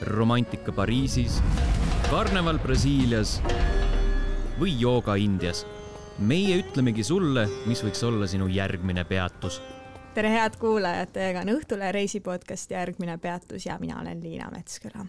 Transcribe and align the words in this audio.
romantika 0.00 0.72
Pariisis, 0.72 1.40
karneval 2.10 2.58
Brasiilias 2.60 3.40
või 4.60 4.74
jooga 4.80 5.16
Indias. 5.16 5.64
meie 6.18 6.56
ütlemegi 6.62 7.04
sulle, 7.04 7.46
mis 7.66 7.82
võiks 7.84 8.02
olla 8.04 8.26
sinu 8.26 8.48
järgmine 8.48 9.04
peatus. 9.04 9.60
tere, 10.14 10.30
head 10.30 10.56
kuulajad, 10.60 11.12
teiega 11.12 11.40
on 11.40 11.52
Õhtulehe 11.56 11.92
reisipodcast 11.92 12.70
Järgmine 12.70 13.18
peatus 13.18 13.66
ja 13.66 13.78
mina 13.78 14.00
olen 14.00 14.22
Liina 14.22 14.50
Metsküla. 14.50 15.06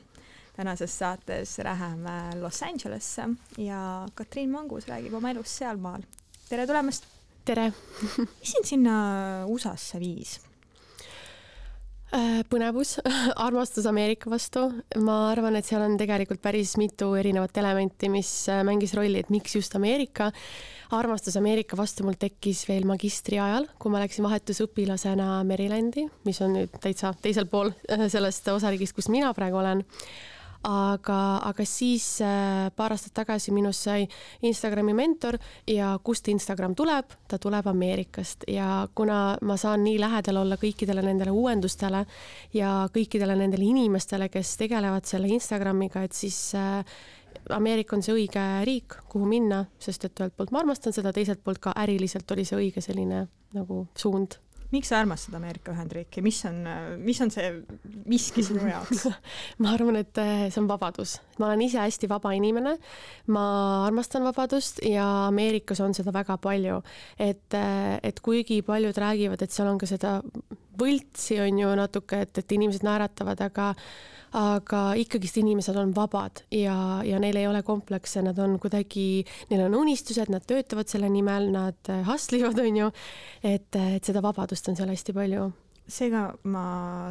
tänases 0.55 0.99
saates 0.99 1.57
läheme 1.57 2.39
Los 2.39 2.63
Angelesse 2.63 3.29
ja 3.57 4.07
Katriin 4.13 4.51
Mangus 4.51 4.87
räägib 4.87 5.13
oma 5.13 5.31
elust 5.31 5.57
sealmaal. 5.57 6.01
tere 6.49 6.67
tulemast! 6.67 7.05
tere! 7.45 7.73
mis 8.39 8.51
sind 8.51 8.65
sinna 8.65 9.45
USA-sse 9.47 9.99
viis? 9.99 10.46
Äh, 12.15 12.39
põnevus, 12.47 12.93
armastus 13.47 13.83
Ameerika 13.89 14.29
vastu, 14.31 14.61
ma 15.03 15.15
arvan, 15.27 15.57
et 15.59 15.67
seal 15.67 15.83
on 15.83 15.97
tegelikult 15.99 16.39
päris 16.39 16.77
mitu 16.79 17.09
erinevat 17.19 17.57
elementi, 17.59 18.07
mis 18.07 18.29
äh, 18.47 18.61
mängis 18.63 18.93
rolli, 18.95 19.19
et 19.19 19.33
miks 19.33 19.57
just 19.57 19.75
Ameerika. 19.75 20.29
armastus 20.95 21.35
Ameerika 21.35 21.75
vastu 21.75 22.05
mul 22.07 22.15
tekkis 22.15 22.63
veel 22.69 22.87
magistri 22.87 23.41
ajal, 23.43 23.67
kui 23.75 23.91
ma 23.91 23.99
läksin 23.99 24.23
vahetusõpilasena 24.23 25.41
Marylandi, 25.49 26.05
mis 26.23 26.39
on 26.45 26.55
nüüd 26.55 26.79
täitsa 26.79 27.11
teisel 27.19 27.51
pool 27.51 27.73
äh, 27.91 28.07
sellest 28.07 28.47
osariigist, 28.55 28.95
kus 28.95 29.11
mina 29.11 29.33
praegu 29.35 29.59
olen 29.59 29.83
aga, 30.67 31.19
aga 31.47 31.65
siis 31.67 32.05
äh, 32.25 32.67
paar 32.75 32.93
aastat 32.95 33.13
tagasi 33.21 33.53
minust 33.55 33.87
sai 33.87 34.07
Instagrami 34.45 34.93
mentor 34.97 35.37
ja 35.69 35.93
kust 36.03 36.27
Instagram 36.31 36.75
tuleb, 36.75 37.13
ta 37.27 37.39
tuleb 37.41 37.67
Ameerikast. 37.71 38.47
Ja 38.51 38.87
kuna 38.95 39.37
ma 39.41 39.57
saan 39.57 39.85
nii 39.87 39.99
lähedal 40.01 40.41
olla 40.43 40.57
kõikidele 40.59 41.03
nendele 41.05 41.31
uuendustele 41.31 42.03
ja 42.53 42.73
kõikidele 42.93 43.37
nendele 43.39 43.69
inimestele, 43.69 44.29
kes 44.33 44.57
tegelevad 44.59 45.07
selle 45.07 45.31
Instagramiga, 45.31 46.03
et 46.03 46.17
siis 46.17 46.39
äh, 46.57 46.81
Ameerika 47.53 47.95
on 47.95 48.03
see 48.03 48.15
õige 48.15 48.43
riik, 48.67 48.97
kuhu 49.11 49.27
minna, 49.29 49.63
sest 49.79 50.07
et 50.07 50.19
ühelt 50.19 50.35
poolt 50.35 50.51
ma 50.51 50.63
armastan 50.63 50.95
seda, 50.95 51.13
teiselt 51.15 51.43
poolt 51.45 51.61
ka 51.63 51.75
äriliselt 51.79 52.31
oli 52.35 52.43
see 52.47 52.59
õige 52.59 52.83
selline 52.83 53.27
nagu 53.55 53.85
suund 53.95 54.35
miks 54.73 54.91
sa 54.91 54.99
armastad 55.01 55.35
Ameerika 55.37 55.71
Ühendriiki, 55.71 56.21
mis 56.25 56.39
on, 56.49 56.61
mis 57.03 57.21
on 57.23 57.31
see 57.33 57.51
miski 58.09 58.43
sinu 58.45 58.67
jaoks 58.73 59.07
ma 59.63 59.73
arvan, 59.75 59.99
et 60.01 60.21
eh, 60.21 60.47
see 60.51 60.61
on 60.61 60.69
vabadus. 60.69 61.17
ma 61.39 61.49
olen 61.49 61.65
ise 61.67 61.79
hästi 61.81 62.09
vaba 62.11 62.33
inimene, 62.37 62.77
ma 63.33 63.47
armastan 63.85 64.25
vabadust 64.27 64.81
ja 64.85 65.07
Ameerikas 65.27 65.81
on 65.83 65.95
seda 65.97 66.13
väga 66.15 66.37
palju. 66.41 66.81
et, 67.19 67.47
eh, 67.53 67.99
et 68.03 68.19
kuigi 68.19 68.61
paljud 68.61 68.97
räägivad, 68.97 69.41
et 69.41 69.51
seal 69.51 69.71
on 69.71 69.77
ka 69.77 69.89
seda 69.89 70.21
võltsi, 70.79 71.39
on 71.43 71.63
ju 71.63 71.73
natuke, 71.79 72.21
et, 72.27 72.37
et 72.43 72.55
inimesed 72.57 72.85
naeratavad, 72.87 73.41
aga 73.47 73.73
aga 74.37 74.81
ikkagist 74.99 75.37
inimesed 75.39 75.77
on 75.79 75.93
vabad 75.95 76.41
ja, 76.51 76.75
ja 77.07 77.19
neil 77.23 77.37
ei 77.39 77.47
ole 77.47 77.61
komplekse, 77.65 78.19
nad 78.25 78.37
on 78.43 78.57
kuidagi, 78.59 79.23
neil 79.49 79.63
on 79.69 79.77
unistused, 79.79 80.27
nad 80.33 80.43
töötavad 80.43 80.91
selle 80.91 81.07
nimel, 81.09 81.47
nad 81.53 81.91
hustle 82.09 82.41
ivad, 82.41 82.59
on 82.59 82.81
ju. 82.81 82.89
et, 83.39 83.79
et 83.95 84.03
seda 84.03 84.21
vabadust 84.21 84.67
on 84.67 84.75
seal 84.75 84.91
hästi 84.91 85.15
palju 85.15 85.47
seega 85.87 86.27
ma 86.51 86.65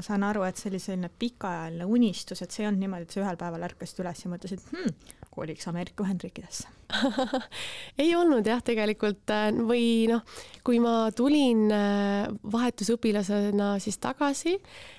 saan 0.04 0.24
aru, 0.28 0.44
et 0.44 0.58
see 0.60 0.68
oli 0.70 0.80
selline 0.82 1.08
pikaajaline 1.08 1.86
unistus, 1.88 2.42
et 2.44 2.52
see 2.52 2.64
ei 2.64 2.70
olnud 2.70 2.84
niimoodi, 2.84 3.06
et 3.08 3.14
sa 3.14 3.22
ühel 3.22 3.38
päeval 3.40 3.64
ärkasid 3.70 4.02
üles 4.04 4.20
ja 4.20 4.32
mõtlesid 4.32 4.66
hmm,, 4.68 4.92
koliks 5.36 5.68
Ameerika 5.70 6.04
Ühendriikidesse 6.04 6.72
ei 8.02 8.12
olnud 8.14 8.46
jah, 8.46 8.60
tegelikult 8.64 9.30
äh, 9.34 9.48
või 9.66 10.06
noh, 10.10 10.22
kui 10.66 10.78
ma 10.82 11.10
tulin 11.16 11.66
äh, 11.74 12.28
vahetusõpilasena 12.52 13.72
siis 13.82 13.98
tagasi, 14.02 14.56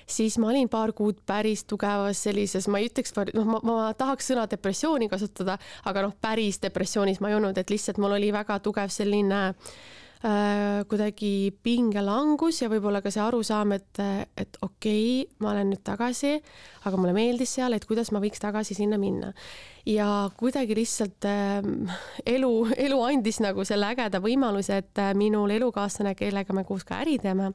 siis 0.08 0.38
ma 0.40 0.50
olin 0.52 0.68
paar 0.72 0.92
kuud 0.96 1.22
päris 1.26 1.64
tugevas 1.68 2.20
sellises, 2.28 2.68
ma 2.68 2.82
ei 2.82 2.90
ütleks, 2.90 3.14
noh, 3.34 3.48
ma, 3.48 3.62
ma 3.64 3.78
tahaks 3.98 4.32
sõna 4.32 4.44
depressiooni 4.50 5.08
kasutada, 5.10 5.58
aga 5.88 6.08
noh, 6.08 6.16
päris 6.20 6.60
depressioonis 6.64 7.22
ma 7.24 7.32
ei 7.32 7.38
olnud, 7.38 7.56
et 7.58 7.72
lihtsalt 7.72 8.00
mul 8.02 8.18
oli 8.18 8.32
väga 8.36 8.60
tugev 8.64 8.92
selline 8.92 9.46
äh, 9.48 9.72
kuidagi 10.18 11.52
pingelangus 11.62 12.62
ja 12.62 12.68
võib-olla 12.72 12.98
ka 13.04 13.10
see 13.14 13.22
arusaam, 13.22 13.76
et, 13.76 14.00
et 14.34 14.58
okei 14.66 15.22
okay,, 15.22 15.36
ma 15.44 15.52
olen 15.52 15.70
nüüd 15.70 15.84
tagasi, 15.86 16.32
aga 16.88 16.98
mulle 16.98 17.14
meeldis 17.14 17.52
seal, 17.54 17.76
et 17.76 17.86
kuidas 17.86 18.10
ma 18.14 18.22
võiks 18.22 18.42
tagasi 18.42 18.74
sinna 18.74 18.98
minna. 18.98 19.32
ja 19.86 20.28
kuidagi 20.36 20.74
lihtsalt 20.76 21.24
äh, 21.28 21.62
elu, 22.26 22.52
elu 22.76 22.98
andis 23.06 23.38
nagu 23.44 23.64
selle 23.64 23.92
ägeda 23.94 24.20
võimaluse, 24.24 24.80
et 24.82 24.98
äh, 24.98 25.14
minul 25.14 25.54
elukaaslane, 25.54 26.16
kellega 26.18 26.56
me 26.56 26.66
koos 26.66 26.84
ka 26.88 26.98
äri 27.04 27.18
teeme, 27.22 27.52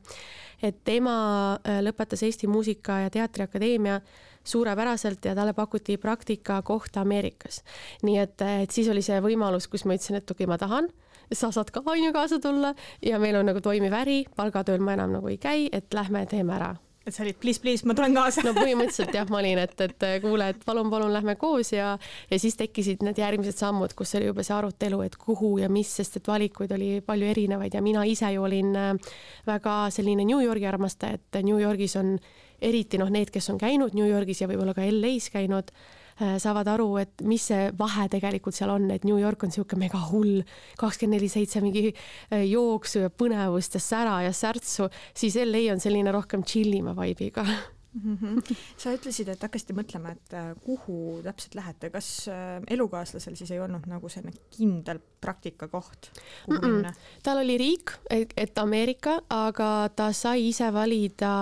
et 0.64 0.80
tema 0.88 1.16
äh, 1.60 1.82
lõpetas 1.84 2.24
Eesti 2.24 2.48
Muusika- 2.48 3.04
ja 3.04 3.12
Teatriakadeemia 3.14 4.00
suurepäraselt 4.44 5.26
ja 5.26 5.36
talle 5.36 5.54
pakuti 5.54 5.98
praktikakohta 5.98 7.04
Ameerikas. 7.04 7.64
nii 8.04 8.18
et, 8.20 8.42
et 8.64 8.72
siis 8.72 8.88
oli 8.88 9.04
see 9.04 9.20
võimalus, 9.24 9.68
kus 9.68 9.86
ma 9.86 10.00
ütlesin, 10.00 10.20
et 10.20 10.32
okei 10.32 10.46
okay,, 10.46 10.52
ma 10.52 10.58
tahan 10.58 10.90
sa 11.34 11.52
saad 11.52 11.72
ka 11.74 11.84
on 11.86 12.04
ju 12.04 12.14
kaasa 12.14 12.40
tulla 12.40 12.74
ja 13.02 13.20
meil 13.20 13.36
on 13.42 13.52
nagu 13.52 13.62
toimiv 13.62 13.94
äri, 13.94 14.24
palgatööl 14.36 14.82
ma 14.82 14.98
enam 14.98 15.20
nagu 15.20 15.30
ei 15.32 15.38
käi, 15.38 15.70
et 15.72 15.94
lähme 15.94 16.26
teeme 16.30 16.56
ära 16.56 16.74
et 17.04 17.12
sa 17.12 17.24
olid 17.26 17.36
please, 17.40 17.60
please, 17.60 17.84
ma 17.88 17.96
tulen 17.98 18.16
kaasa. 18.16 18.44
no 18.46 18.54
põhimõtteliselt 18.56 19.16
jah, 19.16 19.28
ma 19.32 19.42
olin, 19.42 19.60
et, 19.64 19.74
et 19.84 20.06
kuule, 20.24 20.48
et 20.54 20.62
palun, 20.66 20.90
palun 20.92 21.12
lähme 21.14 21.36
koos 21.40 21.74
ja, 21.74 21.94
ja 22.30 22.40
siis 22.40 22.56
tekkisid 22.60 23.04
need 23.04 23.20
järgmised 23.20 23.58
sammud, 23.60 23.92
kus 23.98 24.16
oli 24.20 24.30
juba 24.30 24.46
see 24.46 24.56
arutelu, 24.56 25.02
et 25.04 25.18
kuhu 25.20 25.58
ja 25.60 25.70
mis, 25.72 25.92
sest 26.00 26.22
et 26.22 26.30
valikuid 26.32 26.72
oli 26.76 26.94
palju 27.06 27.28
erinevaid 27.34 27.76
ja 27.76 27.84
mina 27.84 28.06
ise 28.08 28.32
ju 28.36 28.46
olin 28.48 28.72
äh, 28.80 29.18
väga 29.50 29.76
selline 29.94 30.24
New 30.28 30.40
Yorgi 30.44 30.70
armastaja, 30.70 31.20
et 31.20 31.44
New 31.44 31.60
Yorgis 31.60 31.98
on 32.00 32.16
eriti 32.64 33.02
noh, 33.02 33.12
need, 33.12 33.34
kes 33.34 33.52
on 33.52 33.60
käinud 33.60 33.98
New 33.98 34.08
Yorgis 34.08 34.44
ja 34.44 34.48
võib-olla 34.48 34.76
ka 34.78 34.88
LA-s 34.88 35.34
käinud 35.34 35.76
saavad 36.20 36.68
aru, 36.76 36.90
et 37.02 37.24
mis 37.28 37.42
see 37.50 37.72
vahe 37.78 38.08
tegelikult 38.12 38.56
seal 38.56 38.74
on, 38.74 38.90
et 38.92 39.06
New 39.08 39.18
York 39.22 39.44
on 39.44 39.52
niisugune 39.54 39.86
mega 39.86 40.02
hull, 40.12 40.42
kakskümmend 40.80 41.14
neli 41.14 41.30
seitse 41.30 41.62
mingi 41.64 41.92
äh, 41.92 42.44
jooksu 42.48 43.06
ja 43.06 43.12
põnevust 43.14 43.78
ja 43.78 43.84
sära 43.84 44.18
ja 44.26 44.34
särtsu, 44.34 44.90
siis 45.16 45.38
LA 45.40 45.68
on 45.74 45.84
selline 45.84 46.14
rohkem 46.14 46.44
chillima 46.48 46.96
vibe'iga 46.98 47.46
mm. 47.94 48.18
-hmm. 48.18 48.56
sa 48.78 48.94
ütlesid, 48.94 49.30
et 49.30 49.42
hakkasite 49.44 49.74
mõtlema, 49.78 50.14
et 50.14 50.34
äh, 50.34 50.52
kuhu 50.64 51.22
täpselt 51.24 51.56
lähete, 51.56 51.90
kas 51.94 52.28
äh, 52.28 52.62
elukaaslasel 52.68 53.36
siis 53.36 53.52
ei 53.52 53.60
olnud 53.60 53.88
nagu 53.88 54.10
selline 54.10 54.34
kindel 54.58 55.00
praktikakoht, 55.22 56.10
kuhu 56.46 56.58
mm 56.58 56.64
-mm. 56.64 56.76
minna? 56.76 56.94
tal 57.24 57.38
oli 57.38 57.58
riik, 57.58 57.92
et 58.38 58.58
Ameerika, 58.58 59.20
aga 59.30 59.90
ta 59.96 60.12
sai 60.12 60.48
ise 60.50 60.74
valida 60.74 61.34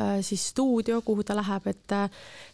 äh, 0.00 0.20
siis 0.20 0.48
stuudio, 0.48 1.02
kuhu 1.02 1.24
ta 1.24 1.36
läheb, 1.36 1.66
et 1.66 1.92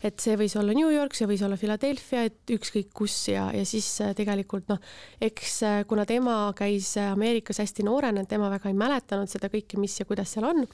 et 0.03 0.21
see 0.21 0.37
võis 0.37 0.59
olla 0.59 0.73
New 0.73 0.91
York, 0.91 1.15
see 1.15 1.27
võis 1.27 1.43
olla 1.45 1.57
Philadelphia, 1.57 2.25
et 2.25 2.51
ükskõik 2.51 2.93
kus 2.95 3.29
ja, 3.29 3.51
ja 3.53 3.65
siis 3.65 3.99
tegelikult 4.17 4.69
noh, 4.69 4.79
eks 5.21 5.61
kuna 5.87 6.07
tema 6.07 6.53
käis 6.57 6.97
Ameerikas 6.97 7.59
hästi 7.59 7.83
noorena, 7.83 8.25
tema 8.25 8.51
väga 8.51 8.69
ei 8.69 8.75
mäletanud 8.75 9.29
seda 9.29 9.49
kõike, 9.49 9.79
mis 9.79 10.01
ja 10.01 10.05
kuidas 10.05 10.33
seal 10.33 10.45
on 10.45 10.67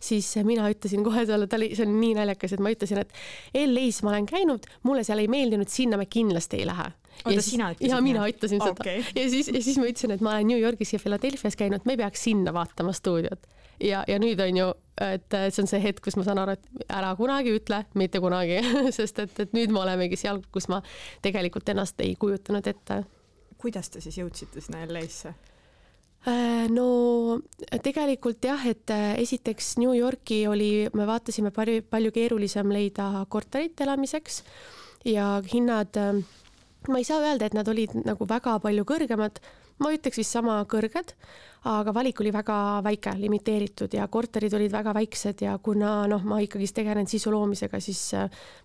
siis 0.00 0.30
mina 0.44 0.68
ütlesin 0.72 1.04
kohe 1.04 1.26
talle, 1.28 1.46
ta 1.46 1.58
oli, 1.60 1.70
see 1.76 1.86
on 1.86 1.94
nii 2.00 2.14
naljakas, 2.16 2.54
et 2.56 2.64
ma 2.64 2.72
ütlesin, 2.72 3.02
et 3.02 3.12
LA-s 3.60 4.02
ma 4.06 4.14
olen 4.14 4.26
käinud, 4.28 4.66
mulle 4.88 5.04
seal 5.06 5.22
ei 5.22 5.28
meeldinud, 5.30 5.68
sinna 5.70 6.00
me 6.00 6.08
kindlasti 6.10 6.62
ei 6.62 6.68
lähe. 6.68 6.90
oota, 7.24 7.42
sina 7.44 7.70
ütlesid? 7.74 7.92
ja 7.92 8.00
mina 8.04 8.26
ütlesin 8.30 8.62
okay. 8.64 9.02
seda 9.02 9.20
ja 9.20 9.30
siis, 9.30 9.48
ja 9.52 9.62
siis 9.62 9.78
ma 9.78 9.88
ütlesin, 9.90 10.14
et 10.16 10.24
ma 10.24 10.36
olen 10.36 10.48
New 10.48 10.60
Yorgis 10.60 10.94
ja 10.94 11.00
Philadelphia's 11.02 11.58
käinud, 11.58 11.84
me 11.84 11.96
peaks 12.00 12.24
sinna 12.24 12.54
vaatama 12.56 12.92
stuudiot. 12.96 13.46
ja, 13.80 14.04
ja 14.08 14.18
nüüd 14.22 14.40
on 14.40 14.56
ju, 14.56 14.70
et 15.04 15.38
see 15.52 15.64
on 15.64 15.70
see 15.70 15.82
hetk, 15.84 16.02
kus 16.04 16.16
ma 16.16 16.24
saan 16.24 16.40
aru, 16.42 16.56
et 16.56 16.88
ära 16.88 17.12
kunagi 17.18 17.54
ütle, 17.60 17.84
mitte 17.94 18.24
kunagi 18.24 18.60
sest 18.98 19.20
et, 19.26 19.36
et 19.46 19.56
nüüd 19.56 19.74
me 19.74 19.84
olemegi 19.84 20.16
seal, 20.20 20.42
kus 20.52 20.70
ma 20.72 20.82
tegelikult 21.22 21.68
ennast 21.68 22.00
ei 22.00 22.16
kujutanud 22.16 22.66
ette. 22.72 23.02
kuidas 23.60 23.92
te 23.92 24.00
siis 24.00 24.16
jõudsite 24.22 24.64
sinna 24.64 24.86
LA-sse? 24.88 25.36
Äh, 26.28 26.68
no 26.68 27.40
tegelikult 27.80 28.44
jah, 28.44 28.60
et 28.68 28.90
äh, 28.92 29.14
esiteks 29.22 29.78
New 29.80 29.94
Yorki 29.96 30.42
oli, 30.50 30.84
me 30.92 31.06
vaatasime 31.08 31.48
palju, 31.48 31.80
palju 31.88 32.12
keerulisem 32.12 32.68
leida 32.74 33.24
korterit 33.32 33.80
elamiseks 33.80 34.42
ja 35.08 35.38
hinnad, 35.48 35.96
äh, 35.96 36.20
ma 36.92 37.00
ei 37.00 37.08
saa 37.08 37.22
öelda, 37.24 37.48
et 37.48 37.56
nad 37.56 37.68
olid 37.72 37.96
nagu 38.04 38.28
väga 38.28 38.58
palju 38.60 38.84
kõrgemad, 38.84 39.40
ma 39.80 39.94
ütleks 39.96 40.20
vist 40.20 40.36
sama 40.36 40.58
kõrged, 40.68 41.14
aga 41.72 41.96
valik 41.96 42.20
oli 42.20 42.34
väga 42.36 42.58
väike, 42.84 43.16
limiteeritud 43.16 43.96
ja 43.96 44.04
korterid 44.12 44.52
olid 44.60 44.76
väga 44.76 44.92
väiksed 44.92 45.40
ja 45.46 45.56
kuna 45.56 46.02
noh, 46.12 46.20
ma 46.28 46.42
ikkagist 46.44 46.76
tegelen 46.76 47.08
sisu 47.08 47.32
loomisega, 47.32 47.80
siis 47.80 48.10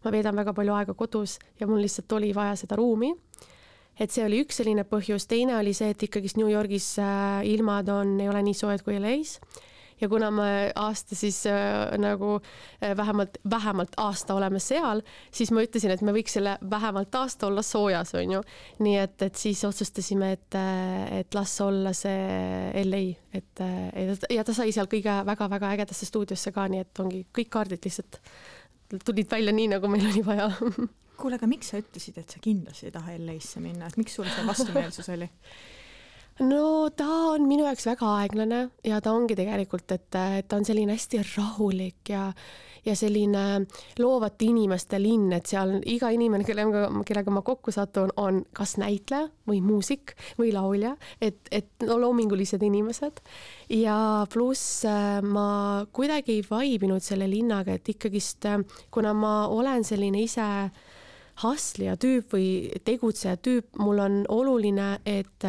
ma 0.03 0.12
veedan 0.12 0.35
väga 0.35 0.51
palju 0.51 0.75
aega 0.75 0.97
kodus 1.00 1.39
ja 1.56 1.71
mul 1.71 1.79
lihtsalt 1.88 2.19
oli 2.19 2.35
vaja 2.35 2.59
seda 2.59 2.75
ruumi 2.75 3.13
et 4.00 4.12
see 4.12 4.25
oli 4.25 4.42
üks 4.44 4.59
selline 4.62 4.83
põhjus, 4.88 5.27
teine 5.27 5.57
oli 5.59 5.74
see, 5.77 5.94
et 5.94 6.07
ikkagist 6.07 6.39
New 6.42 6.51
Yorgis 6.51 6.95
äh, 7.00 7.45
ilmad 7.53 7.89
on, 7.94 8.18
ei 8.19 8.31
ole 8.31 8.44
nii 8.45 8.57
soojad 8.57 8.83
kui 8.86 9.00
LA-s 9.00 9.39
ja 10.01 10.09
kuna 10.09 10.31
me 10.31 10.71
aasta 10.75 11.15
siis 11.15 11.45
äh, 11.47 11.97
nagu 11.97 12.39
äh, 12.83 12.97
vähemalt, 12.97 13.38
vähemalt 13.50 13.95
aasta 13.97 14.33
oleme 14.33 14.59
seal, 14.59 15.01
siis 15.31 15.51
ma 15.51 15.63
ütlesin, 15.63 15.94
et 15.94 16.03
me 16.06 16.13
võiks 16.15 16.36
selle 16.36 16.57
vähemalt 16.69 17.15
aasta 17.15 17.47
olla 17.47 17.63
soojas, 17.63 18.13
on 18.19 18.36
ju. 18.38 18.42
nii 18.83 18.97
et, 19.00 19.21
et 19.21 19.39
siis 19.39 19.63
otsustasime, 19.68 20.31
et, 20.36 20.59
äh, 20.59 21.21
et 21.21 21.38
las 21.38 21.56
olla 21.63 21.94
see 21.95 22.83
LA, 22.83 23.06
et, 23.33 23.63
et 23.63 24.27
ja 24.36 24.44
ta 24.44 24.56
sai 24.57 24.75
seal 24.75 24.91
kõige 24.91 25.21
väga-väga 25.25 25.71
ägedasse 25.77 26.09
stuudiosse 26.09 26.51
ka, 26.56 26.68
nii 26.71 26.83
et 26.86 27.03
ongi 27.03 27.25
kõik 27.36 27.51
kaardid 27.56 27.88
lihtsalt 27.88 28.21
tulid 29.06 29.31
välja 29.31 29.56
nii, 29.56 29.71
nagu 29.75 29.89
meil 29.89 30.06
oli 30.12 30.21
vaja 30.25 30.51
kuule, 31.19 31.39
aga 31.39 31.50
miks 31.50 31.71
sa 31.71 31.81
ütlesid, 31.81 32.19
et 32.21 32.35
sa 32.35 32.41
kindlasti 32.44 32.89
ei 32.89 32.94
taha 32.95 33.17
LA-sse 33.19 33.63
minna, 33.63 33.89
et 33.89 33.97
miks 34.01 34.17
sul 34.17 34.27
see 34.29 34.45
vastumeelsus 34.47 35.09
oli? 35.15 35.29
no 36.51 36.89
ta 36.95 37.09
on 37.31 37.47
minu 37.47 37.67
jaoks 37.67 37.88
väga 37.94 38.12
aeglane 38.19 38.62
ja 38.83 39.01
ta 39.01 39.15
ongi 39.15 39.38
tegelikult, 39.39 39.88
et, 39.95 40.07
et 40.39 40.47
ta 40.47 40.59
on 40.59 40.67
selline 40.67 40.95
hästi 40.95 41.23
rahulik 41.35 42.13
ja 42.13 42.29
ja 42.85 42.94
selline 42.95 43.65
loovate 44.00 44.45
inimeste 44.45 45.00
linn, 45.01 45.33
et 45.33 45.50
seal 45.50 45.79
iga 45.89 46.12
inimene, 46.13 46.45
kellega, 46.45 46.85
kellega 47.07 47.33
ma 47.33 47.41
kokku 47.45 47.73
satun, 47.73 48.12
on 48.21 48.44
kas 48.56 48.75
näitleja 48.81 49.29
või 49.50 49.62
muusik 49.65 50.15
või 50.39 50.51
laulja, 50.53 50.95
et, 51.21 51.39
et 51.51 51.85
no 51.88 51.97
loomingulised 52.01 52.63
inimesed. 52.63 53.21
ja 53.73 53.97
pluss 54.31 54.85
äh, 54.85 55.21
ma 55.25 55.85
kuidagi 55.91 56.39
ei 56.39 56.45
vaibinud 56.50 57.03
selle 57.03 57.29
linnaga, 57.29 57.73
et 57.73 57.89
ikkagist, 57.95 58.45
äh, 58.45 58.62
kuna 58.91 59.13
ma 59.17 59.35
olen 59.47 59.83
selline 59.83 60.21
ise 60.21 60.45
hustlija 61.43 61.95
tüüp 61.99 62.31
või 62.35 62.47
tegutseja 62.87 63.37
tüüp, 63.37 63.75
mul 63.81 64.01
on 64.03 64.23
oluline, 64.31 64.95
et 65.05 65.45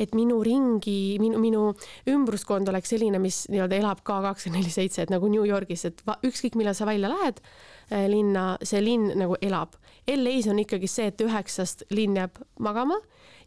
et 0.00 0.14
minu 0.16 0.38
ringi, 0.44 1.18
minu, 1.20 1.36
minu 1.42 1.62
ümbruskond 2.08 2.68
oleks 2.72 2.88
selline, 2.94 3.18
mis 3.20 3.42
nii-öelda 3.52 3.76
elab 3.82 3.98
ka 4.06 4.20
kakskümmend 4.24 4.62
neli 4.62 4.72
seitse, 4.72 5.04
et 5.04 5.12
nagu 5.12 5.28
New 5.28 5.44
Yorgis, 5.44 5.84
et 5.84 6.00
ükskõik 6.24 6.56
millal 6.56 6.76
sa 6.78 6.88
välja 6.88 7.10
lähed 7.12 7.42
äh, 7.42 8.06
linna, 8.08 8.54
see 8.64 8.80
linn 8.80 9.12
nagu 9.20 9.36
elab. 9.44 9.76
LA-s 10.08 10.48
on 10.48 10.62
ikkagi 10.62 10.88
see, 10.88 11.10
et 11.12 11.20
üheksast 11.20 11.84
linn 11.92 12.16
jääb 12.16 12.40
magama 12.64 12.96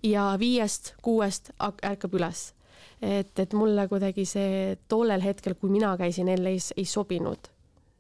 ja 0.05 0.33
viiest-kuuest 0.39 1.55
ärkab 1.63 2.19
üles. 2.19 2.51
et, 3.01 3.33
et 3.39 3.53
mulle 3.57 3.87
kuidagi 3.89 4.23
see 4.25 4.77
tollel 4.87 5.25
hetkel, 5.25 5.57
kui 5.59 5.73
mina 5.73 5.95
käisin 5.97 6.29
LA-s, 6.37 6.73
ei 6.77 6.85
sobinud 6.85 7.49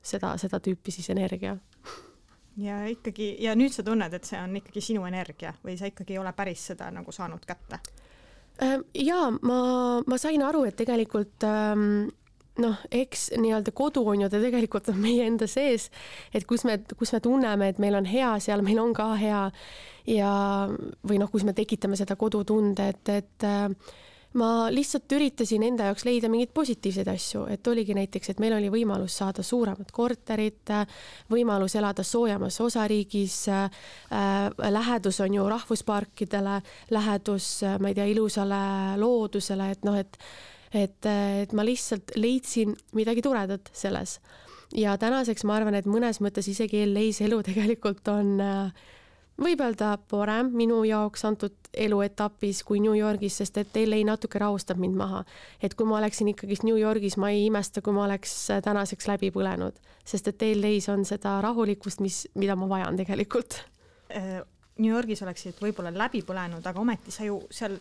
seda, 0.03 0.37
seda 0.37 0.61
tüüpi 0.63 0.93
siis 0.93 1.09
energia 1.09 1.57
ja 2.57 2.83
ikkagi, 2.89 3.35
ja 3.43 3.55
nüüd 3.57 3.73
sa 3.73 3.85
tunned, 3.85 4.13
et 4.13 4.27
see 4.27 4.39
on 4.39 4.55
ikkagi 4.59 4.81
sinu 4.81 5.05
energia 5.09 5.53
või 5.63 5.77
sa 5.79 5.89
ikkagi 5.89 6.15
ei 6.15 6.21
ole 6.21 6.33
päris 6.37 6.67
seda 6.73 6.89
nagu 6.93 7.11
saanud 7.11 7.45
kätte? 7.47 7.79
Äh, 8.61 8.79
ja 9.05 9.29
ma, 9.41 9.61
ma 10.05 10.19
sain 10.21 10.43
aru, 10.45 10.65
et 10.69 10.77
tegelikult 10.77 11.45
ähm, 11.47 12.11
noh, 12.61 12.77
eks 12.93 13.31
nii-öelda 13.41 13.73
kodu 13.75 14.03
on 14.09 14.25
ju 14.25 14.29
ta 14.29 14.41
tegelikult 14.41 14.91
on 14.93 15.01
meie 15.01 15.25
enda 15.25 15.47
sees, 15.49 15.89
et 16.33 16.45
kus 16.49 16.65
me, 16.69 16.77
kus 16.97 17.15
me 17.15 17.21
tunneme, 17.23 17.71
et 17.73 17.81
meil 17.81 17.97
on 17.97 18.05
hea, 18.09 18.35
seal 18.43 18.61
meil 18.65 18.81
on 18.83 18.93
ka 18.93 19.13
hea 19.17 19.43
ja, 20.13 20.33
või 21.01 21.21
noh, 21.21 21.31
kus 21.33 21.45
me 21.47 21.55
tekitame 21.57 21.97
seda 21.97 22.17
kodutunde, 22.19 22.91
et, 22.93 23.09
et 23.09 23.47
äh, 23.49 23.69
ma 24.39 24.67
lihtsalt 24.73 25.11
üritasin 25.13 25.63
enda 25.67 25.89
jaoks 25.89 26.05
leida 26.07 26.29
mingeid 26.31 26.53
positiivseid 26.55 27.09
asju, 27.13 27.43
et 27.53 27.67
oligi 27.67 27.95
näiteks, 27.97 28.33
et 28.33 28.39
meil 28.41 28.55
oli 28.57 28.71
võimalus 28.73 29.17
saada 29.21 29.45
suuremat 29.45 29.91
korterit, 29.93 30.73
võimalus 31.31 31.75
elada 31.79 32.05
soojemas 32.07 32.57
osariigis 32.63 33.37
äh,, 33.53 33.83
lähedus 34.77 35.21
on 35.25 35.37
ju 35.37 35.45
rahvusparkidele, 35.49 36.61
lähedus, 36.91 37.51
ma 37.79 37.91
ei 37.91 37.99
tea, 37.99 38.09
ilusale 38.13 38.63
loodusele, 39.01 39.69
et 39.75 39.87
noh, 39.87 39.99
et 39.99 40.19
et, 40.73 41.05
et 41.05 41.51
ma 41.53 41.61
lihtsalt 41.65 42.15
leidsin 42.17 42.73
midagi 42.97 43.21
toredat 43.21 43.69
selles. 43.73 44.19
ja 44.73 44.95
tänaseks 44.97 45.43
ma 45.45 45.59
arvan, 45.59 45.75
et 45.77 45.85
mõnes 45.85 46.17
mõttes 46.23 46.47
isegi 46.49 46.81
LA-s 46.87 47.21
elu 47.21 47.43
tegelikult 47.45 48.07
on 48.09 48.39
äh, 48.41 48.87
võib 49.41 49.61
öelda 49.65 49.95
parem 50.09 50.51
minu 50.53 50.83
jaoks 50.85 51.25
antud 51.25 51.55
eluetapis 51.73 52.61
kui 52.67 52.79
New 52.83 52.93
Yorgis, 52.93 53.39
sest 53.41 53.57
et 53.57 53.77
LA 53.81 54.03
natuke 54.05 54.39
rahustab 54.39 54.77
mind 54.77 54.95
maha. 54.95 55.23
et 55.61 55.73
kui 55.73 55.85
ma 55.85 55.97
oleksin 55.97 56.29
ikkagist 56.29 56.63
New 56.63 56.77
Yorgis, 56.77 57.17
ma 57.17 57.31
ei 57.31 57.45
imesta, 57.47 57.81
kui 57.81 57.93
ma 57.93 58.05
oleks 58.05 58.35
tänaseks 58.63 59.07
läbi 59.07 59.31
põlenud, 59.31 59.79
sest 60.05 60.27
et 60.27 60.41
LA-s 60.53 60.89
on 60.89 61.05
seda 61.05 61.39
rahulikkust, 61.41 61.99
mis, 61.99 62.27
mida 62.35 62.55
ma 62.55 62.69
vajan 62.69 62.97
tegelikult. 62.97 63.63
Äh, 64.13 64.41
New 64.77 64.93
Yorgis 64.93 65.21
oleksid 65.21 65.59
võib-olla 65.61 65.93
läbi 65.93 66.23
põlenud, 66.25 66.65
aga 66.65 66.79
ometi 66.81 67.11
sa 67.11 67.25
ju 67.25 67.41
seal 67.51 67.77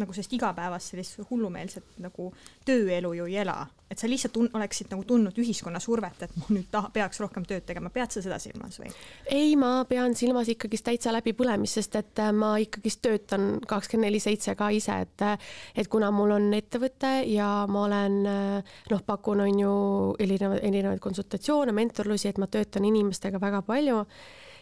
nagu 0.00 0.14
sellist 0.14 0.32
igapäevast 0.34 0.92
sellist 0.92 1.20
hullumeelset 1.30 1.98
nagu 2.02 2.30
tööelu 2.66 3.12
ju 3.14 3.26
ei 3.30 3.36
ela, 3.44 3.56
et 3.90 4.00
sa 4.00 4.08
lihtsalt 4.10 4.34
tun-, 4.34 4.50
oleksid 4.56 4.90
nagu 4.90 5.04
tundnud 5.06 5.36
ühiskonna 5.38 5.80
survet, 5.82 6.24
et 6.26 6.34
ma 6.40 6.48
nüüd 6.50 6.66
taha, 6.72 6.90
peaks 6.94 7.20
rohkem 7.22 7.46
tööd 7.46 7.66
tegema, 7.68 7.92
pead 7.94 8.14
sa 8.14 8.22
seda 8.24 8.40
silmas 8.42 8.80
või? 8.82 8.90
ei, 9.30 9.54
ma 9.60 9.84
pean 9.88 10.16
silmas 10.18 10.50
ikkagist 10.50 10.88
täitsa 10.88 11.14
läbipõlemist, 11.14 11.78
sest 11.78 11.98
et 12.00 12.22
äh, 12.24 12.32
ma 12.34 12.54
ikkagist 12.62 13.02
töötan 13.04 13.48
kakskümmend 13.70 14.08
neli 14.08 14.20
seitse 14.20 14.56
ka 14.58 14.72
ise, 14.74 14.98
et 15.06 15.26
äh, 15.26 15.50
et 15.78 15.90
kuna 15.90 16.10
mul 16.14 16.34
on 16.36 16.50
ettevõte 16.56 17.16
ja 17.30 17.50
ma 17.70 17.86
olen 17.86 18.18
äh, 18.30 18.78
noh, 18.90 19.04
pakun 19.06 19.44
on 19.46 19.60
ju 19.62 19.74
erinevaid, 20.20 20.64
erinevaid 20.66 21.02
konsultatsioone, 21.04 21.74
mentorlusi, 21.76 22.32
et 22.32 22.42
ma 22.42 22.50
töötan 22.50 22.90
inimestega 22.90 23.40
väga 23.42 23.62
palju 23.66 24.02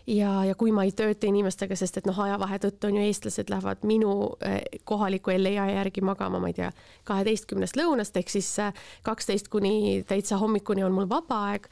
ja, 0.07 0.45
ja 0.45 0.55
kui 0.59 0.73
ma 0.75 0.85
ei 0.87 0.93
tööta 0.97 1.29
inimestega, 1.29 1.77
sest 1.79 2.01
et 2.01 2.09
noh, 2.09 2.19
ajavahe 2.25 2.59
tõttu 2.63 2.89
on 2.89 2.99
ju 2.99 3.05
eestlased 3.07 3.51
lähevad 3.53 3.85
minu 3.87 4.13
eh, 4.43 4.61
kohaliku 4.89 5.35
LA 5.37 5.69
järgi 5.71 6.03
magama, 6.05 6.41
ma 6.43 6.51
ei 6.51 6.57
tea, 6.57 6.71
kaheteistkümnest 7.09 7.79
lõunast 7.79 8.17
ehk 8.19 8.33
siis 8.33 8.49
eh, 8.63 8.73
kaksteist 9.07 9.51
kuni 9.53 10.03
täitsa 10.09 10.39
hommikuni 10.43 10.85
on 10.87 10.95
mul 10.97 11.09
vaba 11.11 11.43
aeg. 11.53 11.69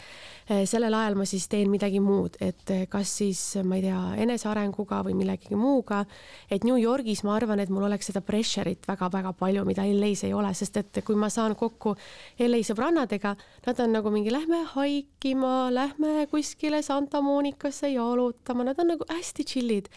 Eh, 0.51 0.63
sellel 0.71 0.95
ajal 0.95 1.19
ma 1.19 1.27
siis 1.29 1.49
teen 1.51 1.71
midagi 1.71 2.01
muud, 2.03 2.39
et 2.43 2.75
kas 2.91 3.17
siis 3.21 3.43
ma 3.67 3.79
ei 3.79 3.87
tea, 3.89 4.01
enesearenguga 4.27 5.03
või 5.07 5.17
millegagi 5.19 5.59
muuga. 5.59 6.05
et 6.51 6.65
New 6.65 6.79
Yorgis 6.79 7.25
ma 7.25 7.35
arvan, 7.37 7.61
et 7.61 7.71
mul 7.71 7.87
oleks 7.87 8.11
seda 8.11 8.21
pressure'it 8.21 8.87
väga-väga 8.89 9.33
palju, 9.39 9.65
mida 9.65 9.85
LA-s 9.87 10.25
ei 10.25 10.35
ole, 10.35 10.53
sest 10.55 10.77
et 10.77 11.03
kui 11.05 11.17
ma 11.17 11.29
saan 11.31 11.57
kokku 11.57 11.97
LA 12.39 12.63
sõbrannadega, 12.67 13.35
nad 13.67 13.81
on 13.81 13.93
nagu 13.93 14.11
mingi 14.11 14.31
lähme 14.33 14.63
haikima, 14.75 15.71
lähme 15.75 16.27
kuskile 16.31 16.83
Santa 16.83 17.21
Monicasse 17.21 17.91
jaaluma 17.91 18.20
jalutama, 18.21 18.69
nad 18.69 18.79
on 18.81 18.93
nagu 18.95 19.07
hästi 19.09 19.47
chill'id. 19.49 19.89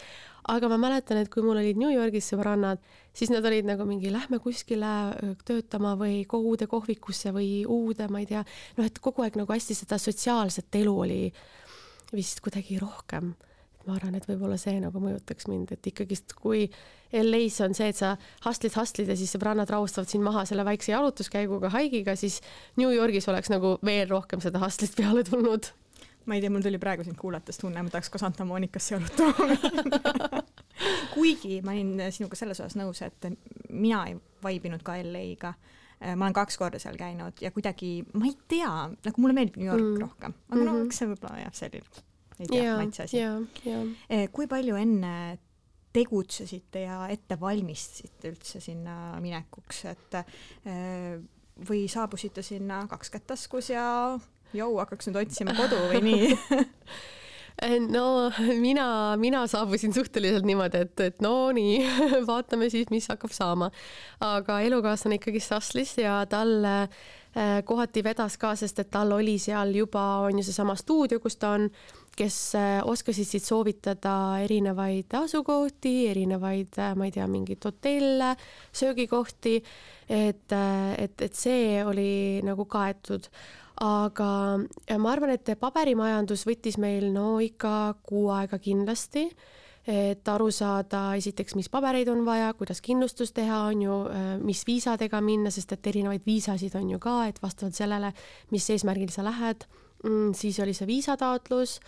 aga 0.44 0.68
ma 0.68 0.76
mäletan, 0.76 1.16
et 1.16 1.30
kui 1.32 1.40
mul 1.40 1.56
olid 1.56 1.78
New 1.80 1.88
Yorgis 1.88 2.26
sõbrannad, 2.28 2.82
siis 3.16 3.30
nad 3.32 3.46
olid 3.48 3.64
nagu 3.64 3.86
mingi 3.88 4.10
lähme 4.12 4.36
kuskile 4.44 4.90
töötama 5.48 5.94
või 5.96 6.18
uude 6.36 6.66
kohvikusse 6.68 7.32
või 7.32 7.62
uude, 7.64 8.10
ma 8.12 8.20
ei 8.20 8.28
tea, 8.28 8.42
noh, 8.76 8.84
et 8.84 9.00
kogu 9.00 9.24
aeg 9.24 9.38
nagu 9.40 9.48
hästi 9.48 9.76
seda 9.78 9.96
sotsiaalset 9.96 10.76
elu 10.82 10.92
oli 11.06 11.22
vist 12.12 12.44
kuidagi 12.44 12.76
rohkem. 12.82 13.32
Ma 13.84 13.96
arvan, 13.98 14.16
et 14.16 14.24
võib-olla 14.28 14.56
see 14.60 14.78
nagu 14.80 15.00
mõjutaks 15.00 15.48
mind, 15.48 15.72
et 15.76 15.88
ikkagist 15.90 16.32
kui 16.36 16.66
LA-s 17.12 17.60
on 17.64 17.76
see, 17.76 17.90
et 17.92 17.98
sa 17.98 18.14
hustlid, 18.46 18.72
hustlid 18.76 19.10
ja 19.12 19.16
siis 19.16 19.32
sõbrannad 19.32 19.68
rahustavad 19.70 20.08
sind 20.08 20.24
maha 20.24 20.46
selle 20.48 20.64
väikse 20.64 20.92
jalutuskäiguga, 20.94 21.72
haigiga, 21.72 22.16
siis 22.16 22.40
New 22.80 22.92
Yorgis 22.92 23.28
oleks 23.32 23.52
nagu 23.52 23.76
veel 23.84 24.08
rohkem 24.12 24.44
seda 24.44 24.60
hustlit 24.60 24.96
peale 24.96 25.24
tulnud 25.28 25.68
ma 26.26 26.36
ei 26.36 26.40
tea, 26.40 26.50
mul 26.50 26.64
tuli 26.64 26.80
praegu 26.82 27.04
sind 27.04 27.18
kuulates 27.20 27.58
tunne, 27.60 27.82
ma 27.82 27.92
tahaks 27.92 28.10
ka 28.12 28.18
Santa 28.18 28.44
Monicasse 28.48 28.94
jalutama 28.94 29.48
minna 29.50 30.42
kuigi 31.14 31.60
ma 31.64 31.74
olin 31.74 32.04
sinuga 32.14 32.38
selles 32.38 32.60
osas 32.60 32.76
nõus, 32.78 33.02
et 33.06 33.28
mina 33.70 34.04
ei 34.10 34.18
vaibinud 34.44 34.82
ka 34.84 34.96
LA-ga. 35.02 35.54
ma 36.04 36.26
olen 36.26 36.36
kaks 36.36 36.58
korda 36.60 36.80
seal 36.82 36.98
käinud 37.00 37.38
ja 37.40 37.50
kuidagi, 37.54 38.04
ma 38.18 38.26
ei 38.28 38.34
tea, 38.50 38.72
nagu 39.06 39.22
mulle 39.22 39.36
meeldib 39.36 39.60
New 39.60 39.70
York 39.70 39.84
mm. 39.84 40.00
rohkem, 40.02 40.34
aga 40.48 40.56
mm 40.56 40.60
-hmm. 40.60 40.66
no 40.66 40.76
mhm. 40.78 40.86
eks 40.86 40.98
see 41.00 41.08
võib-olla 41.12 41.40
jah, 41.40 41.54
selline, 41.54 42.04
ei 42.38 42.46
tea 42.46 42.62
yeah,, 42.62 42.78
maitse 42.78 43.02
asi 43.02 43.16
yeah,. 43.16 43.42
Yeah. 43.66 44.30
Kui 44.32 44.46
palju 44.50 44.76
enne 44.76 45.38
tegutsesite 45.94 46.82
ja 46.88 47.04
ette 47.08 47.38
valmistasite 47.40 48.32
üldse 48.32 48.60
sinna 48.60 49.20
minekuks, 49.22 49.84
et 49.92 50.16
eh, 50.18 51.20
või 51.68 51.84
saabusite 51.88 52.42
sinna 52.42 52.84
kaks 52.90 53.12
kätt 53.14 53.26
taskus 53.30 53.70
ja 53.70 53.84
jõu, 54.54 54.78
hakkaks 54.82 55.10
nüüd 55.10 55.20
otsima 55.24 55.56
kodu 55.58 55.80
või 55.90 56.04
nii 56.04 56.32
no 57.96 58.32
mina, 58.60 59.16
mina 59.16 59.46
saabusin 59.46 59.94
suhteliselt 59.94 60.44
niimoodi, 60.44 60.84
et, 60.86 61.00
et 61.00 61.20
no 61.22 61.52
nii, 61.54 61.82
vaatame 62.30 62.70
siis, 62.70 62.90
mis 62.90 63.08
hakkab 63.08 63.32
saama. 63.34 63.70
aga 64.20 64.60
elukaaslane 64.60 65.20
ikkagi 65.20 65.40
Sasslis 65.40 65.96
ja 65.98 66.24
talle 66.30 66.74
äh, 66.82 67.60
kohati 67.64 68.04
vedas 68.04 68.38
ka, 68.38 68.54
sest 68.58 68.82
et 68.82 68.90
tal 68.90 69.12
oli 69.12 69.38
seal 69.38 69.74
juba, 69.74 70.04
on 70.26 70.38
ju 70.38 70.46
seesama 70.46 70.76
stuudio, 70.76 71.20
kus 71.22 71.38
ta 71.38 71.54
on, 71.58 71.68
kes 72.14 72.38
äh, 72.58 72.78
oskasid 72.84 73.26
siis 73.26 73.48
soovitada 73.48 74.40
erinevaid 74.44 75.14
asukohti, 75.22 75.96
erinevaid, 76.10 76.78
äh, 76.78 76.94
ma 76.98 77.08
ei 77.08 77.14
tea, 77.14 77.26
mingeid 77.30 77.64
hotelle, 77.64 78.34
söögikohti, 78.74 79.60
et, 80.08 80.58
et, 80.98 81.20
et 81.22 81.34
see 81.38 81.82
oli 81.86 82.42
nagu 82.44 82.66
kaetud 82.70 83.30
aga 83.82 84.28
ma 84.98 85.10
arvan, 85.10 85.34
et 85.34 85.50
paberimajandus 85.58 86.44
võttis 86.46 86.78
meil 86.78 87.10
no 87.14 87.38
ikka 87.42 87.96
kuu 88.06 88.28
aega 88.34 88.58
kindlasti, 88.62 89.26
et 89.90 90.28
aru 90.30 90.48
saada 90.54 91.02
esiteks, 91.18 91.56
mis 91.58 91.68
pabereid 91.68 92.08
on 92.08 92.22
vaja, 92.24 92.52
kuidas 92.56 92.80
kindlustus 92.84 93.34
teha, 93.36 93.64
on 93.72 93.82
ju, 93.82 93.98
mis 94.46 94.62
viisadega 94.66 95.20
minna, 95.20 95.52
sest 95.52 95.74
et 95.76 95.90
erinevaid 95.92 96.24
viisasid 96.26 96.76
on 96.78 96.94
ju 96.94 97.02
ka, 97.02 97.18
et 97.28 97.42
vastavalt 97.42 97.76
sellele, 97.76 98.14
mis 98.54 98.70
eesmärgil 98.70 99.12
sa 99.12 99.26
lähed, 99.26 99.66
mm, 100.04 100.32
siis 100.38 100.60
oli 100.64 100.76
see 100.76 100.88
viisataotlus 100.88 101.80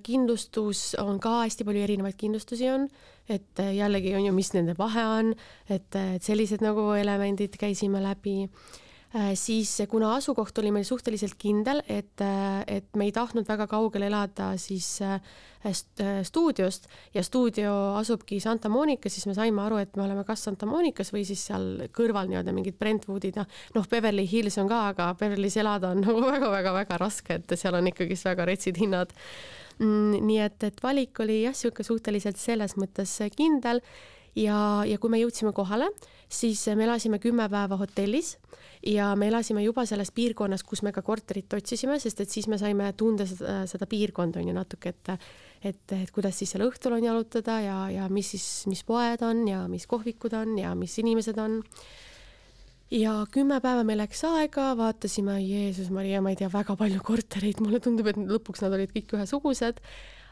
kindlustus 0.00 0.94
on 0.96 1.18
ka 1.20 1.42
hästi 1.42 1.66
palju 1.68 1.82
erinevaid 1.84 2.16
kindlustusi 2.16 2.70
on, 2.72 2.86
et 3.28 3.60
jällegi 3.76 4.14
on 4.16 4.24
ju, 4.24 4.32
mis 4.32 4.48
nende 4.54 4.72
vahe 4.78 5.04
on, 5.04 5.34
et, 5.68 5.92
et 5.92 6.24
sellised 6.24 6.64
nagu 6.64 6.86
elemendid 6.96 7.58
käisime 7.60 8.00
läbi. 8.00 8.46
Äh, 8.48 8.87
siis 9.34 9.70
kuna 9.88 10.10
asukoht 10.18 10.58
oli 10.60 10.70
meil 10.72 10.84
suhteliselt 10.84 11.38
kindel, 11.40 11.80
et, 11.88 12.20
äh, 12.20 12.60
et 12.66 12.88
me 12.96 13.06
ei 13.08 13.12
tahtnud 13.12 13.46
väga 13.48 13.64
kaugel 13.70 14.04
elada 14.04 14.50
siis 14.60 15.00
äh, 15.00 15.16
stuudiost 16.22 16.90
ja 17.14 17.22
stuudio 17.24 17.72
asubki 17.96 18.40
Santa 18.40 18.68
Monicas, 18.68 19.14
siis 19.16 19.24
me 19.26 19.34
saime 19.34 19.62
aru, 19.64 19.78
et 19.80 19.96
me 19.96 20.04
oleme 20.04 20.26
kas 20.28 20.44
Santa 20.44 20.68
Monicas 20.68 21.12
või 21.14 21.24
siis 21.24 21.46
seal 21.48 21.88
kõrval 21.96 22.28
nii-öelda 22.28 22.52
mingid 22.52 22.76
Brentwoodid 22.78 23.40
ja 23.40 23.46
noh, 23.74 23.88
Beverly 23.88 24.26
Hills 24.28 24.60
on 24.60 24.68
ka, 24.68 24.82
aga 24.92 25.08
Beverly's 25.18 25.56
elada 25.56 25.94
on 25.96 26.02
nagu 26.06 26.20
väga-väga-väga 26.26 27.00
raske, 27.00 27.40
et 27.40 27.56
seal 27.56 27.80
on 27.80 27.88
ikkagist 27.88 28.28
väga 28.28 28.44
retsid 28.52 28.76
hinnad. 28.82 29.16
Mm, 29.78 30.20
nii 30.26 30.38
et, 30.44 30.68
et 30.68 30.84
valik 30.84 31.24
oli 31.24 31.46
jah, 31.46 31.56
niisugune 31.56 31.86
suhteliselt 31.86 32.36
selles 32.36 32.76
mõttes 32.76 33.16
kindel 33.38 33.80
ja, 34.38 34.58
ja 34.86 34.98
kui 35.00 35.10
me 35.12 35.20
jõudsime 35.20 35.52
kohale, 35.56 35.90
siis 36.28 36.64
me 36.76 36.86
elasime 36.86 37.18
kümme 37.22 37.48
päeva 37.50 37.78
hotellis 37.80 38.36
ja 38.86 39.10
me 39.18 39.28
elasime 39.30 39.64
juba 39.64 39.84
selles 39.88 40.12
piirkonnas, 40.14 40.62
kus 40.66 40.84
me 40.86 40.92
ka 40.94 41.02
korterit 41.02 41.52
otsisime, 41.58 41.98
sest 42.00 42.22
et 42.22 42.30
siis 42.30 42.48
me 42.50 42.58
saime 42.60 42.92
tunda 42.98 43.26
seda, 43.26 43.62
seda 43.70 43.88
piirkonda 43.90 44.42
on 44.42 44.50
ju 44.50 44.56
natuke, 44.56 44.94
et 44.94 45.14
et, 45.58 45.80
et 45.90 46.10
kuidas 46.14 46.36
siis 46.38 46.52
seal 46.54 46.62
õhtul 46.68 46.94
on 46.94 47.02
jalutada 47.02 47.56
ja, 47.64 47.78
ja 47.90 48.04
mis 48.12 48.28
siis, 48.34 48.44
mis 48.70 48.84
poed 48.86 49.24
on 49.26 49.40
ja 49.48 49.64
mis 49.70 49.88
kohvikud 49.90 50.36
on 50.38 50.52
ja 50.60 50.74
mis 50.78 50.92
inimesed 51.02 51.38
on. 51.42 51.56
ja 52.94 53.24
kümme 53.32 53.58
päeva 53.60 53.82
meil 53.84 53.98
läks 53.98 54.22
aega, 54.24 54.70
vaatasime, 54.78 55.40
Jeesus 55.42 55.90
Maria, 55.90 56.22
ma 56.22 56.30
ei 56.30 56.38
tea, 56.38 56.48
väga 56.52 56.76
palju 56.78 57.02
kortereid, 57.04 57.58
mulle 57.64 57.82
tundub, 57.82 58.06
et 58.06 58.16
lõpuks 58.16 58.62
nad 58.62 58.78
olid 58.78 58.94
kõik 58.94 59.18
ühesugused 59.18 59.82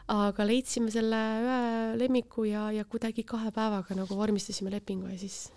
aga 0.07 0.45
leidsime 0.47 0.91
selle 0.91 1.19
ühe 1.43 1.59
lemmiku 1.99 2.45
ja, 2.47 2.69
ja 2.71 2.85
kuidagi 2.87 3.25
kahe 3.27 3.51
päevaga 3.51 3.95
nagu 3.97 4.15
vormistasime 4.15 4.71
lepingu 4.71 5.11
ja 5.11 5.17
siis 5.19 5.47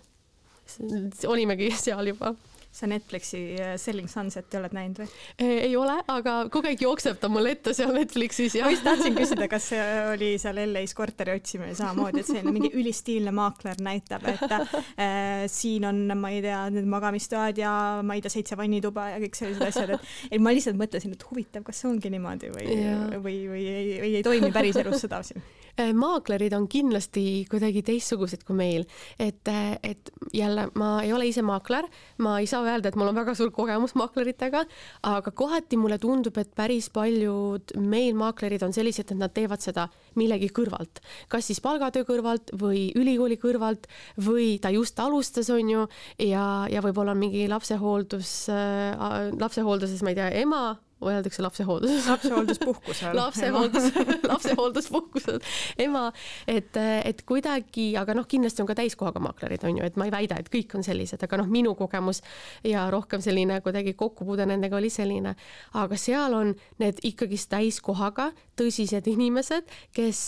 olimegi 1.27 1.71
seal 1.85 2.11
juba 2.11 2.33
sa 2.71 2.87
Netflixi 2.87 3.41
äh, 3.59 3.73
Selling 3.81 4.09
Sunset'i 4.11 4.59
oled 4.59 4.75
näinud 4.75 5.01
või? 5.03 5.09
ei 5.41 5.73
ole, 5.77 5.97
aga 6.11 6.35
kogu 6.53 6.69
aeg 6.69 6.81
jookseb 6.83 7.19
ta 7.21 7.29
mul 7.31 7.49
ette 7.51 7.73
seal 7.77 7.93
Netflixis 7.95 8.55
ja. 8.57 8.65
ma 8.65 8.73
just 8.73 8.85
tahtsin 8.87 9.15
küsida, 9.17 9.47
kas 9.51 9.71
oli 10.13 10.33
seal 10.41 10.59
LA-s 10.63 10.95
korteri 10.97 11.35
otsimine 11.35 11.75
samamoodi, 11.77 12.23
et 12.23 12.29
selline 12.29 12.55
mingi 12.55 12.71
ülistiilne 12.77 13.33
maakler 13.35 13.81
näitab, 13.83 14.27
et 14.31 14.55
äh, 14.55 15.45
siin 15.51 15.87
on, 15.89 16.03
ma 16.17 16.31
ei 16.33 16.43
tea, 16.45 16.63
need 16.73 16.87
magamistoad 16.91 17.59
ja 17.61 17.73
ma 18.05 18.17
ei 18.17 18.23
tea, 18.23 18.35
seitse 18.37 18.59
vannituba 18.59 19.11
ja 19.15 19.23
kõik 19.23 19.39
sellised 19.39 19.67
asjad, 19.67 19.95
et, 19.97 20.13
et 20.31 20.43
ma 20.43 20.53
lihtsalt 20.55 20.79
mõtlesin, 20.79 21.15
et 21.17 21.27
huvitav, 21.29 21.65
kas 21.67 21.83
see 21.83 21.91
ongi 21.91 22.13
niimoodi 22.13 22.53
või, 22.55 22.77
või, 23.17 23.39
või 23.51 23.65
ei, 23.67 23.89
või 24.03 24.15
ei 24.19 24.23
toimi 24.25 24.53
päriselus 24.55 25.03
sedasi 25.05 25.41
Äh, 25.79 25.93
maaklerid 25.95 26.53
on 26.53 26.65
kindlasti 26.67 27.45
kuidagi 27.49 27.81
teistsugused 27.85 28.43
kui 28.43 28.55
meil, 28.57 28.83
et, 29.19 29.47
äh, 29.47 29.77
et 29.83 30.11
jälle 30.35 30.67
ma 30.75 31.01
ei 31.03 31.13
ole 31.13 31.29
ise 31.29 31.41
maakler, 31.45 31.87
ma 32.19 32.37
ei 32.39 32.49
saa 32.49 32.60
öelda, 32.65 32.89
et 32.89 32.97
mul 32.99 33.11
on 33.11 33.17
väga 33.17 33.35
suur 33.37 33.51
kogemus 33.55 33.95
maakleritega, 33.99 34.63
aga 35.07 35.33
kohati 35.35 35.79
mulle 35.79 35.97
tundub, 36.01 36.37
et 36.41 36.51
päris 36.57 36.89
paljud 36.93 37.75
meil 37.79 38.17
maaklerid 38.19 38.63
on 38.67 38.75
sellised, 38.75 39.11
et 39.11 39.19
nad 39.19 39.33
teevad 39.33 39.63
seda 39.63 39.87
millegi 40.19 40.51
kõrvalt, 40.53 41.01
kas 41.31 41.49
siis 41.49 41.61
palgatöö 41.63 42.05
kõrvalt 42.07 42.53
või 42.61 42.89
ülikooli 42.99 43.39
kõrvalt 43.41 43.89
või 44.21 44.55
ta 44.61 44.73
just 44.73 44.99
alustas, 44.99 45.49
on 45.53 45.73
ju, 45.75 45.87
ja, 46.19 46.45
ja 46.71 46.83
võib-olla 46.83 47.15
on 47.15 47.23
mingi 47.25 47.47
lapsehooldus 47.51 48.37
äh,, 48.53 49.31
lapsehoolduses, 49.39 50.03
ma 50.03 50.13
ei 50.13 50.21
tea, 50.21 50.31
ema 50.45 50.63
öeldakse 51.09 51.41
lapsehooldus. 51.41 52.07
lapsehoolduspuhkusel. 52.07 53.15
lapsehooldus, 53.15 53.83
lapsehoolduspuhkusel, 54.31 55.39
ema, 55.77 56.11
et, 56.47 56.77
et 57.05 57.23
kuidagi, 57.27 57.91
aga 57.97 58.15
noh, 58.17 58.27
kindlasti 58.29 58.63
on 58.63 58.69
ka 58.69 58.77
täiskohaga 58.77 59.21
maaklerid, 59.23 59.65
on 59.67 59.79
ju, 59.79 59.85
et 59.85 59.97
ma 59.99 60.07
ei 60.07 60.13
väida, 60.13 60.37
et 60.39 60.51
kõik 60.53 60.75
on 60.77 60.85
sellised, 60.85 61.23
aga 61.23 61.41
noh, 61.41 61.49
minu 61.51 61.73
kogemus 61.79 62.21
ja 62.67 62.87
rohkem 62.93 63.23
selline 63.23 63.61
kuidagi 63.65 63.95
kokkupuude 63.97 64.45
nendega 64.49 64.77
oli 64.77 64.91
selline, 64.93 65.35
aga 65.81 65.99
seal 65.99 66.37
on 66.37 66.55
need 66.81 67.01
ikkagist 67.07 67.51
täiskohaga 67.51 68.31
tõsised 68.61 69.09
inimesed, 69.09 69.67
kes 69.95 70.21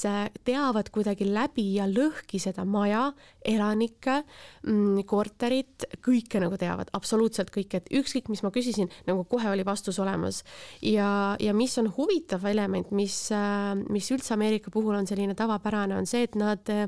teavad 0.47 0.89
kuidagi 0.93 1.27
läbi 1.29 1.67
ja 1.77 1.87
lõhki 1.89 2.41
seda 2.41 2.65
maja, 2.65 3.11
elanikke, 3.45 4.21
mm, 4.65 5.03
korterit, 5.09 5.85
kõike 6.03 6.41
nagu 6.41 6.57
teavad, 6.59 6.89
absoluutselt 6.95 7.51
kõike, 7.53 7.81
et 7.81 7.91
ükskõik, 7.93 8.29
mis 8.31 8.43
ma 8.43 8.51
küsisin, 8.55 8.89
nagu 9.07 9.25
kohe 9.29 9.49
oli 9.51 9.65
vastus 9.67 9.99
olemas 10.01 10.41
ja, 10.81 11.35
ja 11.39 11.53
mis 11.53 11.75
on 11.81 11.91
huvitav 11.97 12.45
element, 12.49 12.91
mis, 12.95 13.17
äh, 13.35 13.73
mis 13.91 14.09
üldse 14.15 14.35
Ameerika 14.37 14.71
puhul 14.73 14.95
on 14.97 15.07
selline 15.09 15.35
tavapärane, 15.37 15.97
on 15.97 16.09
see, 16.09 16.23
et 16.27 16.37
nad 16.39 16.69
äh, 16.71 16.87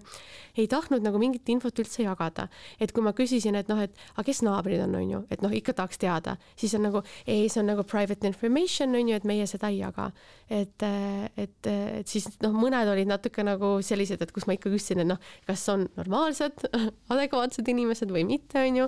ei 0.57 0.67
tahtnud 0.71 1.03
nagu 1.05 1.19
mingit 1.21 1.47
infot 1.51 1.83
üldse 1.83 2.05
jagada. 2.05 2.47
et 2.79 2.91
kui 2.91 3.03
ma 3.03 3.13
küsisin, 3.15 3.55
et 3.59 3.69
noh, 3.71 3.79
et 3.81 3.93
aga 4.15 4.25
kes 4.27 4.41
naabrid 4.45 4.81
on, 4.85 4.95
on 4.95 5.11
ju, 5.11 5.23
et 5.29 5.43
noh, 5.43 5.51
ikka 5.51 5.75
tahaks 5.77 5.99
teada, 6.01 6.37
siis 6.55 6.73
on 6.77 6.85
nagu 6.87 7.03
ei, 7.27 7.49
see 7.49 7.61
on 7.61 7.69
nagu 7.73 7.83
private 7.83 8.27
information 8.27 8.95
on 8.95 9.11
ju, 9.11 9.19
et 9.19 9.27
meie 9.27 9.47
seda 9.49 9.71
ei 9.73 9.81
jaga. 9.81 10.11
et, 10.49 10.83
äh, 10.83 11.29
et, 11.37 11.67
et 11.67 12.07
siis 12.07 12.27
noh, 12.43 12.55
mõned 12.55 12.89
olid 12.91 13.09
natuke 13.09 13.43
nagu 13.45 13.75
sellised, 13.85 14.21
et 14.21 14.31
kus 14.35 14.47
ma 14.47 14.55
ikka 14.55 14.71
küsisin, 14.71 15.03
et 15.03 15.09
noh, 15.09 15.19
kas 15.47 15.65
on 15.73 15.85
normaalsed, 15.97 16.65
adekvaatsed 17.13 17.67
inimesed 17.71 18.11
või 18.13 18.25
mitte, 18.27 18.63
on 18.63 18.81
ju. 18.83 18.87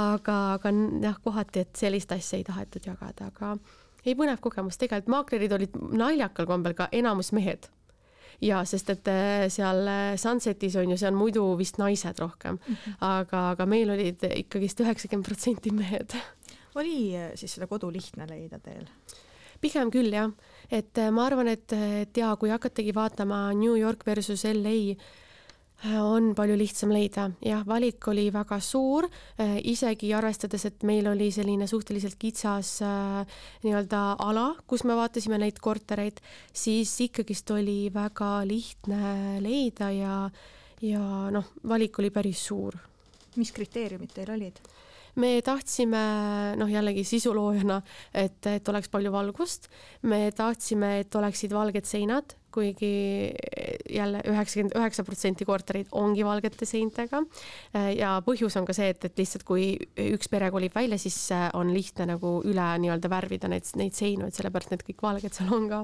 aga, 0.00 0.40
aga 0.58 0.74
jah, 1.04 1.22
kohati, 1.24 1.64
et 1.64 1.84
sellist 1.84 2.12
asja 2.14 2.40
ei 2.40 2.46
tahetud 2.46 2.90
jagada, 2.90 3.30
aga 3.30 3.54
ei, 4.04 4.16
põnev 4.18 4.42
kogemus, 4.44 4.78
tegelikult 4.80 5.12
maaklerid 5.14 5.56
olid 5.56 5.80
naljakal 5.96 6.48
kombel 6.48 6.76
ka 6.76 6.90
enamus 6.92 7.32
mehed. 7.36 7.70
ja 8.42 8.64
sest, 8.66 8.88
et 8.90 9.08
äh, 9.08 9.46
seal 9.48 9.86
äh, 9.88 10.16
Sunsetis 10.18 10.74
on 10.76 10.90
ju, 10.90 10.96
see 10.98 11.06
on 11.08 11.14
muidu 11.16 11.44
vist 11.56 11.78
naised 11.78 12.18
rohkem 12.18 12.58
mm, 12.58 12.74
-hmm. 12.74 12.96
aga, 13.00 13.50
aga 13.50 13.66
meil 13.66 13.90
olid 13.90 14.26
ikkagist 14.26 14.80
üheksakümmend 14.80 15.26
protsenti 15.26 15.70
mehed. 15.70 16.16
oli 16.74 17.16
äh, 17.16 17.30
siis 17.34 17.54
seda 17.54 17.66
kodu 17.66 17.92
lihtne 17.92 18.26
leida 18.26 18.58
teil? 18.58 18.88
Pigem 19.64 19.90
küll 19.94 20.12
jah, 20.12 20.30
et 20.70 21.02
ma 21.14 21.26
arvan, 21.28 21.50
et, 21.52 21.72
et 22.04 22.22
ja 22.22 22.34
kui 22.40 22.52
hakatagi 22.52 22.94
vaatama 22.96 23.46
New 23.56 23.76
York 23.80 24.04
versus 24.06 24.44
LA 24.48 24.94
on 26.00 26.32
palju 26.36 26.56
lihtsam 26.56 26.92
leida, 26.94 27.26
jah, 27.44 27.64
valik 27.68 28.06
oli 28.08 28.28
väga 28.32 28.56
suur, 28.62 29.04
äh, 29.40 29.58
isegi 29.68 30.12
arvestades, 30.16 30.64
et 30.64 30.84
meil 30.86 31.06
oli 31.10 31.28
selline 31.34 31.66
suhteliselt 31.68 32.16
kitsas 32.20 32.78
äh, 32.84 33.36
nii-öelda 33.66 34.04
ala, 34.24 34.46
kus 34.66 34.86
me 34.88 34.96
vaatasime 34.96 35.38
neid 35.42 35.60
kortereid, 35.60 36.22
siis 36.52 36.94
ikkagist 37.04 37.50
oli 37.52 37.90
väga 37.92 38.32
lihtne 38.48 39.42
leida 39.44 39.90
ja, 39.92 40.16
ja 40.80 41.04
noh, 41.34 41.52
valik 41.68 42.00
oli 42.00 42.10
päris 42.14 42.46
suur. 42.48 42.78
mis 43.36 43.52
kriteeriumid 43.52 44.14
teil 44.14 44.30
olid? 44.30 44.60
Me 45.20 45.34
tahtsime 45.44 46.04
noh, 46.58 46.70
jällegi 46.70 47.04
sisuloojana, 47.06 47.80
et, 48.14 48.40
et 48.50 48.70
oleks 48.70 48.90
palju 48.92 49.12
valgust, 49.14 49.68
me 50.10 50.26
tahtsime, 50.34 50.98
et 51.04 51.20
oleksid 51.20 51.54
valged 51.54 51.86
seinad, 51.88 52.34
kuigi 52.54 53.34
jälle 53.90 54.20
üheksakümmend 54.30 54.76
üheksa 54.78 55.04
protsenti 55.06 55.46
korterid 55.46 55.88
ongi 55.98 56.24
valgete 56.26 56.66
seintega. 56.68 57.22
ja 57.96 58.12
põhjus 58.26 58.54
on 58.60 58.68
ka 58.68 58.76
see, 58.76 58.92
et, 58.94 59.08
et 59.08 59.18
lihtsalt 59.18 59.42
kui 59.48 59.72
üks 60.04 60.30
pere 60.30 60.52
kolib 60.54 60.74
välja, 60.74 60.98
siis 61.02 61.18
on 61.54 61.72
lihtne 61.74 62.06
nagu 62.14 62.36
üle 62.46 62.68
nii-öelda 62.84 63.10
värvida 63.10 63.50
neid, 63.50 63.66
neid 63.80 63.98
seinu, 63.98 64.28
et 64.28 64.38
sellepärast 64.38 64.74
need 64.74 64.86
kõik 64.86 65.02
valged 65.02 65.34
seal 65.34 65.50
on 65.54 65.68
ka. 65.72 65.82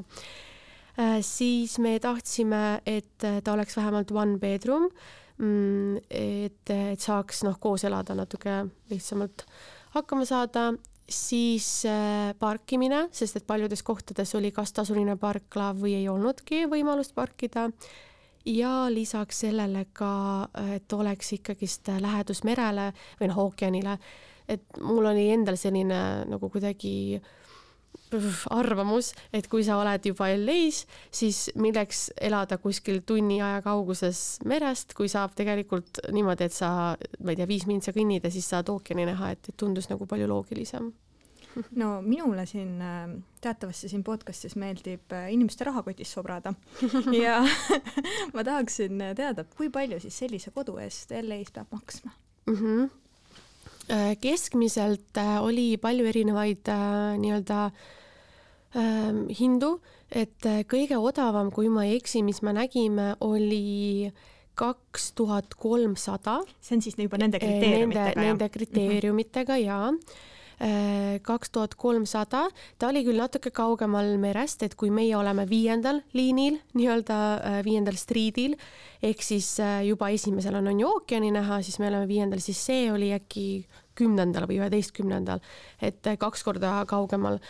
Siis 1.25 1.79
me 1.83 1.95
tahtsime, 2.03 2.81
et 2.87 3.19
ta 3.19 3.53
oleks 3.55 3.77
vähemalt 3.79 4.11
one 4.13 4.39
bedroom 4.43 4.91
et, 5.41 6.71
et 6.71 7.01
saaks 7.01 7.45
noh, 7.47 7.57
koos 7.61 7.85
elada 7.89 8.15
natuke 8.19 8.63
lihtsamalt 8.91 9.47
hakkama 9.95 10.27
saada, 10.29 10.71
siis 11.11 11.87
äh, 11.89 12.35
parkimine, 12.39 13.07
sest 13.13 13.41
et 13.41 13.47
paljudes 13.47 13.83
kohtades 13.83 14.35
oli 14.39 14.53
kas 14.55 14.75
tasuline 14.77 15.17
parkla 15.19 15.73
või 15.79 15.97
ei 15.99 16.09
olnudki 16.09 16.67
võimalust 16.71 17.15
parkida. 17.17 17.71
ja 18.45 18.87
lisaks 18.89 19.41
sellele 19.41 19.87
ka, 19.93 20.49
et 20.75 20.93
oleks 20.93 21.33
ikkagist 21.37 21.89
lähedus 22.01 22.45
merele 22.45 22.93
või 23.21 23.29
noh, 23.29 23.43
ookeanile. 23.47 23.99
et 24.49 24.81
mul 24.81 25.07
oli 25.07 25.31
endal 25.31 25.57
selline 25.57 26.25
nagu 26.29 26.51
kuidagi 26.51 27.17
äh, 27.17 27.40
arvamus, 28.51 29.13
et 29.33 29.47
kui 29.51 29.65
sa 29.67 29.79
oled 29.81 30.07
juba 30.11 30.31
LA-s, 30.35 30.85
siis 31.15 31.43
milleks 31.61 32.09
elada 32.21 32.59
kuskil 32.63 33.03
tunni 33.07 33.41
aja 33.43 33.61
kauguses 33.65 34.41
merest, 34.51 34.95
kui 34.99 35.11
saab 35.11 35.37
tegelikult 35.39 36.03
niimoodi, 36.13 36.49
et 36.49 36.57
sa, 36.57 36.71
ma 37.23 37.35
ei 37.35 37.39
tea, 37.39 37.49
viis 37.51 37.69
mintsa 37.71 37.95
kõnnida, 37.97 38.33
siis 38.33 38.49
saad 38.51 38.73
ookeani 38.73 39.07
näha, 39.13 39.35
et 39.37 39.53
tundus 39.61 39.91
nagu 39.93 40.09
palju 40.11 40.29
loogilisem. 40.31 40.91
No 41.75 41.97
minule 42.03 42.45
siin 42.47 42.77
äh, 42.79 43.11
teatavasti 43.43 43.89
siin 43.91 44.05
podcast'is 44.07 44.55
meeldib 44.55 45.11
äh, 45.13 45.33
inimeste 45.35 45.67
rahakotis 45.67 46.13
sobrada. 46.15 46.55
Ja 47.25 47.41
ma 48.35 48.45
tahaksin 48.47 49.03
teada, 49.19 49.45
kui 49.57 49.71
palju 49.71 49.99
siis 50.01 50.19
sellise 50.23 50.55
kodu 50.55 50.79
eest 50.79 51.11
LA-s 51.11 51.51
peab 51.55 51.75
maksma? 51.75 52.15
Mm? 52.47 52.57
-hmm 52.57 53.00
keskmiselt 54.21 55.19
oli 55.41 55.77
palju 55.81 56.07
erinevaid 56.07 56.69
nii-öelda 57.19 57.65
äh, 57.67 59.15
hindu, 59.39 59.79
et 60.11 60.47
äh, 60.47 60.63
kõige 60.69 60.99
odavam, 60.99 61.51
kui 61.55 61.71
ma 61.73 61.87
ei 61.87 61.99
eksi, 61.99 62.23
mis 62.27 62.43
me 62.47 62.55
nägime, 62.55 63.15
oli 63.25 64.11
kaks 64.61 65.13
tuhat 65.17 65.55
kolmsada. 65.57 66.41
see 66.61 66.77
on 66.77 66.83
siis 66.83 66.99
juba 66.99 67.19
nende 67.19 67.39
äh, 67.39 67.45
kriteeriumitega? 67.47 68.15
Nende, 68.15 68.27
nende 68.27 68.49
kriteeriumitega 68.49 69.57
mm 69.57 69.61
-hmm. 69.61 69.67
ja 69.67 69.93
kaks 71.25 71.51
tuhat 71.55 71.75
kolmsada, 71.81 72.43
ta 72.79 72.89
oli 72.91 73.01
küll 73.07 73.17
natuke 73.17 73.49
kaugemal 73.55 74.11
merest, 74.21 74.61
et 74.67 74.75
kui 74.77 74.91
meie 74.93 75.15
oleme 75.17 75.47
viiendal 75.49 76.03
liinil, 76.13 76.59
nii-öelda 76.77 77.17
viiendal 77.65 77.97
striidil, 77.97 78.59
ehk 79.01 79.25
siis 79.25 79.55
juba 79.89 80.11
esimesel 80.13 80.59
on, 80.61 80.69
on 80.69 80.83
ju 80.83 80.91
ookeani 80.91 81.33
näha, 81.33 81.63
siis 81.65 81.81
me 81.81 81.89
oleme 81.89 82.09
viiendal, 82.11 82.45
siis 82.45 82.61
see 82.61 82.91
oli 82.93 83.09
äkki 83.17 83.47
kümnendal 83.97 84.45
või 84.51 84.61
üheteistkümnendal, 84.61 85.41
et 85.81 86.13
kaks 86.21 86.45
korda 86.45 86.81
kaugemal 86.89 87.41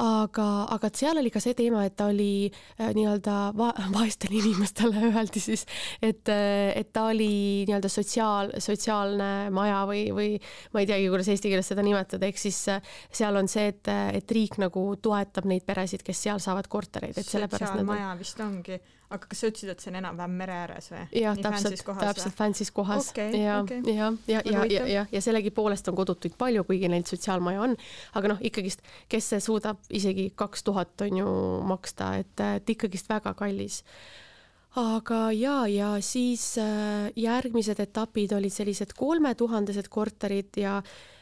aga, 0.00 0.46
aga 0.72 0.90
seal 0.96 1.20
oli 1.20 1.32
ka 1.32 1.42
see 1.42 1.56
teema, 1.58 1.84
et 1.86 1.96
ta 1.98 2.08
oli 2.12 2.48
äh, 2.48 2.92
nii-öelda 2.96 3.36
va 3.58 3.72
vaestele 3.96 4.38
inimestele 4.40 5.04
öeldi 5.10 5.42
siis, 5.42 5.66
et, 6.00 6.28
äh, 6.32 6.72
et 6.78 6.92
ta 6.92 7.08
oli 7.10 7.64
nii-öelda 7.68 7.90
sotsiaal, 7.92 8.54
sotsiaalne 8.62 9.50
maja 9.54 9.82
või, 9.88 10.06
või 10.14 10.30
ma 10.72 10.84
ei 10.84 10.88
teagi, 10.90 11.10
kuidas 11.12 11.30
eesti 11.32 11.52
keeles 11.52 11.68
seda 11.72 11.84
nimetada, 11.86 12.28
ehk 12.28 12.40
siis 12.40 12.62
äh, 12.72 12.94
seal 13.12 13.36
on 13.36 13.50
see, 13.50 13.68
et, 13.74 13.92
et 14.22 14.36
riik 14.36 14.58
nagu 14.62 14.86
toetab 15.02 15.48
neid 15.50 15.66
peresid, 15.68 16.04
kes 16.06 16.26
seal 16.28 16.42
saavad 16.42 16.70
kortereid, 16.72 17.16
et 17.16 17.28
sellepärast. 17.28 17.72
sotsiaalmaja 17.72 18.16
vist 18.20 18.40
ongi 18.42 18.80
aga 19.12 19.28
kas 19.28 19.42
sa 19.42 19.50
ütlesid, 19.50 19.72
et 19.72 19.84
see 19.84 19.92
on 19.92 19.98
enam-vähem 20.00 20.34
mere 20.40 20.56
ääres 20.62 20.88
või? 20.92 21.02
jah, 21.20 21.36
täpselt, 21.44 21.84
täpselt 22.00 22.36
fancy's 22.38 22.72
kohas. 22.74 23.10
Okay, 23.12 23.36
ja 23.42 23.60
okay., 23.62 23.82
ja, 23.86 24.10
ja, 24.30 24.42
ja, 24.48 24.64
ja, 24.70 24.86
ja, 24.88 25.04
ja 25.12 25.22
sellegipoolest 25.24 25.92
on 25.92 25.98
kodutuid 25.98 26.36
palju, 26.40 26.64
kuigi 26.68 26.90
neid 26.92 27.10
sotsiaalmaja 27.10 27.62
on, 27.68 27.76
aga 28.18 28.34
noh, 28.34 28.42
ikkagist, 28.44 28.84
kes 29.12 29.32
see 29.34 29.44
suudab 29.44 29.80
isegi 29.92 30.30
kaks 30.38 30.66
tuhat 30.66 31.06
on 31.06 31.22
ju 31.22 31.38
maksta, 31.68 32.14
et, 32.22 32.44
et 32.62 32.76
ikkagist 32.76 33.10
väga 33.12 33.34
kallis. 33.38 33.82
Aga 34.80 35.26
ja, 35.36 35.56
ja 35.68 35.94
siis 36.00 36.54
äh, 36.60 37.10
järgmised 37.20 37.80
etapid 37.82 38.32
olid 38.32 38.54
sellised 38.54 38.94
kolmetuhandesed 38.96 39.90
korterid 39.92 40.56
ja 40.56 40.78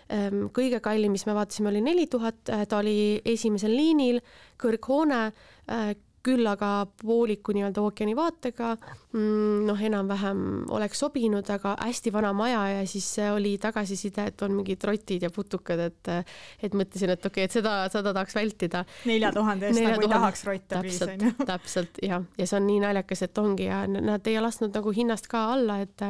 ähm, 0.07 0.45
kõige 0.55 0.79
kallim, 0.85 1.11
mis 1.17 1.27
me 1.27 1.35
vaatasime, 1.35 1.73
oli 1.73 1.83
neli 1.83 2.07
tuhat, 2.07 2.45
äh, 2.47 2.63
ta 2.71 2.79
oli 2.79 3.19
esimesel 3.27 3.75
liinil, 3.75 4.23
kõrghoone 4.61 5.25
äh,, 5.27 5.91
küll 6.27 6.47
aga 6.51 6.85
pooliku 7.01 7.55
nii-öelda 7.57 7.81
ookeani 7.81 8.15
vaatega, 8.17 8.75
mm, 9.15 9.65
noh, 9.69 9.81
enam-vähem 9.89 10.43
oleks 10.77 11.01
sobinud, 11.01 11.49
aga 11.53 11.75
hästi 11.81 12.13
vana 12.13 12.33
maja 12.37 12.61
ja 12.75 12.83
siis 12.89 13.09
oli 13.33 13.55
tagasiside, 13.63 14.27
et 14.31 14.45
on 14.45 14.55
mingid 14.59 14.85
rotid 14.85 15.25
ja 15.25 15.31
putukad, 15.33 15.81
et 15.89 16.13
et 16.61 16.77
mõtlesin, 16.77 17.15
et 17.15 17.25
okei 17.25 17.47
okay,, 17.47 17.49
et 17.49 17.57
seda, 17.57 17.75
seda 17.93 18.13
tahaks 18.13 18.37
vältida. 18.37 18.85
nelja 19.09 19.33
tuhande 19.33 19.71
eest 19.71 19.81
nagu 19.87 20.05
ei 20.05 20.13
tahaks 20.13 20.45
rotte 20.49 20.85
priis, 20.85 21.03
on 21.07 21.27
ju. 21.27 21.33
täpselt, 21.53 22.01
jah, 22.05 22.25
ja 22.39 22.47
see 22.47 22.61
on 22.61 22.69
nii 22.69 22.85
naljakas, 22.85 23.25
et 23.27 23.41
ongi 23.41 23.71
ja 23.71 23.83
nad 23.91 24.29
ei 24.29 24.41
lasknud 24.45 24.77
nagu 24.77 24.95
hinnast 24.97 25.31
ka 25.31 25.47
alla, 25.57 25.81
et 25.85 26.09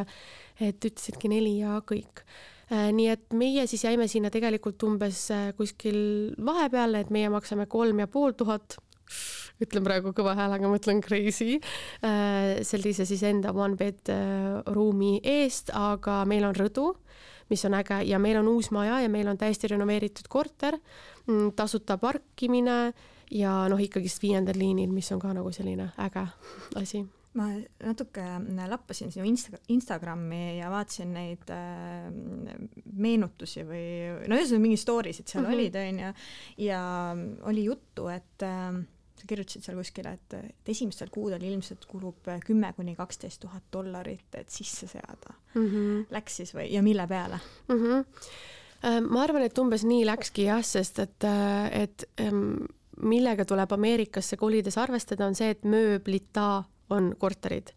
et 0.61 0.85
ütlesidki 0.85 1.31
neli 1.31 1.55
ja 1.62 1.79
kõik 1.87 2.21
äh, 2.69 2.90
nii 2.93 3.09
et 3.14 3.33
meie 3.33 3.64
siis 3.71 3.87
jäime 3.87 4.11
sinna 4.11 4.29
tegelikult 4.35 4.83
umbes 4.85 5.23
äh, 5.35 5.50
kuskil 5.57 6.35
vahepeale, 6.37 7.07
et 7.07 7.14
meie 7.14 7.31
maksame 7.33 7.71
kolm 7.71 8.02
ja 8.02 8.11
pool 8.11 8.35
tuhat 8.37 8.76
ütlen 9.61 9.85
praegu 9.85 10.14
kõva 10.17 10.35
häälega, 10.38 10.71
mõtlen 10.71 11.02
crazy, 11.05 11.59
äh, 12.07 12.61
sellise 12.67 13.07
siis 13.09 13.23
enda 13.29 13.52
one 13.52 13.76
bed 13.81 14.11
äh, 14.12 14.61
ruumi 14.73 15.19
eest, 15.21 15.73
aga 15.76 16.23
meil 16.29 16.47
on 16.49 16.57
rõdu, 16.57 16.90
mis 17.50 17.64
on 17.67 17.76
äge 17.79 18.00
ja 18.07 18.19
meil 18.23 18.40
on 18.40 18.49
uus 18.52 18.71
maja 18.75 19.00
ja 19.05 19.12
meil 19.12 19.29
on 19.29 19.38
täiesti 19.38 19.73
renoveeritud 19.73 20.29
korter, 20.31 20.79
mm, 21.26 21.52
tasuta 21.59 21.99
parkimine 22.00 22.93
ja 23.31 23.55
noh, 23.71 23.81
ikkagist 23.81 24.23
viiendal 24.23 24.59
liinil, 24.59 24.93
mis 24.95 25.11
on 25.14 25.23
ka 25.23 25.33
nagu 25.37 25.52
selline 25.55 25.90
äge 26.00 26.26
asi. 26.81 27.05
Ma 27.38 27.45
natuke 27.87 28.25
lappasin 28.67 29.12
sinu 29.14 29.23
Insta-, 29.29 29.61
Instagrami 29.71 30.57
ja 30.59 30.71
vaatasin 30.73 31.12
neid 31.14 31.52
äh, 31.55 32.09
meenutusi 32.90 33.62
või 33.69 33.85
no 34.26 34.38
ühesõnaga 34.38 34.64
mingeid 34.64 34.83
story 34.83 35.12
sid 35.14 35.31
seal 35.31 35.45
mm 35.45 35.50
-hmm. 35.50 35.61
olid, 35.61 35.76
onju, 35.85 36.14
ja 36.67 36.81
oli 37.52 37.69
juttu, 37.69 38.09
et 38.11 38.43
äh, 38.43 38.81
sa 39.21 39.29
kirjutasid 39.29 39.65
seal 39.67 39.79
kuskile, 39.79 40.15
et, 40.17 40.37
et 40.50 40.73
esimestel 40.75 41.11
kuudel 41.12 41.45
ilmselt 41.47 41.87
kulub 41.91 42.31
kümme 42.47 42.73
kuni 42.77 42.95
kaksteist 42.99 43.43
tuhat 43.45 43.67
dollarit, 43.73 44.27
et 44.35 44.50
sisse 44.50 44.89
seada 44.91 45.35
mm. 45.54 45.67
-hmm. 45.67 46.04
Läks 46.11 46.37
siis 46.41 46.54
või, 46.54 46.69
ja 46.73 46.83
mille 46.83 47.06
peale 47.06 47.41
mm? 47.69 47.76
-hmm. 47.76 49.09
ma 49.09 49.23
arvan, 49.23 49.43
et 49.43 49.59
umbes 49.59 49.85
nii 49.85 50.06
läkski 50.06 50.49
jah, 50.49 50.65
sest 50.65 50.99
et, 50.99 51.25
äh, 51.25 51.83
et 51.83 52.04
millega 53.02 53.45
tuleb 53.45 53.73
Ameerikasse 53.73 54.37
kolides 54.37 54.78
arvestada, 54.78 55.26
on 55.26 55.35
see, 55.35 55.50
et 55.50 55.65
mööblita 55.65 56.65
on 56.91 57.15
korterid 57.19 57.73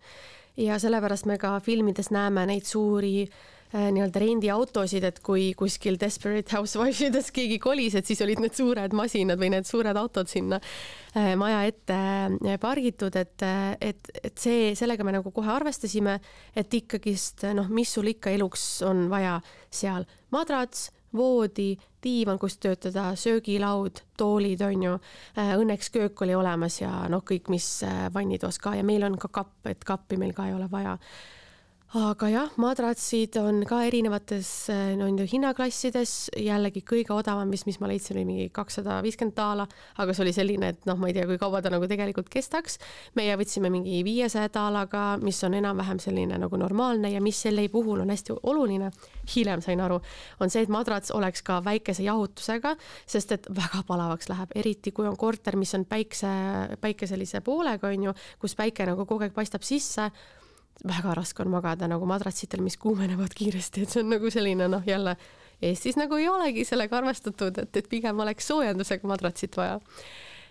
ja 0.57 0.79
sellepärast 0.79 1.25
me 1.25 1.37
ka 1.37 1.59
filmides 1.59 2.11
näeme 2.11 2.45
neid 2.45 2.65
suuri 2.65 3.23
äh, 3.23 3.29
Äh, 3.29 3.52
nii-öelda 3.73 4.21
rendiautosid, 4.21 5.05
et 5.07 5.19
kui 5.25 5.47
kuskil 5.57 5.97
Desperate 6.01 6.53
Housewives 6.53 7.01
ides 7.07 7.31
keegi 7.33 7.57
kolis, 7.61 7.95
et 7.97 8.05
siis 8.05 8.21
olid 8.21 8.41
need 8.43 8.53
suured 8.57 8.93
masinad 8.93 9.41
või 9.41 9.49
need 9.55 9.65
suured 9.65 9.97
autod 9.97 10.29
sinna 10.29 10.59
äh, 10.59 11.33
maja 11.39 11.63
ette 11.69 11.97
äh, 11.97 12.59
pargitud, 12.61 13.15
et, 13.17 13.45
et, 13.81 14.11
et 14.21 14.35
see, 14.37 14.73
sellega 14.77 15.05
me 15.05 15.15
nagu 15.17 15.33
kohe 15.33 15.49
arvestasime, 15.55 16.19
et 16.55 16.77
ikkagist 16.77 17.47
noh, 17.57 17.71
mis 17.73 17.93
sul 17.97 18.13
ikka 18.13 18.33
eluks 18.37 18.67
on 18.85 19.07
vaja 19.09 19.39
seal, 19.73 20.05
madrats, 20.33 20.91
voodi, 21.13 21.73
diivan, 22.03 22.37
kus 22.41 22.57
töötada, 22.61 23.11
söögilaud, 23.17 24.01
toolid 24.17 24.63
on 24.65 24.81
ju. 24.87 24.95
Õnneks 25.37 25.91
köök 25.93 26.23
oli 26.25 26.33
olemas 26.35 26.79
ja 26.81 26.89
noh, 27.09 27.21
kõik, 27.25 27.51
mis 27.53 27.67
vannitoas 28.13 28.57
ka 28.61 28.73
ja 28.79 28.85
meil 28.85 29.05
on 29.05 29.19
ka 29.21 29.29
kapp, 29.29 29.59
et 29.69 29.85
kappi 29.85 30.17
meil 30.17 30.33
ka 30.33 30.49
ei 30.49 30.57
ole 30.57 30.65
vaja 30.73 30.97
aga 31.93 32.25
jah, 32.31 32.53
madratsid 32.57 33.35
on 33.37 33.59
ka 33.69 33.83
erinevates 33.85 34.47
äh, 34.73 34.95
nii-öelda 34.97 35.27
hinnaklassides, 35.29 36.13
jällegi 36.41 36.81
kõige 36.89 37.13
odavam, 37.13 37.45
mis, 37.53 37.67
mis 37.67 37.77
ma 37.77 37.89
leidsin, 37.91 38.17
oli 38.17 38.23
mingi 38.25 38.47
kakssada 38.53 38.95
viiskümmend 39.05 39.35
daala, 39.37 39.67
aga 40.01 40.15
see 40.15 40.23
oli 40.25 40.33
selline, 40.33 40.71
et 40.73 40.89
noh, 40.89 40.97
ma 40.97 41.11
ei 41.11 41.13
tea, 41.13 41.27
kui 41.29 41.37
kaua 41.41 41.61
ta 41.61 41.69
nagu 41.73 41.85
tegelikult 41.89 42.31
kestaks. 42.33 42.79
meie 43.13 43.37
võtsime 43.37 43.69
mingi 43.73 44.01
viiesaja 44.05 44.49
daalaga, 44.53 45.19
mis 45.21 45.37
on 45.45 45.53
enam-vähem 45.59 46.01
selline 46.01 46.41
nagu 46.41 46.57
normaalne 46.57 47.13
ja 47.13 47.21
mis 47.21 47.45
selle 47.45 47.67
puhul 47.69 48.01
on 48.01 48.09
hästi 48.09 48.39
oluline, 48.41 48.89
hiljem 49.35 49.61
sain 49.61 49.81
aru, 49.85 50.01
on 50.41 50.49
see, 50.49 50.65
et 50.65 50.73
madrats 50.73 51.13
oleks 51.13 51.45
ka 51.45 51.61
väikese 51.61 52.09
jahutusega, 52.09 52.73
sest 53.05 53.37
et 53.37 53.49
väga 53.53 53.85
palavaks 53.85 54.33
läheb, 54.33 54.57
eriti 54.57 54.91
kui 54.91 55.05
on 55.05 55.17
korter, 55.17 55.61
mis 55.61 55.77
on 55.77 55.85
päikse, 55.85 56.31
päikeselise 56.81 57.45
poolega, 57.45 57.93
on 57.93 58.09
ju, 58.09 58.21
kus 58.41 58.57
päike 58.57 58.89
nagu 58.89 59.05
kogu 59.05 59.27
aeg 59.27 59.37
paistab 59.37 59.61
sisse 59.61 60.09
väga 60.87 61.13
raske 61.15 61.43
on 61.43 61.53
magada 61.53 61.87
nagu 61.87 62.05
madratsitel, 62.09 62.63
mis 62.65 62.77
kuumenevad 62.81 63.33
kiiresti, 63.37 63.83
et 63.85 63.93
see 63.93 64.03
on 64.03 64.13
nagu 64.15 64.31
selline 64.33 64.67
noh, 64.71 64.83
jälle 64.87 65.15
Eestis 65.63 65.97
nagu 65.99 66.17
ei 66.19 66.27
olegi 66.27 66.65
sellega 66.67 66.99
arvestatud, 66.99 67.57
et, 67.63 67.79
et 67.79 67.89
pigem 67.89 68.19
oleks 68.19 68.49
soojendusega 68.51 69.07
madratsit 69.07 69.57
vaja. 69.57 69.79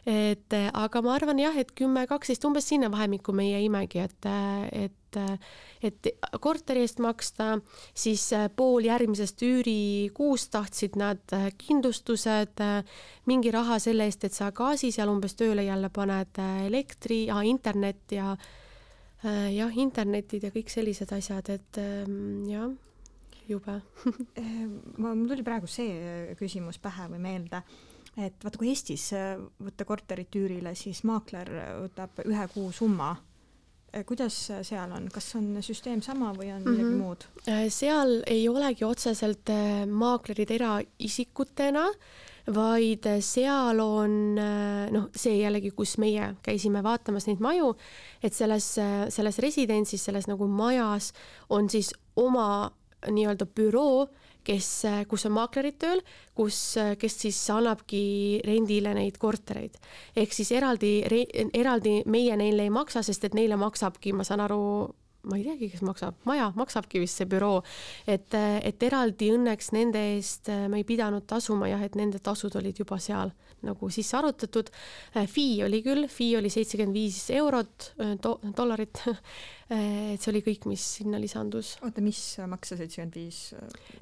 et 0.09 0.55
aga 0.73 1.03
ma 1.05 1.13
arvan 1.15 1.39
jah, 1.39 1.55
et 1.59 1.69
kümme, 1.79 2.07
kaksteist, 2.11 2.43
umbes 2.49 2.67
sinna 2.67 2.89
vahemikku 2.91 3.35
me 3.37 3.45
jäimegi, 3.51 4.01
et, 4.03 4.27
et, 4.73 5.19
et 5.87 6.09
korteri 6.43 6.83
eest 6.83 6.99
maksta, 7.05 7.53
siis 7.95 8.25
pool 8.57 8.89
järgmisest 8.89 9.45
üürikuust 9.47 10.51
tahtsid 10.57 10.99
nad 10.99 11.37
kindlustused, 11.61 12.65
mingi 13.31 13.55
raha 13.55 13.79
selle 13.85 14.09
eest, 14.11 14.27
et 14.27 14.35
sa 14.35 14.51
gaasi 14.51 14.91
seal 14.97 15.13
umbes 15.13 15.39
tööle 15.39 15.69
jälle 15.69 15.93
paned, 15.93 16.43
elektri 16.67 17.27
internet 17.53 18.17
ja 18.17 18.33
jah, 19.23 19.77
internetid 19.79 20.49
ja 20.49 20.53
kõik 20.55 20.73
sellised 20.73 21.13
asjad, 21.15 21.49
et 21.55 21.81
ähm, 21.83 22.45
jah, 22.51 22.71
jube. 23.49 23.81
Äh, 24.39 24.67
mul 24.99 25.27
tuli 25.31 25.45
praegu 25.47 25.69
see 25.71 25.97
äh, 25.97 26.37
küsimus 26.39 26.81
pähe 26.83 27.09
või 27.13 27.21
meelde, 27.23 27.63
et 28.17 28.39
vaata, 28.45 28.59
kui 28.59 28.73
Eestis 28.73 29.11
võtta 29.63 29.87
korterit 29.89 30.35
üürile, 30.37 30.75
siis 30.79 31.05
maakler 31.09 31.51
võtab 31.85 32.25
ühe 32.27 32.49
kuu 32.55 32.73
summa 32.77 33.15
kuidas 34.07 34.37
seal 34.65 34.93
on, 34.97 35.09
kas 35.13 35.35
on 35.37 35.57
süsteem 35.61 36.03
sama 36.03 36.33
või 36.37 36.53
on 36.55 36.63
midagi 36.65 36.83
mm 36.83 36.93
-hmm. 36.93 37.01
muud? 37.03 37.27
seal 37.69 38.23
ei 38.27 38.49
olegi 38.49 38.85
otseselt 38.85 39.51
maaklerid 39.87 40.51
eraisikutena 40.51 41.87
vaid 42.51 43.07
seal 43.21 43.81
on 43.81 44.35
noh, 44.91 45.09
see 45.15 45.37
jällegi, 45.39 45.71
kus 45.71 45.97
meie 46.03 46.35
käisime 46.43 46.83
vaatamas 46.83 47.27
neid 47.29 47.41
maju, 47.41 47.77
et 48.23 48.35
selles, 48.35 48.67
selles 49.09 49.39
residentsis, 49.39 50.03
selles 50.05 50.27
nagu 50.27 50.47
majas 50.47 51.13
on 51.51 51.71
siis 51.71 51.93
oma 52.17 52.73
nii-öelda 53.11 53.47
büroo, 53.47 54.09
kes, 54.45 54.69
kus 55.09 55.27
on 55.29 55.37
maaklerid 55.37 55.79
tööl, 55.81 56.03
kus, 56.37 56.59
kes 56.99 57.19
siis 57.25 57.39
annabki 57.53 58.41
rendile 58.47 58.95
neid 58.97 59.19
kortereid. 59.23 59.79
ehk 60.17 60.33
siis 60.33 60.53
eraldi, 60.53 60.95
eraldi 61.53 62.03
meie 62.07 62.37
neile 62.37 62.67
ei 62.67 62.71
maksa, 62.71 63.03
sest 63.03 63.25
et 63.25 63.35
neile 63.39 63.57
maksabki, 63.57 64.13
ma 64.13 64.25
saan 64.25 64.45
aru, 64.45 64.63
ma 65.31 65.39
ei 65.39 65.45
teagi, 65.47 65.71
kes 65.71 65.83
maksab, 65.87 66.19
maja 66.25 66.51
maksabki 66.57 67.01
vist 67.03 67.21
see 67.21 67.31
büroo, 67.31 67.63
et, 68.07 68.35
et 68.35 68.83
eraldi 68.83 69.31
õnneks 69.37 69.73
nende 69.77 70.03
eest 70.17 70.51
me 70.69 70.83
ei 70.83 70.85
pidanud 70.89 71.27
tasuma 71.27 71.71
jah, 71.71 71.83
et 71.83 71.99
nende 71.99 72.19
tasud 72.19 72.57
olid 72.59 72.83
juba 72.83 72.99
seal 72.99 73.35
nagu 73.67 73.91
sisse 73.93 74.17
arvutatud. 74.19 74.71
Fee 75.31 75.63
oli 75.67 75.83
küll, 75.85 76.09
fee 76.11 76.37
oli 76.41 76.51
seitsekümmend 76.53 76.97
viis 76.97 77.23
eurot 77.35 77.93
do,, 78.23 78.37
dollarit 78.57 79.03
et 79.73 80.21
see 80.21 80.31
oli 80.33 80.43
kõik, 80.45 80.69
mis 80.71 80.85
sinna 80.99 81.21
lisandus. 81.23 81.77
oota, 81.83 82.05
mis 82.05 82.21
makse 82.51 82.77
seitsekümmend 82.81 83.17
viis? 83.17 83.41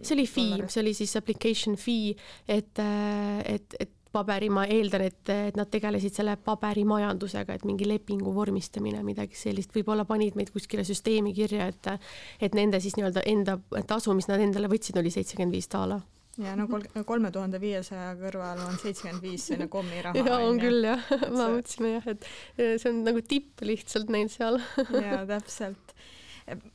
see 0.01 0.17
oli 0.17 0.27
fee, 0.27 0.67
see 0.67 0.83
oli 0.85 0.95
siis 0.97 1.17
application 1.21 1.79
fee, 1.81 2.15
et, 2.49 2.81
et, 2.81 3.81
et 3.81 3.97
paberi, 4.13 4.51
ma 4.51 4.65
eeldan, 4.67 5.05
et, 5.07 5.21
et 5.31 5.59
nad 5.59 5.71
tegelesid 5.71 6.15
selle 6.17 6.35
paberimajandusega, 6.45 7.57
et 7.57 7.67
mingi 7.69 7.87
lepingu 7.89 8.33
vormistamine, 8.35 9.03
midagi 9.07 9.39
sellist, 9.39 9.75
võib-olla 9.77 10.07
panid 10.09 10.39
meid 10.39 10.51
kuskile 10.55 10.85
süsteemi 10.87 11.35
kirja, 11.37 11.71
et 11.71 11.93
et 12.41 12.57
nende 12.57 12.81
siis 12.83 12.97
nii-öelda 12.99 13.25
enda 13.31 13.59
tasu, 13.89 14.15
mis 14.17 14.29
nad 14.31 14.43
endale 14.43 14.71
võtsid, 14.71 14.99
oli 15.01 15.13
seitsekümmend 15.15 15.55
viis 15.55 15.71
daala 15.71 16.01
ja 16.45 16.57
no 16.59 16.67
kol-, 16.71 16.87
kolme 17.07 17.31
tuhande 17.35 17.61
viiesaja 17.63 18.15
kõrval 18.21 18.63
on 18.67 18.79
seitsekümmend 18.81 19.25
viis 19.25 19.47
selline 19.49 19.69
kommiraha. 19.73 20.17
ja 20.19 20.41
on 20.47 20.61
küll 20.63 20.87
jah, 20.87 21.07
me 21.29 21.51
mõtlesime 21.57 21.95
jah, 21.97 22.11
et 22.15 22.27
see 22.57 22.91
on 22.93 23.05
nagu 23.07 23.23
tipp 23.27 23.65
lihtsalt 23.67 24.13
neil 24.13 24.31
seal 24.33 24.61
ja 24.97 25.23
täpselt. 25.29 25.95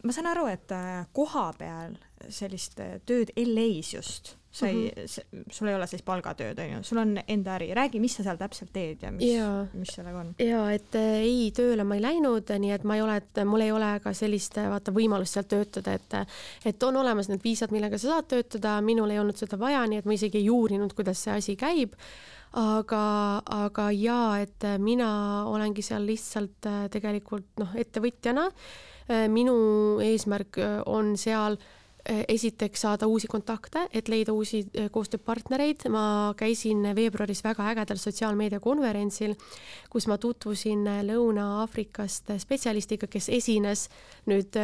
ma 0.04 0.16
saan 0.16 0.32
aru, 0.32 0.48
et 0.52 0.72
äh, 0.76 1.06
koha 1.16 1.50
peal 1.60 1.98
sellist 2.30 2.80
tööd 3.10 3.34
LA-s 3.38 3.94
just 3.98 4.36
sa 4.56 4.68
ei 4.68 4.92
mm, 4.96 5.04
-hmm. 5.04 5.44
sul 5.52 5.68
ei 5.68 5.76
ole 5.76 5.88
siis 5.88 6.04
palgatööd, 6.06 6.60
on 6.60 6.70
ju, 6.70 6.84
sul 6.88 7.00
on 7.02 7.18
enda 7.28 7.56
äri, 7.58 7.74
räägi, 7.76 8.00
mis 8.00 8.16
sa 8.16 8.24
seal 8.24 8.38
täpselt 8.40 8.72
teed 8.74 9.04
ja 9.04 9.12
mis, 9.12 9.34
mis 9.74 9.92
sellega 9.98 10.22
on? 10.22 10.34
ja 10.40 10.62
et 10.72 10.96
äh, 10.96 11.18
ei, 11.26 11.50
tööle 11.56 11.84
ma 11.84 11.98
ei 11.98 12.04
läinud, 12.06 12.54
nii 12.64 12.72
et 12.78 12.86
ma 12.88 12.96
ei 12.96 13.04
ole, 13.04 13.18
et 13.20 13.44
mul 13.46 13.66
ei 13.66 13.74
ole 13.76 13.92
ka 14.04 14.14
sellist 14.16 14.58
äh, 14.62 14.70
vaata 14.72 14.96
võimalust 14.96 15.36
seal 15.36 15.50
töötada, 15.52 15.98
et 16.00 16.16
et 16.72 16.84
on 16.84 17.02
olemas 17.04 17.30
need 17.30 17.44
viisad, 17.44 17.76
millega 17.76 18.00
sa 18.00 18.16
saad 18.16 18.32
töötada, 18.32 18.80
minul 18.82 19.12
ei 19.12 19.20
olnud 19.20 19.38
seda 19.38 19.60
vaja, 19.60 19.84
nii 19.88 20.00
et 20.04 20.08
ma 20.08 20.16
isegi 20.16 20.40
ei 20.40 20.50
uurinud, 20.50 20.96
kuidas 20.96 21.26
see 21.26 21.36
asi 21.36 21.60
käib 21.60 22.00
aga, 22.56 23.06
aga 23.52 23.92
jaa, 23.92 24.40
et 24.40 24.64
mina 24.80 25.10
olengi 25.52 25.84
seal 25.84 26.06
lihtsalt 26.08 26.70
tegelikult 26.92 27.60
noh, 27.60 27.76
ettevõtjana. 27.76 28.52
minu 29.30 29.56
eesmärk 30.02 30.58
on 30.88 31.18
seal 31.20 31.60
äh, 31.60 31.66
Eh, 31.66 31.85
esiteks 32.06 32.82
saada 32.86 33.08
uusi 33.10 33.28
kontakte, 33.28 33.88
et 33.94 34.10
leida 34.12 34.34
uusi 34.34 34.62
eh, 34.74 34.90
koostööpartnereid. 34.94 35.88
ma 35.90 36.34
käisin 36.38 36.84
veebruaris 36.96 37.42
väga 37.44 37.66
ägedal 37.72 37.98
sotsiaalmeedia 37.98 38.60
konverentsil, 38.60 39.34
kus 39.90 40.08
ma 40.08 40.18
tutvusin 40.22 40.86
Lõuna-Aafrikast 41.08 42.30
spetsialistiga, 42.42 43.08
kes 43.08 43.30
esines 43.30 43.88
nüüd 44.30 44.58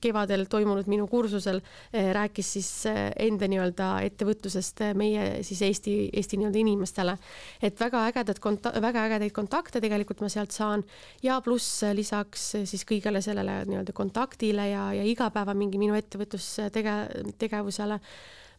kevadel 0.00 0.44
toimunud 0.50 0.88
minu 0.90 1.06
kursusel, 1.08 1.60
rääkis 1.92 2.52
siis 2.56 2.70
enda 2.86 3.48
nii-öelda 3.50 3.90
ettevõtlusest 4.08 4.82
meie 4.98 5.42
siis 5.46 5.62
Eesti, 5.62 5.94
Eesti 6.12 6.38
nii-öelda 6.40 6.58
inimestele. 6.58 7.16
et 7.62 7.80
väga 7.80 8.04
ägedad 8.10 8.38
konta-, 8.38 8.74
väga 8.82 9.06
ägedaid 9.08 9.32
kontakte 9.32 9.80
tegelikult 9.80 10.20
ma 10.20 10.28
sealt 10.28 10.50
saan 10.50 10.84
ja 11.22 11.40
pluss 11.40 11.82
lisaks 11.94 12.50
siis 12.64 12.84
kõigele 12.84 13.22
sellele 13.22 13.62
nii-öelda 13.66 13.94
kontaktile 13.96 14.68
ja, 14.70 14.92
ja 14.94 15.04
igapäeva 15.06 15.54
mingi 15.54 15.78
minu 15.78 15.94
ettevõtlus 15.98 16.59
tege-, 16.68 17.32
tegevusele 17.38 18.00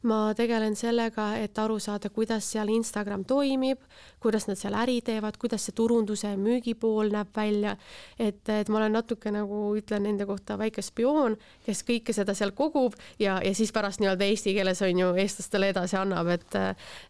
ma 0.08 0.34
tegelen 0.38 0.76
sellega, 0.76 1.36
et 1.42 1.58
aru 1.62 1.78
saada, 1.82 2.10
kuidas 2.14 2.48
seal 2.54 2.70
Instagram 2.74 3.24
toimib, 3.30 3.82
kuidas 4.22 4.48
nad 4.50 4.58
seal 4.58 4.76
äri 4.78 5.00
teevad, 5.06 5.38
kuidas 5.42 5.68
see 5.68 5.76
turunduse 5.78 6.34
müügipool 6.38 7.12
näeb 7.14 7.30
välja. 7.36 7.76
et, 8.20 8.42
et 8.50 8.70
ma 8.70 8.80
olen 8.82 8.96
natuke 8.98 9.32
nagu 9.32 9.62
ütlen 9.78 10.04
nende 10.08 10.26
kohta 10.26 10.58
väike 10.58 10.82
spioon, 10.86 11.38
kes 11.66 11.84
kõike 11.88 12.14
seda 12.14 12.34
seal 12.38 12.54
kogub 12.58 12.96
ja, 13.20 13.40
ja 13.44 13.54
siis 13.58 13.72
pärast 13.72 14.02
nii-öelda 14.02 14.26
eesti 14.26 14.56
keeles 14.58 14.82
on 14.86 15.04
ju 15.04 15.12
eestlastele 15.22 15.72
edasi 15.74 15.98
annab, 16.00 16.32
et 16.34 16.58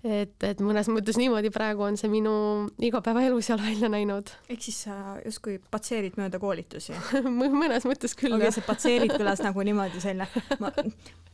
et, 0.04 0.36
et 0.44 0.62
mõnes 0.64 0.88
mõttes 0.92 1.18
niimoodi 1.20 1.52
praegu 1.54 1.86
on 1.88 1.98
see 2.00 2.12
minu 2.12 2.34
igapäevaelu 2.82 3.42
seal 3.42 3.62
välja 3.62 3.90
näinud. 3.92 4.32
ehk 4.50 4.62
siis 4.64 4.84
sa 4.88 5.18
justkui 5.26 5.60
patseerid 5.72 6.20
mööda 6.20 6.40
koolitusi 6.40 6.96
mõnes 7.62 7.88
mõttes 7.88 8.16
küll. 8.18 8.36
okay,, 8.36 8.52
see 8.52 8.68
patseerid 8.68 9.16
kõlas 9.16 9.44
nagu 9.44 9.64
niimoodi 9.68 10.04
selline, 10.04 10.28
ma 10.60 10.72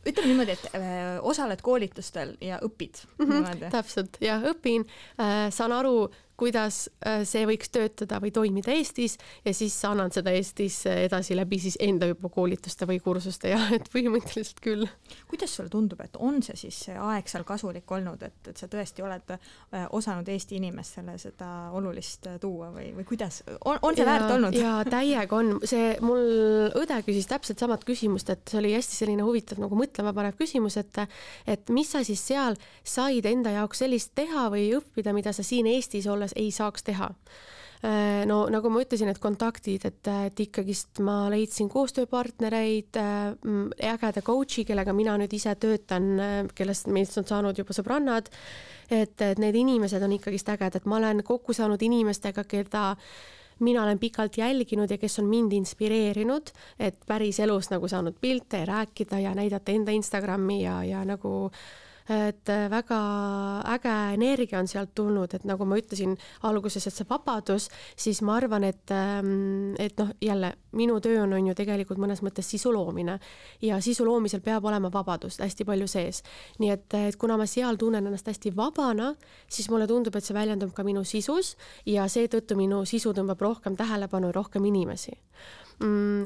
ütleme 0.06 0.30
niimoodi, 0.30 0.54
et 0.54 0.76
äh, 0.78 1.18
osaled 1.48 1.62
koolitustel 1.64 2.36
ja 2.44 2.58
õpid 2.64 3.04
mm. 3.18 3.30
-hmm, 3.30 3.70
täpselt, 3.72 4.18
jah, 4.20 4.42
õpin 4.52 4.84
äh,, 5.18 5.48
saan 5.50 5.72
aru 5.72 6.10
kuidas 6.38 6.84
äh, 7.02 7.22
see 7.28 7.44
võiks 7.48 7.72
töötada 7.74 8.20
või 8.22 8.30
toimida 8.34 8.72
Eestis 8.74 9.16
ja 9.44 9.54
siis 9.56 9.76
annan 9.88 10.12
seda 10.14 10.32
Eestis 10.34 10.80
edasi 10.88 11.36
läbi 11.36 11.58
siis 11.62 11.78
enda 11.82 12.08
juba 12.10 12.30
koolituste 12.32 12.86
või 12.88 13.00
kursuste 13.02 13.52
ja 13.52 13.60
et 13.76 13.88
põhimõtteliselt 13.92 14.62
küll. 14.64 14.86
kuidas 15.30 15.56
sulle 15.58 15.72
tundub, 15.72 16.00
et 16.04 16.16
on 16.22 16.42
see 16.44 16.56
siis 16.58 16.78
see 16.88 16.96
aeg 16.98 17.28
seal 17.30 17.44
kasulik 17.48 17.90
olnud, 17.90 18.22
et, 18.22 18.38
et 18.52 18.60
sa 18.60 18.68
tõesti 18.70 19.04
oled 19.04 19.34
äh, 19.34 19.86
osanud 19.96 20.28
Eesti 20.28 20.58
inimestele 20.58 21.16
seda 21.18 21.70
olulist 21.76 22.28
äh, 22.30 22.38
tuua 22.40 22.70
või, 22.74 22.90
või 22.96 23.06
kuidas, 23.08 23.42
on, 23.64 23.80
on 23.82 23.96
see 23.98 24.04
ja, 24.04 24.10
väärt 24.12 24.34
olnud? 24.36 24.58
jaa, 24.58 24.78
täiega 24.88 25.38
on, 25.38 25.54
see 25.68 25.90
mul 26.04 26.72
õde 26.78 27.00
küsis 27.06 27.28
täpselt 27.30 27.60
samat 27.60 27.84
küsimust, 27.88 28.30
et 28.32 28.44
see 28.48 28.60
oli 28.62 28.74
hästi 28.76 29.02
selline 29.02 29.26
huvitav 29.26 29.60
nagu 29.62 29.78
mõtlema 29.78 30.14
panev 30.16 30.38
küsimus, 30.38 30.78
et 30.80 31.02
et 31.46 31.70
mis 31.74 31.86
sa 31.90 32.00
siis 32.06 32.20
seal 32.24 32.56
said 32.86 33.26
enda 33.28 33.52
jaoks 33.54 33.82
sellist 33.84 34.14
teha 34.18 34.48
või 34.52 34.70
õppida, 34.78 35.12
mida 35.16 35.32
sa 35.36 35.44
siin 35.46 35.68
Eestis 35.70 36.08
olles 36.10 36.27
juures 36.28 36.36
ei 36.36 36.50
saaks 36.50 36.84
teha 36.84 37.08
äh, 37.82 38.26
no 38.26 38.48
nagu 38.50 38.70
ma 38.70 38.82
ütlesin, 38.82 39.08
et 39.08 39.18
kontaktid, 39.18 39.84
et, 39.84 40.08
et 40.26 40.40
ikkagist 40.40 41.00
ma 41.00 41.28
leidsin 41.30 41.68
koostööpartnereid, 41.68 42.96
äh, 42.96 43.92
ägeda 43.92 44.22
coach'i, 44.22 44.64
kellega 44.64 44.92
mina 44.92 45.16
nüüd 45.18 45.32
ise 45.32 45.54
töötan, 45.54 46.18
äh, 46.18 46.44
kellest 46.54 46.88
meist 46.88 47.18
on 47.18 47.26
saanud 47.26 47.58
juba 47.58 47.72
sõbrannad. 47.72 48.28
et, 48.90 49.20
et 49.20 49.38
need 49.38 49.54
inimesed 49.54 50.02
on 50.02 50.12
ikkagist 50.16 50.48
ägedad, 50.48 50.86
ma 50.86 50.96
olen 50.96 51.22
kokku 51.22 51.52
saanud 51.52 51.82
inimestega, 51.82 52.44
keda 52.44 52.96
mina 53.60 53.82
olen 53.82 53.98
pikalt 53.98 54.38
jälginud 54.38 54.90
ja 54.90 54.96
kes 54.98 55.18
on 55.18 55.26
mind 55.26 55.52
inspireerinud, 55.52 56.50
et 56.78 56.96
päriselus 57.06 57.68
nagu 57.70 57.88
saanud 57.88 58.16
pilte 58.20 58.64
rääkida 58.64 59.18
ja 59.18 59.34
näidata 59.34 59.72
enda 59.72 59.92
Instagrami 59.92 60.62
ja, 60.62 60.78
ja 60.84 61.04
nagu 61.04 61.50
äh, 61.50 61.58
et 62.08 62.50
väga 62.70 62.98
äge 63.74 63.94
energia 64.14 64.58
on 64.58 64.68
sealt 64.68 64.94
tulnud, 64.94 65.34
et 65.34 65.44
nagu 65.48 65.66
ma 65.68 65.78
ütlesin 65.78 66.16
alguses, 66.48 66.86
et 66.86 66.94
see 66.94 67.06
vabadus, 67.08 67.68
siis 67.96 68.22
ma 68.24 68.38
arvan, 68.38 68.64
et, 68.64 68.90
ähm, 68.94 69.74
et 69.78 69.98
noh, 70.00 70.12
jälle 70.22 70.52
minu 70.72 71.00
töö 71.04 71.22
on, 71.22 71.32
on 71.32 71.50
ju 71.50 71.54
tegelikult 71.54 72.00
mõnes 72.00 72.22
mõttes 72.24 72.48
sisu 72.50 72.72
loomine 72.72 73.18
ja 73.62 73.80
sisu 73.84 74.06
loomisel 74.06 74.40
peab 74.44 74.64
olema 74.64 74.90
vabadust 74.92 75.40
hästi 75.44 75.64
palju 75.68 75.88
sees. 75.88 76.22
nii 76.58 76.70
et, 76.70 76.94
et 76.94 77.16
kuna 77.16 77.36
ma 77.36 77.46
seal 77.46 77.76
tunnen 77.76 78.06
ennast 78.06 78.26
hästi 78.28 78.54
vabana, 78.56 79.14
siis 79.48 79.70
mulle 79.70 79.86
tundub, 79.86 80.16
et 80.16 80.24
see 80.24 80.36
väljendub 80.36 80.72
ka 80.74 80.84
minu 80.84 81.04
sisus 81.04 81.56
ja 81.86 82.08
seetõttu 82.08 82.56
minu 82.56 82.84
sisu 82.84 83.14
tõmbab 83.16 83.40
rohkem 83.40 83.76
tähelepanu 83.76 84.32
ja 84.32 84.38
rohkem 84.40 84.64
inimesi 84.64 85.16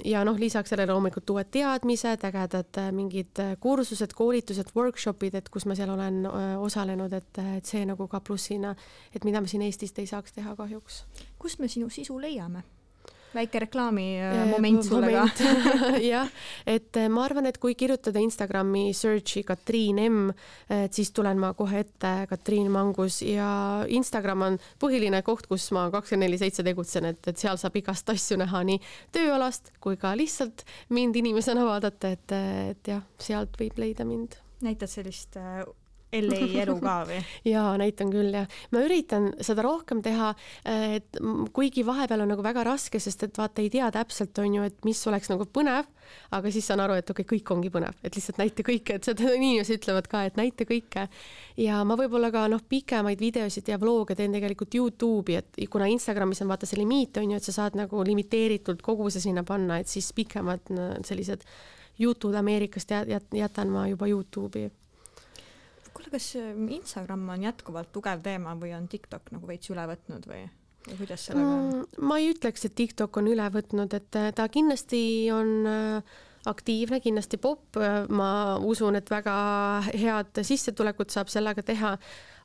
ja 0.05 0.25
noh, 0.25 0.39
lisaks 0.41 0.73
sellele 0.73 0.93
loomulikult 0.93 1.31
uued 1.35 1.51
teadmised, 1.53 2.25
ägedad 2.25 2.79
äh, 2.81 2.91
mingid 2.95 3.41
äh, 3.43 3.55
kursused, 3.61 4.15
koolitused, 4.17 4.73
workshop'id, 4.77 5.37
et 5.37 5.51
kus 5.53 5.67
ma 5.69 5.77
seal 5.77 5.93
olen 5.93 6.23
äh, 6.27 6.55
osalenud, 6.61 7.13
et, 7.13 7.41
et 7.59 7.69
see 7.69 7.85
nagu 7.89 8.09
ka 8.09 8.23
plussina, 8.25 8.75
et 9.13 9.25
mida 9.29 9.43
me 9.45 9.51
siin 9.51 9.65
Eestist 9.67 9.99
ei 10.01 10.09
saaks 10.09 10.33
teha 10.39 10.57
kahjuks. 10.57 11.05
kust 11.39 11.61
me 11.61 11.69
sinu 11.69 11.91
sisu 11.93 12.17
leiame? 12.21 12.65
Väike 13.35 13.63
reklaamimoment 13.65 14.81
äh, 14.81 14.87
sulle 14.87 15.11
ka. 15.13 15.25
jah, 16.13 16.31
et 16.67 16.97
äh, 17.01 17.09
ma 17.13 17.25
arvan, 17.27 17.49
et 17.51 17.59
kui 17.63 17.77
kirjutada 17.79 18.23
Instagrami 18.23 18.91
search'i 18.97 19.45
Katriin 19.47 20.01
M, 20.07 20.33
et 20.73 20.93
siis 20.95 21.13
tulen 21.15 21.41
ma 21.41 21.53
kohe 21.59 21.83
ette 21.85 22.13
Katriin 22.31 22.71
Mangus 22.73 23.23
ja 23.27 23.51
Instagram 23.89 24.47
on 24.49 24.61
põhiline 24.83 25.23
koht, 25.27 25.49
kus 25.51 25.71
ma 25.75 25.89
kakskümmend 25.93 26.29
neli 26.29 26.39
seitse 26.39 26.63
tegutsen, 26.67 27.09
et, 27.11 27.21
et 27.27 27.39
seal 27.41 27.59
saab 27.61 27.77
igast 27.81 28.09
asju 28.13 28.39
näha 28.41 28.63
nii 28.69 28.81
tööalast 29.15 29.73
kui 29.83 29.99
ka 30.01 30.15
lihtsalt 30.19 30.65
mind 30.95 31.19
inimesena 31.19 31.67
vaadata, 31.67 32.13
et, 32.15 32.39
et 32.73 32.93
jah, 32.95 33.05
sealt 33.23 33.59
võib 33.61 33.81
leida 33.83 34.07
mind. 34.09 34.39
näitad 34.63 34.91
sellist 34.91 35.37
äh, 35.41 35.65
LA 36.13 36.41
elu 36.63 36.77
ka 36.83 36.97
või? 37.09 37.19
jaa, 37.53 37.73
näitan 37.81 38.11
küll 38.13 38.35
jah. 38.35 38.49
ma 38.75 38.83
üritan 38.85 39.31
seda 39.45 39.65
rohkem 39.65 40.03
teha, 40.05 40.33
et 40.69 41.21
kuigi 41.57 41.85
vahepeal 41.87 42.25
on 42.25 42.33
nagu 42.35 42.45
väga 42.45 42.65
raske, 42.69 43.01
sest 43.01 43.25
et 43.27 43.39
vaata 43.41 43.65
ei 43.65 43.71
tea 43.73 43.89
täpselt 43.95 44.39
on 44.43 44.59
ju, 44.59 44.67
et 44.69 44.85
mis 44.89 45.01
oleks 45.09 45.33
nagu 45.33 45.47
põnev, 45.49 45.89
aga 46.37 46.53
siis 46.53 46.69
saan 46.69 46.83
aru, 46.85 46.99
et 47.01 47.09
okei 47.09 47.25
okay,, 47.25 47.39
kõik 47.39 47.55
ongi 47.55 47.73
põnev, 47.73 47.97
et 48.05 48.17
lihtsalt 48.19 48.41
näita 48.43 48.67
kõike, 48.67 48.99
et 48.99 49.09
seda 49.09 49.33
inimesed 49.33 49.81
ütlevad 49.81 50.11
ka, 50.13 50.25
et 50.29 50.37
näita 50.41 50.69
kõike. 50.69 51.07
ja 51.65 51.81
ma 51.89 51.97
võib-olla 51.99 52.33
ka 52.35 52.45
noh, 52.53 52.61
pikemaid 52.69 53.23
videosid 53.23 53.73
ja 53.73 53.81
vlooge 53.81 54.17
teen 54.19 54.37
tegelikult 54.37 54.77
Youtube'i, 54.77 55.41
et 55.41 55.63
kuna 55.73 55.89
Instagramis 55.93 56.45
on 56.45 56.53
vaata 56.53 56.69
see 56.69 56.81
limiit 56.81 57.17
on 57.23 57.33
ju, 57.33 57.41
et 57.41 57.49
sa 57.49 57.57
saad 57.63 57.79
nagu 57.79 58.05
limiteeritult 58.05 58.85
koguse 58.85 59.23
sinna 59.23 59.47
panna, 59.49 59.81
et 59.81 59.89
siis 59.89 60.13
pikemad 60.13 60.69
sellised 61.07 61.49
jutud 61.99 62.35
Ameerikast 62.35 62.93
jätan 63.33 63.73
ma 63.73 63.87
juba 63.89 64.09
Youtube'i 64.09 64.71
kuule, 65.97 66.11
kas 66.13 66.33
ähm, 66.41 66.67
Instagram 66.79 67.29
on 67.35 67.47
jätkuvalt 67.47 67.93
tugev 67.95 68.25
teema 68.25 68.57
või 68.59 68.75
on 68.77 68.89
TikTok 68.91 69.33
nagu 69.37 69.49
veits 69.49 69.73
üle 69.73 69.87
võtnud 69.93 70.29
või? 70.31 70.43
või 70.89 70.99
kuidas 70.99 71.29
sellega 71.29 71.47
on 71.47 71.65
mm,? 71.71 72.05
ma 72.09 72.19
ei 72.21 72.33
ütleks, 72.33 72.67
et 72.67 72.77
TikTok 72.79 73.23
on 73.23 73.31
üle 73.33 73.49
võtnud, 73.55 73.97
et 73.99 74.21
äh, 74.21 74.31
ta 74.37 74.49
kindlasti 74.53 75.03
on 75.35 75.53
äh, 75.69 76.21
aktiivne, 76.47 77.01
kindlasti 77.01 77.39
popp, 77.39 77.79
ma 78.11 78.59
usun, 78.59 78.97
et 78.99 79.11
väga 79.11 79.35
head 79.95 80.43
sissetulekut 80.43 81.15
saab 81.15 81.31
sellega 81.31 81.63
teha 81.63 81.97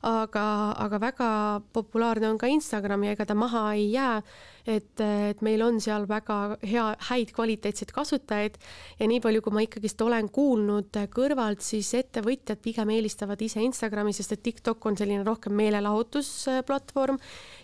aga, 0.02 0.44
aga 0.78 1.00
väga 1.02 1.30
populaarne 1.74 2.28
on 2.30 2.38
ka 2.38 2.46
Instagram 2.46 3.04
ja 3.04 3.14
ega 3.16 3.26
ta 3.26 3.34
maha 3.34 3.72
ei 3.74 3.90
jää. 3.92 4.22
et, 4.68 5.00
et 5.00 5.40
meil 5.40 5.62
on 5.64 5.80
seal 5.80 6.04
väga 6.04 6.58
hea, 6.60 6.84
häid 7.08 7.30
kvaliteetseid 7.32 7.88
kasutajaid 7.96 8.58
ja 9.00 9.06
nii 9.08 9.20
palju, 9.24 9.40
kui 9.40 9.54
ma 9.56 9.62
ikkagist 9.64 10.02
olen 10.04 10.28
kuulnud 10.28 10.98
kõrvalt, 11.08 11.64
siis 11.64 11.94
ettevõtjad 11.96 12.60
pigem 12.60 12.92
eelistavad 12.92 13.40
ise 13.40 13.64
Instagrami, 13.64 14.12
sest 14.12 14.36
et 14.36 14.42
TikTok 14.44 14.90
on 14.90 15.00
selline 15.00 15.24
rohkem 15.24 15.56
meelelahutusplatvorm 15.56 17.16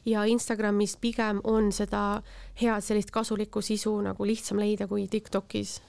ja 0.09 0.25
Instagramis 0.25 0.97
pigem 0.97 1.45
on 1.45 1.73
seda 1.77 2.23
head 2.61 2.81
sellist 2.81 3.13
kasulikku 3.13 3.61
sisu 3.61 3.99
nagu 4.01 4.25
lihtsam 4.25 4.65
leida 4.65 4.89
kui 4.89 5.05
TikTokis. 5.05 5.83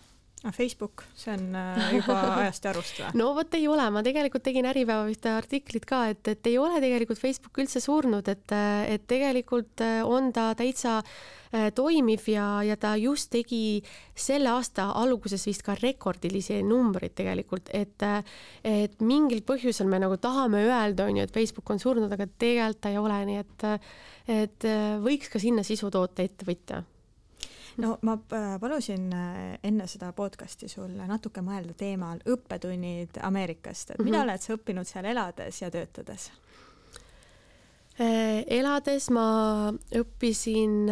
Facebook, 0.54 1.04
see 1.18 1.34
on 1.34 1.56
äh, 1.56 1.94
juba 1.96 2.18
ajast 2.42 2.66
ja 2.66 2.74
arust 2.74 3.00
või? 3.00 3.12
no 3.18 3.32
vot 3.38 3.56
ei 3.58 3.68
ole, 3.72 3.86
ma 3.94 4.04
tegelikult 4.06 4.46
tegin 4.46 4.68
Äripäeva 4.70 5.08
ühte 5.10 5.32
artiklit 5.34 5.88
ka, 5.90 6.06
et, 6.14 6.22
et 6.30 6.50
ei 6.52 6.60
ole 6.62 6.82
tegelikult 6.84 7.22
Facebook 7.22 7.58
üldse 7.64 7.82
surnud, 7.84 8.28
et, 8.30 8.54
et 8.92 9.08
tegelikult 9.10 9.84
äh, 9.86 10.00
on 10.06 10.32
ta 10.36 10.52
täitsa 10.58 11.00
äh, 11.02 11.70
toimiv 11.76 12.30
ja, 12.30 12.48
ja 12.68 12.78
ta 12.78 12.94
just 13.02 13.32
tegi 13.34 13.82
selle 14.14 14.54
aasta 14.54 14.92
alguses 15.02 15.48
vist 15.50 15.66
ka 15.66 15.78
rekordilisi 15.82 16.62
numbreid 16.66 17.18
tegelikult, 17.18 17.74
et, 17.74 18.08
et 18.64 19.06
mingil 19.06 19.42
põhjusel 19.48 19.90
me 19.90 20.02
nagu 20.04 20.20
tahame 20.22 20.66
öelda, 20.68 21.10
on 21.10 21.22
ju, 21.22 21.26
et 21.26 21.34
Facebook 21.34 21.74
on 21.74 21.82
surnud, 21.82 22.12
aga 22.12 22.30
tegelikult 22.30 22.84
ta 22.86 22.92
ei 22.92 23.00
ole, 23.02 23.22
nii 23.32 23.40
et, 23.42 23.70
et 24.42 24.68
võiks 25.02 25.32
ka 25.32 25.42
sinna 25.42 25.64
sisu 25.66 25.90
toota 25.94 26.26
ettevõtja 26.26 26.84
no 27.78 27.98
ma 28.08 28.16
äh, 28.34 28.56
palusin 28.62 29.10
äh, 29.14 29.58
enne 29.64 29.88
seda 29.92 30.12
podcast'i 30.16 30.70
sul 30.72 30.94
natuke 31.08 31.44
mõelda 31.46 31.76
teemal 31.78 32.22
õppetunnid 32.26 33.20
Ameerikast, 33.24 33.92
et 33.92 34.00
mida 34.00 34.18
mm 34.18 34.22
-hmm. 34.22 34.30
oled 34.30 34.42
sa 34.42 34.58
õppinud 34.58 34.90
seal 34.90 35.06
elades 35.06 35.62
ja 35.62 35.72
töötades? 35.72 36.32
Äh, 38.00 38.44
elades 38.48 39.10
ma 39.10 39.72
õppisin 39.92 40.90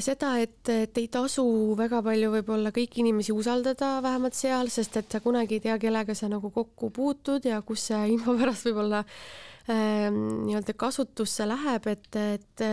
seda, 0.00 0.38
et, 0.40 0.68
et 0.68 0.98
ei 0.98 1.08
tasu 1.08 1.44
väga 1.76 2.02
palju 2.02 2.30
võib-olla 2.30 2.70
kõiki 2.70 3.00
inimesi 3.00 3.32
usaldada, 3.32 4.02
vähemalt 4.02 4.34
seal, 4.34 4.68
sest 4.68 4.96
et 4.96 5.10
sa 5.12 5.20
kunagi 5.20 5.54
ei 5.54 5.60
tea, 5.60 5.78
kellega 5.78 6.14
sa 6.14 6.28
nagu 6.28 6.50
kokku 6.50 6.90
puutud 6.90 7.44
ja 7.44 7.60
kus 7.62 7.86
see 7.90 8.08
info 8.08 8.36
pärast 8.38 8.64
võib-olla 8.64 9.04
nii-öelda 9.68 10.74
kasutusse 10.76 11.46
läheb, 11.48 11.86
et, 11.88 12.16
et 12.16 12.64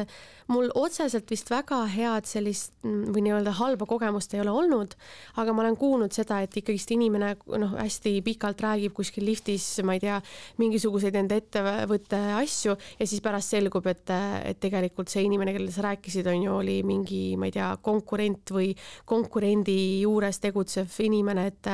mul 0.52 0.68
otseselt 0.76 1.30
vist 1.32 1.50
väga 1.52 1.80
head 1.92 2.28
sellist 2.28 2.74
või 2.84 3.24
nii-öelda 3.26 3.54
halba 3.60 3.88
kogemust 3.88 4.34
ei 4.36 4.42
ole 4.44 4.52
olnud, 4.52 4.96
aga 5.40 5.54
ma 5.56 5.64
olen 5.64 5.78
kuulnud 5.80 6.12
seda, 6.16 6.42
et 6.44 6.58
ikkagist 6.60 6.92
inimene 6.92 7.34
noh, 7.62 7.76
hästi 7.78 8.18
pikalt 8.26 8.64
räägib 8.66 8.96
kuskil 8.98 9.26
liftis, 9.28 9.66
ma 9.88 9.96
ei 9.96 10.04
tea, 10.04 10.18
mingisuguseid 10.60 11.16
enda 11.22 11.38
ettevõtte 11.40 12.20
asju 12.42 12.76
ja 12.76 13.08
siis 13.08 13.24
pärast 13.24 13.56
selgub, 13.56 13.88
et, 13.92 14.12
et 14.52 14.60
tegelikult 14.62 15.12
see 15.12 15.24
inimene, 15.28 15.56
kellele 15.56 15.72
sa 15.74 15.86
rääkisid, 15.88 16.28
on 16.28 16.44
ju, 16.44 16.58
oli 16.64 16.78
mingi, 16.88 17.22
ma 17.40 17.48
ei 17.48 17.56
tea, 17.56 17.70
konkurent 17.84 18.52
või 18.56 18.72
konkurendi 19.08 19.78
juures 20.02 20.42
tegutsev 20.44 21.00
inimene, 21.08 21.48
et 21.52 21.72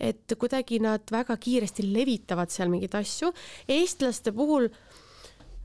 et 0.00 0.32
kuidagi 0.38 0.78
nad 0.82 1.08
väga 1.12 1.34
kiiresti 1.40 1.86
levitavad 1.90 2.50
seal 2.52 2.70
mingeid 2.72 2.94
asju. 2.98 3.30
eestlaste 3.68 4.32
puhul 4.36 4.59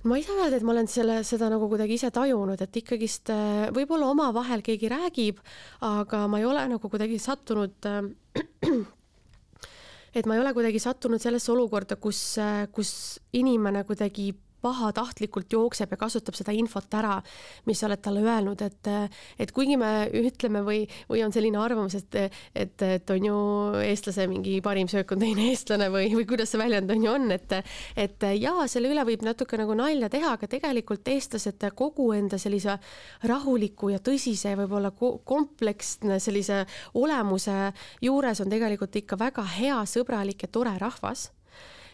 ma 0.05 0.17
ei 0.19 0.23
saa 0.25 0.37
öelda, 0.37 0.59
et 0.59 0.65
ma 0.65 0.73
olen 0.75 0.89
selle, 0.89 1.19
seda 1.25 1.49
nagu 1.49 1.67
kuidagi 1.71 1.97
ise 1.97 2.11
tajunud, 2.13 2.61
et 2.61 2.81
ikkagist 2.81 3.31
äh, 3.33 3.67
võib-olla 3.75 4.11
omavahel 4.13 4.61
keegi 4.65 4.91
räägib, 4.91 5.41
aga 5.85 6.25
ma 6.29 6.41
ei 6.41 6.45
ole 6.45 6.67
nagu 6.75 6.91
kuidagi 6.91 7.17
sattunud 7.21 7.89
äh, 7.89 8.03
et 10.17 10.29
ma 10.29 10.37
ei 10.37 10.43
ole 10.43 10.53
kuidagi 10.55 10.81
sattunud 10.83 11.21
sellesse 11.23 11.51
olukorda, 11.55 11.97
kus, 12.01 12.21
äh, 12.41 12.67
kus 12.75 12.91
inimene 13.33 13.83
kuidagi 13.87 14.29
pahatahtlikult 14.65 15.53
jookseb 15.53 15.93
ja 15.93 15.99
kasutab 16.01 16.37
seda 16.37 16.55
infot 16.55 16.97
ära, 16.97 17.19
mis 17.69 17.79
sa 17.81 17.89
oled 17.89 18.01
talle 18.03 18.23
öelnud, 18.25 18.61
et, 18.65 18.89
et 19.41 19.53
kuigi 19.55 19.77
me 19.79 20.07
ütleme 20.15 20.63
või, 20.65 20.83
või 21.09 21.23
on 21.25 21.33
selline 21.35 21.59
arvamus, 21.61 21.97
et, 21.99 22.19
et, 22.55 22.85
et 22.85 23.13
on 23.15 23.29
ju 23.29 23.37
eestlase 23.85 24.27
mingi 24.31 24.57
parim 24.65 24.89
söök 24.91 25.15
on 25.15 25.21
teine 25.21 25.49
eestlane 25.51 25.89
või, 25.93 26.09
või 26.15 26.27
kuidas 26.29 26.53
see 26.53 26.61
väljend 26.61 26.91
on 26.95 27.05
ju 27.05 27.13
on, 27.13 27.29
et, 27.35 27.57
et 28.05 28.27
jaa, 28.39 28.67
selle 28.71 28.91
üle 28.93 29.05
võib 29.07 29.25
natuke 29.25 29.59
nagu 29.61 29.77
nalja 29.77 30.09
teha, 30.11 30.35
aga 30.37 30.49
tegelikult 30.51 31.07
eestlased 31.13 31.67
kogu 31.77 32.11
enda 32.17 32.39
sellise 32.41 32.77
rahuliku 33.29 33.91
ja 33.93 34.01
tõsise, 34.03 34.55
võib-olla 34.59 34.91
kompleksne 34.95 36.19
sellise 36.23 36.63
olemuse 36.97 37.71
juures 38.05 38.41
on 38.41 38.51
tegelikult 38.51 39.01
ikka 39.01 39.19
väga 39.19 39.45
hea, 39.57 39.79
sõbralik 39.89 40.45
ja 40.45 40.51
tore 40.51 40.75
rahvas 40.81 41.29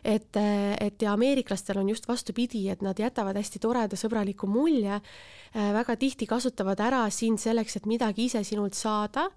et, 0.03 0.37
et 0.81 1.01
ja 1.01 1.13
ameeriklastel 1.13 1.77
on 1.81 1.89
just 1.89 2.07
vastupidi, 2.09 2.67
et 2.69 2.81
nad 2.81 2.97
jätavad 2.99 3.37
hästi 3.37 3.61
toreda 3.61 3.99
sõbraliku 3.99 4.49
mulje, 4.49 4.97
äh, 4.97 5.71
väga 5.75 5.95
tihti 5.99 6.27
kasutavad 6.29 6.79
ära 6.81 7.03
sind 7.13 7.41
selleks, 7.41 7.77
et 7.77 7.89
midagi 7.89 8.25
ise 8.29 8.43
sinult 8.47 8.77
saada 8.77 9.29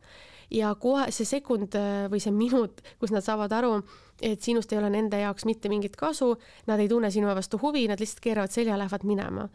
ja 0.51 0.75
kohe 0.81 1.11
see 1.13 1.29
sekund 1.29 1.77
äh, 1.79 2.07
või 2.13 2.23
see 2.23 2.35
minut, 2.35 2.83
kus 3.01 3.13
nad 3.15 3.25
saavad 3.25 3.53
aru, 3.53 3.79
et 4.23 4.43
sinust 4.43 4.73
ei 4.73 4.81
ole 4.81 4.93
nende 4.95 5.21
jaoks 5.21 5.45
mitte 5.49 5.69
mingit 5.69 5.97
kasu, 6.01 6.35
nad 6.67 6.81
ei 6.81 6.89
tunne 6.89 7.11
sinu 7.11 7.33
vastu 7.35 7.61
huvi, 7.61 7.87
nad 7.91 8.01
lihtsalt 8.01 8.23
keeravad 8.25 8.55
selja, 8.55 8.79
lähevad 8.81 9.05
minema 9.09 9.49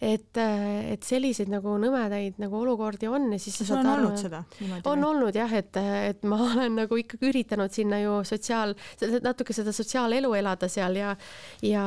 et, 0.00 0.38
et 0.40 1.04
selliseid 1.04 1.50
nagu 1.52 1.74
nõmedaid 1.80 2.38
nagu 2.40 2.56
olukordi 2.62 3.08
on 3.10 3.28
ja 3.34 3.38
siis 3.42 3.58
sa 3.60 3.66
saad 3.68 3.84
aru. 3.84 4.06
olnud 4.06 4.20
seda 4.20 4.40
niimoodi? 4.60 4.84
on 4.88 5.04
olnud 5.10 5.36
jah, 5.36 5.52
et, 5.58 5.76
et 6.08 6.24
ma 6.28 6.38
olen 6.48 6.78
nagu 6.80 7.00
ikkagi 7.00 7.28
üritanud 7.28 7.74
sinna 7.74 8.00
ju 8.00 8.14
sotsiaal, 8.28 8.72
natuke 9.24 9.56
seda 9.56 9.74
sotsiaalelu 9.76 10.32
elada 10.40 10.70
seal 10.72 10.96
ja, 10.96 11.12
ja, 11.66 11.84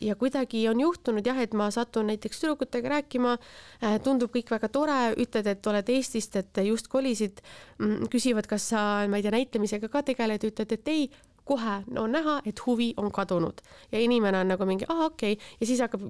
ja 0.00 0.18
kuidagi 0.20 0.62
on 0.70 0.82
juhtunud 0.84 1.26
jah, 1.26 1.40
et 1.42 1.56
ma 1.58 1.70
satun 1.74 2.10
näiteks 2.12 2.44
tüdrukutega 2.44 2.94
rääkima, 2.94 3.36
äh, 3.82 3.98
tundub 4.04 4.30
kõik 4.34 4.54
väga 4.54 4.70
tore, 4.72 5.00
ütled, 5.20 5.50
et 5.50 5.70
oled 5.72 5.90
Eestist, 5.90 6.38
et 6.38 6.62
just 6.66 6.90
kolisid, 6.92 7.42
mm, 7.80 8.06
küsivad, 8.12 8.46
kas 8.50 8.70
sa, 8.72 8.84
ma 9.10 9.18
ei 9.18 9.26
tea, 9.26 9.34
näitlemisega 9.34 9.90
ka 9.90 10.04
tegeled, 10.12 10.46
ütled, 10.46 10.78
et 10.78 10.92
ei 10.94 11.08
kohe 11.44 11.80
on 11.98 12.12
näha, 12.12 12.40
et 12.46 12.60
huvi 12.66 12.92
on 12.96 13.10
kadunud 13.12 13.60
ja 13.92 14.00
inimene 14.00 14.38
on 14.38 14.52
nagu 14.52 14.66
mingi, 14.68 14.86
aa 14.88 15.06
okei 15.06 15.32
okay. 15.32 15.46
ja 15.60 15.66
siis 15.66 15.80
hakkab 15.80 16.04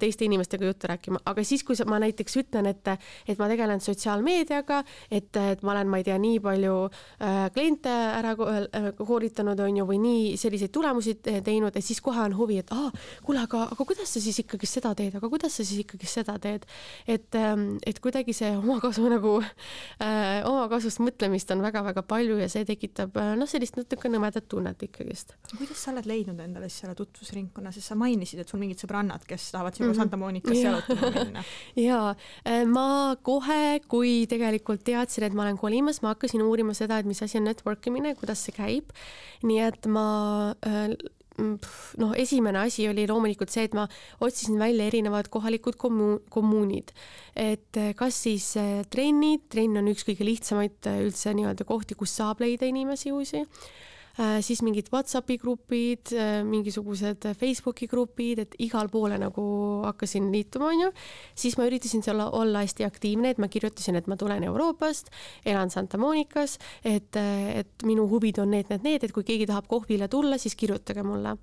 teiste 0.00 0.24
inimestega 0.24 0.66
juttu 0.66 0.88
rääkima, 0.90 1.20
aga 1.24 1.44
siis, 1.44 1.64
kui 1.64 1.76
ma 1.86 1.98
näiteks 2.02 2.36
ütlen, 2.42 2.66
et, 2.70 2.88
et 3.28 3.38
ma 3.38 3.48
tegelen 3.50 3.80
sotsiaalmeediaga, 3.80 4.82
et, 5.10 5.36
et 5.36 5.62
ma 5.62 5.74
olen, 5.74 5.90
ma 5.92 6.00
ei 6.00 6.06
tea, 6.06 6.18
nii 6.20 6.40
palju 6.42 6.76
äh, 6.88 7.40
kliente 7.54 7.92
ära 7.92 8.34
äh, 8.34 8.90
koolitanud, 8.98 9.60
on 9.60 9.80
ju, 9.82 9.86
või 9.88 10.00
nii 10.02 10.36
selliseid 10.40 10.72
tulemusi 10.74 11.16
teinud, 11.22 11.76
et 11.76 11.86
siis 11.86 12.00
kohe 12.04 12.22
on 12.24 12.36
huvi, 12.36 12.60
et 12.62 12.72
aa, 12.74 12.90
kuule, 13.26 13.44
aga, 13.46 13.66
aga 13.74 13.86
kuidas 13.88 14.14
sa 14.14 14.22
siis 14.22 14.42
ikkagi 14.42 14.68
seda 14.70 14.94
teed, 14.98 15.16
aga 15.18 15.30
kuidas 15.32 15.58
sa 15.58 15.66
siis 15.66 15.84
ikkagi 15.84 16.10
seda 16.10 16.38
teed. 16.42 16.66
et, 17.06 17.34
ähm, 17.38 17.76
et 17.86 17.98
kuidagi 18.00 18.34
see 18.36 18.50
omakasu 18.56 19.06
nagu 19.10 19.38
äh,, 19.42 20.42
omakasust 20.48 21.02
mõtlemist 21.02 21.50
on 21.54 21.62
väga-väga 21.64 22.02
palju 22.06 22.38
ja 22.40 22.48
see 22.52 22.64
tekitab 22.68 23.16
äh, 23.20 23.34
noh, 23.38 23.50
sellist 23.50 23.76
natuke 23.78 24.10
nõmedat 24.12 24.48
tunnet 24.48 24.61
tunnet 24.62 24.82
ikkagist. 24.86 25.34
kuidas 25.56 25.80
sa 25.82 25.90
oled 25.92 26.06
leidnud 26.08 26.40
endale 26.42 26.68
siis 26.70 26.84
selle 26.84 26.94
tutvusringkonna, 26.98 27.72
sest 27.74 27.90
sa 27.90 27.96
mainisid, 27.98 28.42
et 28.42 28.50
sul 28.50 28.60
mingid 28.62 28.80
sõbrannad, 28.82 29.24
kes 29.28 29.50
tahavad 29.54 29.76
sinuga 29.76 29.92
mm 29.92 29.96
-hmm. 29.96 30.02
Santa 30.02 30.16
Monicasse 30.16 30.62
jalutama 30.62 31.10
minna. 31.16 31.44
jaa, 31.88 32.14
äh, 32.46 32.64
ma 32.66 33.16
kohe, 33.22 33.80
kui 33.88 34.26
tegelikult 34.30 34.84
teadsin, 34.84 35.24
et 35.24 35.34
ma 35.34 35.42
olen 35.42 35.58
kolimas, 35.58 36.02
ma 36.02 36.14
hakkasin 36.14 36.42
uurima 36.42 36.74
seda, 36.74 36.98
et 36.98 37.06
mis 37.06 37.22
asi 37.22 37.38
on 37.38 37.44
network 37.44 37.86
imine, 37.86 38.14
kuidas 38.14 38.44
see 38.44 38.54
käib. 38.54 38.94
nii 39.42 39.58
et 39.58 39.86
ma 39.86 40.54
äh, 40.66 40.94
noh, 41.98 42.12
esimene 42.14 42.58
asi 42.58 42.88
oli 42.88 43.06
loomulikult 43.08 43.50
see, 43.50 43.64
et 43.64 43.74
ma 43.74 43.88
otsisin 44.20 44.58
välja 44.58 44.86
erinevad 44.86 45.28
kohalikud 45.28 45.74
kommu-, 45.76 46.20
kommuunid. 46.30 46.92
et 47.34 47.76
eh, 47.76 47.94
kas 47.94 48.22
siis 48.22 48.54
trennid, 48.90 49.48
trenn 49.48 49.76
on 49.76 49.88
üks 49.88 50.04
kõige 50.04 50.24
lihtsamaid 50.24 50.86
üldse 51.00 51.34
nii-öelda 51.34 51.64
kohti, 51.64 51.94
kus 51.94 52.16
saab 52.16 52.40
leida 52.40 52.66
inimesi 52.66 53.12
uusi 53.12 53.42
Äh, 53.42 53.88
siis 54.44 54.60
mingid 54.62 54.90
Whatsappi 54.92 55.38
grupid, 55.40 56.12
äh, 56.12 56.42
mingisugused 56.44 57.24
Facebooki 57.38 57.86
grupid, 57.88 58.42
et 58.44 58.56
igal 58.60 58.90
poole 58.92 59.16
nagu 59.20 59.44
hakkasin 59.86 60.28
liituma, 60.32 60.68
onju. 60.68 60.90
siis 61.34 61.56
ma 61.56 61.66
üritasin 61.68 62.02
seal 62.04 62.20
olla 62.20 62.60
hästi 62.60 62.84
aktiivne, 62.84 63.30
et 63.32 63.38
ma 63.38 63.48
kirjutasin, 63.48 63.96
et 63.96 64.06
ma 64.06 64.16
tulen 64.20 64.44
Euroopast, 64.44 65.08
elan 65.48 65.70
Santa 65.70 65.98
Monicas, 65.98 66.58
et, 66.84 67.16
et 67.16 67.86
minu 67.88 68.06
huvid 68.10 68.38
on 68.42 68.52
need, 68.52 68.68
need, 68.70 68.84
need, 68.84 69.04
et 69.04 69.12
kui 69.12 69.24
keegi 69.24 69.48
tahab 69.48 69.68
kohvile 69.70 70.08
tulla, 70.12 70.38
siis 70.38 70.56
kirjutage 70.56 71.02
mulle. 71.02 71.36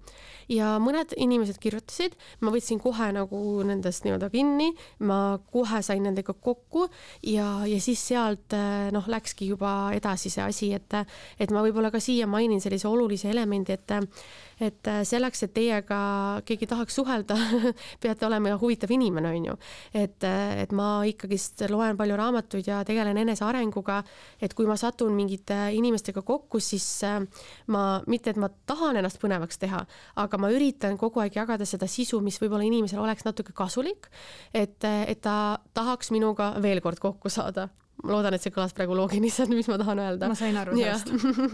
ja 0.49 0.77
mõned 0.81 1.13
inimesed 1.17 1.59
kirjutasid, 1.61 2.15
ma 2.41 2.53
võtsin 2.53 2.79
kohe 2.81 3.11
nagu 3.13 3.39
nendest 3.65 4.05
nii-öelda 4.05 4.29
kinni, 4.33 4.71
ma 5.05 5.39
kohe 5.51 5.81
sain 5.85 6.03
nendega 6.03 6.33
kokku 6.33 6.87
ja, 7.23 7.65
ja 7.69 7.81
siis 7.81 8.01
sealt 8.07 8.53
noh, 8.93 9.09
läkski 9.09 9.49
juba 9.49 9.91
edasi 9.93 10.29
see 10.33 10.43
asi, 10.43 10.71
et, 10.73 10.97
et 11.39 11.53
ma 11.53 11.61
võib-olla 11.65 11.91
ka 11.93 12.01
siia 12.01 12.27
mainin 12.29 12.58
mainisin 12.59 12.69
sellise 12.69 12.87
olulise 12.87 13.29
elemendi, 13.31 13.73
et 13.73 13.91
et 14.59 14.87
selleks, 15.07 15.43
et 15.45 15.53
teiega 15.55 16.41
keegi 16.43 16.67
tahaks 16.67 16.97
suhelda 16.99 17.35
peate 18.03 18.25
olema 18.27 18.57
huvitav 18.59 18.91
inimene, 18.91 19.29
on 19.29 19.45
ju. 19.45 19.55
et, 19.93 20.23
et 20.23 20.71
ma 20.75 21.05
ikkagist 21.07 21.63
loen 21.69 21.95
palju 21.95 22.17
raamatuid 22.19 22.67
ja 22.67 22.83
tegelen 22.83 23.17
enesearenguga, 23.17 24.03
et 24.41 24.53
kui 24.53 24.67
ma 24.67 24.75
satun 24.75 25.15
mingite 25.15 25.71
inimestega 25.71 26.21
kokku, 26.21 26.59
siis 26.59 27.01
ma, 27.67 28.01
mitte 28.07 28.33
et 28.33 28.37
ma 28.37 28.49
tahan 28.49 28.99
ennast 28.99 29.21
põnevaks 29.21 29.59
teha, 29.59 29.85
aga 30.19 30.37
ma 30.37 30.51
üritan 30.51 30.97
kogu 30.99 31.23
aeg 31.23 31.39
jagada 31.39 31.65
seda 31.65 31.87
sisu, 31.87 32.19
mis 32.19 32.39
võib-olla 32.41 32.67
inimesele 32.67 32.99
oleks 32.99 33.23
natuke 33.23 33.55
kasulik, 33.55 34.11
et, 34.53 34.83
et 34.83 35.21
ta 35.23 35.59
tahaks 35.73 36.11
minuga 36.11 36.57
veel 36.59 36.83
kord 36.83 36.99
kokku 36.99 37.31
saada 37.31 37.69
ma 38.03 38.13
loodan, 38.13 38.35
et 38.35 38.43
see 38.43 38.53
kõlas 38.53 38.73
praegu 38.75 38.95
loogiliselt, 38.95 39.51
mis 39.51 39.67
ma 39.69 39.77
tahan 39.81 39.99
öelda. 40.03 40.29
ma 40.31 40.37
sain 40.37 40.55
aru 40.59 40.75
sellest. 40.77 41.09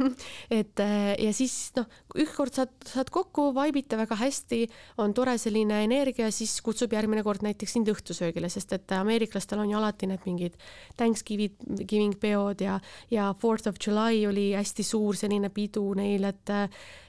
et 0.60 0.82
äh, 0.84 1.12
ja 1.26 1.32
siis 1.36 1.56
noh, 1.78 1.88
ükskord 2.22 2.54
saad, 2.56 2.74
saad 2.86 3.10
kokku, 3.14 3.48
vaibite 3.56 3.98
väga 3.98 4.18
hästi, 4.20 4.62
on 5.02 5.16
tore 5.18 5.36
selline 5.42 5.82
energia, 5.86 6.30
siis 6.36 6.54
kutsub 6.66 6.94
järgmine 6.94 7.24
kord 7.26 7.46
näiteks 7.46 7.76
sind 7.78 7.90
õhtusöögile, 7.92 8.50
sest 8.54 8.76
et 8.78 8.96
ameeriklastel 8.98 9.64
on 9.64 9.72
ju 9.72 9.80
alati 9.80 10.10
need 10.12 10.28
mingid 10.30 10.60
Thanksgiving 11.00 12.18
peod 12.22 12.62
ja, 12.66 12.78
ja 13.14 13.32
Fourth 13.42 13.72
of 13.72 13.82
July 13.82 14.26
oli 14.30 14.52
hästi 14.54 14.86
suur 14.86 15.18
selline 15.18 15.50
pidu 15.54 15.88
neil, 15.98 16.30
et 16.30 16.54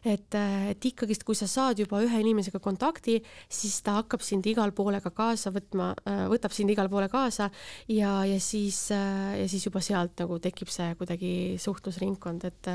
et, 0.06 0.36
et 0.70 0.86
ikkagist, 0.86 1.24
kui 1.26 1.34
sa 1.34 1.48
saad 1.50 1.80
juba 1.82 1.98
ühe 2.04 2.20
inimesega 2.22 2.60
kontakti, 2.62 3.16
siis 3.50 3.80
ta 3.82 3.96
hakkab 3.98 4.22
sind 4.22 4.46
igal 4.46 4.70
poole 4.76 5.00
ka 5.02 5.10
kaasa 5.10 5.50
võtma, 5.50 5.90
võtab 6.30 6.54
sind 6.54 6.70
igale 6.70 6.88
poole 6.92 7.08
kaasa 7.10 7.48
ja, 7.90 8.20
ja 8.24 8.38
siis 8.40 8.84
äh, 8.94 9.25
ja 9.40 9.46
siis 9.50 9.66
juba 9.66 9.82
sealt 9.84 10.18
nagu 10.22 10.38
tekib 10.42 10.70
see 10.72 10.94
kuidagi 10.98 11.30
suhtlusringkond, 11.62 12.46
et 12.48 12.70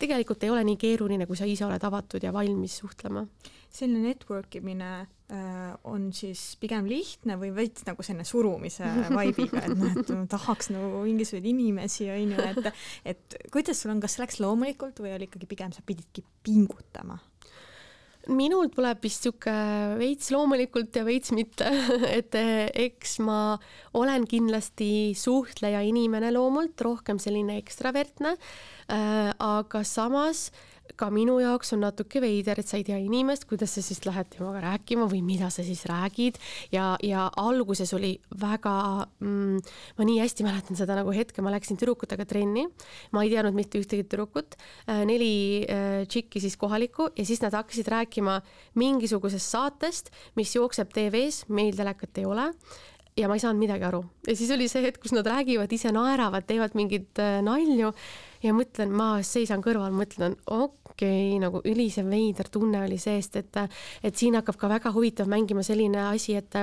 tegelikult 0.00 0.44
ei 0.44 0.52
ole 0.52 0.64
nii 0.66 0.78
keeruline, 0.80 1.26
kui 1.28 1.38
sa 1.38 1.48
ise 1.48 1.66
oled 1.66 1.84
avatud 1.86 2.22
ja 2.24 2.32
valmis 2.34 2.80
suhtlema. 2.82 3.26
selline 3.70 4.02
network 4.02 4.56
imine 4.58 4.86
äh, 5.30 5.74
on 5.86 6.08
siis 6.12 6.56
pigem 6.58 6.88
lihtne 6.90 7.36
või 7.38 7.52
veits 7.54 7.84
nagu 7.86 8.02
selline 8.02 8.26
surumise 8.26 8.88
vibe'iga, 9.14 9.62
et 9.62 9.78
noh, 9.78 9.94
et 9.94 10.12
tahaks 10.32 10.72
nagu 10.74 11.04
mingisuguseid 11.06 11.46
inimesi, 11.52 12.10
on 12.10 12.34
ju, 12.34 12.48
et 12.50 13.14
et 13.14 13.40
kuidas 13.54 13.82
sul 13.82 13.94
on, 13.94 14.02
kas 14.02 14.18
läks 14.18 14.40
loomulikult 14.42 14.98
või 15.04 15.14
oli 15.14 15.30
ikkagi 15.30 15.50
pigem 15.50 15.76
sa 15.76 15.86
pididki 15.86 16.26
pingutama? 16.42 17.20
Minul 18.30 18.70
tuleb 18.72 19.02
vist 19.04 19.26
sihuke 19.26 19.52
veits 20.00 20.30
loomulikult 20.34 20.96
ja 20.96 21.04
veits 21.06 21.32
mitte 21.36 21.68
et 22.18 22.34
eh, 22.38 22.66
eks 22.86 23.18
ma 23.26 23.58
olen 23.98 24.26
kindlasti 24.30 25.12
suhtleja 25.18 25.82
inimene 25.86 26.32
loomult, 26.34 26.80
rohkem 26.86 27.20
selline 27.22 27.58
ekstravertne. 27.60 28.36
Äh, 28.90 29.30
aga 29.36 29.84
samas 29.86 30.48
ka 30.98 31.10
minu 31.14 31.38
jaoks 31.42 31.74
on 31.76 31.84
natuke 31.84 32.22
veider, 32.22 32.60
et 32.60 32.68
sa 32.68 32.78
ei 32.78 32.84
tea 32.86 32.98
inimest, 33.00 33.46
kuidas 33.50 33.74
sa 33.76 33.84
siis 33.84 34.02
lähed 34.06 34.30
temaga 34.34 34.62
rääkima 34.64 35.06
või 35.10 35.22
mida 35.26 35.50
sa 35.52 35.64
siis 35.66 35.84
räägid. 35.90 36.38
Ja, 36.74 36.94
ja 37.04 37.28
alguses 37.40 37.92
oli 37.96 38.14
väga 38.40 38.74
mm,, 39.20 39.60
ma 39.98 40.08
nii 40.08 40.20
hästi 40.22 40.46
mäletan 40.46 40.78
seda 40.78 40.98
nagu 40.98 41.14
hetke, 41.14 41.42
ma 41.44 41.52
läksin 41.54 41.78
tüdrukutega 41.80 42.26
trenni, 42.28 42.66
ma 43.14 43.24
ei 43.24 43.32
teadnud 43.32 43.56
mitte 43.56 43.80
ühtegi 43.80 44.06
tüdrukut, 44.06 44.58
äh, 44.86 45.02
neli 45.08 45.32
äh, 45.64 46.02
tšikki 46.08 46.42
siis 46.42 46.58
kohalikku 46.60 47.10
ja 47.16 47.26
siis 47.26 47.42
nad 47.44 47.56
hakkasid 47.56 47.88
rääkima 47.90 48.40
mingisugusest 48.80 49.56
saatest, 49.56 50.14
mis 50.38 50.54
jookseb 50.56 50.92
TV-s, 50.94 51.48
meil 51.48 51.76
telekat 51.76 52.18
ei 52.22 52.28
ole. 52.28 52.50
Ja 53.18 53.26
ma 53.28 53.34
ei 53.36 53.42
saanud 53.42 53.58
midagi 53.60 53.84
aru. 53.84 54.04
Ja 54.28 54.36
siis 54.38 54.52
oli 54.54 54.68
see 54.70 54.84
hetk, 54.84 55.00
kus 55.02 55.12
nad 55.12 55.26
räägivad, 55.26 55.72
ise 55.74 55.90
naeravad, 55.92 56.46
teevad 56.48 56.76
mingeid 56.78 57.18
äh, 57.20 57.40
nalju. 57.44 57.90
Ja 58.40 58.54
mõtlen, 58.56 58.92
ma 58.96 59.16
seisan 59.26 59.64
kõrval, 59.64 59.92
mõtlen, 59.92 60.38
okei 60.46 60.68
okay,, 60.70 60.79
nagu 61.40 61.62
ülise 61.64 62.04
veider 62.06 62.48
tunne 62.52 62.82
oli 62.84 62.98
seest, 63.00 63.36
et, 63.40 63.60
et 64.02 64.16
siin 64.16 64.36
hakkab 64.38 64.58
ka 64.60 64.70
väga 64.70 64.92
huvitav 64.94 65.30
mängima 65.30 65.64
selline 65.66 66.02
asi, 66.08 66.36
et, 66.38 66.56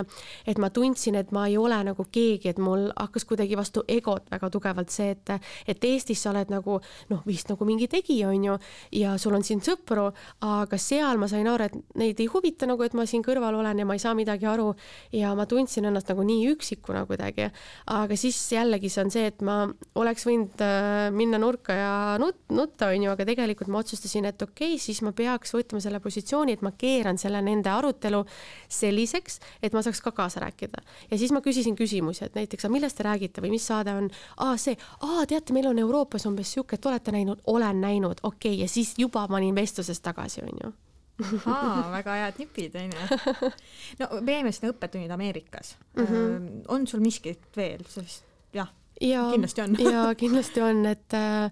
et 0.47 0.61
ma 0.61 0.69
tundsin, 0.73 1.17
et 1.19 1.31
ma 1.35 1.47
ei 1.47 1.57
ole 1.57 1.79
nagu 1.87 2.07
keegi, 2.11 2.51
et 2.51 2.61
mul 2.61 2.87
hakkas 2.95 3.27
kuidagi 3.29 3.57
vastu 3.57 3.83
egot 3.87 4.29
väga 4.31 4.49
tugevalt 4.53 4.93
see, 4.93 5.13
et, 5.15 5.33
et 5.67 5.87
Eestis 5.87 6.21
sa 6.23 6.31
oled 6.33 6.51
nagu 6.51 6.79
noh, 7.11 7.23
vist 7.27 7.49
nagu 7.51 7.67
mingi 7.67 7.87
tegija, 7.91 8.29
on 8.31 8.47
ju, 8.49 8.57
ja 8.99 9.15
sul 9.21 9.37
on 9.37 9.45
siin 9.47 9.61
sõpru, 9.65 10.09
aga 10.45 10.79
seal 10.81 11.19
ma 11.21 11.29
sain 11.31 11.47
aru, 11.47 11.69
et 11.69 11.97
neid 11.99 12.21
ei 12.21 12.29
huvita 12.31 12.69
nagu, 12.69 12.83
et 12.85 12.95
ma 12.97 13.07
siin 13.09 13.25
kõrval 13.25 13.59
olen 13.61 13.81
ja 13.81 13.87
ma 13.87 13.97
ei 13.97 14.03
saa 14.03 14.15
midagi 14.17 14.47
aru 14.49 14.71
ja 15.15 15.33
ma 15.37 15.47
tundsin 15.49 15.87
ennast 15.89 16.11
nagu 16.11 16.25
nii 16.27 16.47
üksikuna 16.53 17.05
kuidagi. 17.09 17.49
aga 17.93 18.15
siis 18.19 18.37
jällegi 18.51 18.89
see 18.89 19.03
on 19.03 19.11
see, 19.13 19.27
et 19.31 19.41
ma 19.45 19.59
oleks 19.99 20.25
võinud 20.27 20.63
äh, 20.63 21.07
minna 21.15 21.39
nurka 21.41 21.75
ja 21.75 21.93
nut-, 22.21 22.43
nutta, 22.53 22.91
on 22.93 23.07
ju, 23.07 23.13
aga 23.13 23.27
tegelikult 23.27 23.71
ma 23.71 23.81
otsustasin, 23.83 24.26
et 24.29 24.41
okei 24.41 24.73
okay,, 24.75 24.81
siis 24.81 25.01
ma 25.05 25.13
peaks 25.15 25.53
võtma 25.55 25.81
selle 25.83 25.99
positsiooni, 26.03 26.57
et 26.57 26.63
ma 26.65 26.73
keeran 26.77 27.19
selle 27.21 27.41
nende 27.45 27.71
arutelu 27.71 28.23
selliseks, 28.69 29.39
et 29.63 29.75
ma 29.75 29.83
saaks 29.85 30.01
ka 30.05 30.11
kaasa 30.11 30.43
rääkida. 30.43 30.83
ja 31.11 31.17
siis 31.17 31.31
ma 31.35 31.41
küsisin 31.41 31.75
küsimusi, 31.75 32.25
et 32.25 32.35
näiteks, 32.35 32.69
millest 32.71 32.97
te 32.97 33.07
räägite 33.07 33.43
või 33.43 33.53
mis 33.55 33.67
saade 33.67 33.93
on, 33.93 34.09
aa 34.37 34.57
see, 34.57 34.77
aa 35.01 35.25
teate, 35.25 35.53
meil 35.53 35.69
on 35.71 35.79
Euroopas 35.79 36.25
umbes 36.29 36.53
sihuke, 36.53 36.75
et 36.75 36.85
olete 36.85 37.11
näinud, 37.15 37.41
olen 37.45 37.81
näinud, 37.81 38.23
okei 38.23 38.53
okay,, 38.53 38.61
ja 38.63 38.67
siis 38.71 38.93
juba 38.97 39.27
ma 39.27 39.41
olin 39.41 39.55
vestluses 39.55 40.01
tagasi, 40.01 40.43
on 40.45 40.61
ju 40.63 40.73
ahaa, 41.17 41.91
väga 41.91 42.15
head 42.21 42.41
nipid, 42.41 42.75
onju. 42.77 43.51
no 43.99 44.09
me 44.21 44.35
jäime 44.35 44.51
sinna 44.53 44.73
õppetunnid 44.73 45.13
Ameerikas 45.13 45.77
mm. 45.95 46.03
-hmm. 46.05 46.49
on 46.67 46.87
sul 46.87 47.01
miskit 47.01 47.57
veel, 47.57 47.81
sest 47.89 48.23
jah 48.53 48.69
ja 49.01 49.29
kindlasti 49.31 49.61
on 49.61 49.75
ja 49.93 50.15
kindlasti 50.15 50.61
on, 50.61 50.85
et 50.85 51.13
äh, 51.13 51.51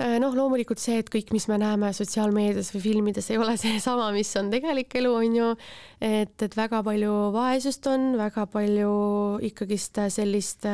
noh, 0.00 0.32
loomulikult 0.36 0.80
see, 0.80 0.96
et 1.02 1.10
kõik, 1.12 1.32
mis 1.34 1.44
me 1.50 1.58
näeme 1.60 1.90
sotsiaalmeedias 1.96 2.72
või 2.74 2.82
filmides, 2.86 3.30
ei 3.30 3.40
ole 3.40 3.56
seesama, 3.60 4.10
mis 4.16 4.30
on 4.40 4.48
tegelik 4.52 4.94
elu, 5.00 5.12
on 5.12 5.36
ju. 5.36 5.50
et, 6.00 6.34
et 6.46 6.56
väga 6.56 6.82
palju 6.86 7.14
vaesust 7.34 7.86
on, 7.90 8.10
väga 8.20 8.46
palju 8.50 8.90
ikkagist 9.50 10.00
sellist, 10.14 10.66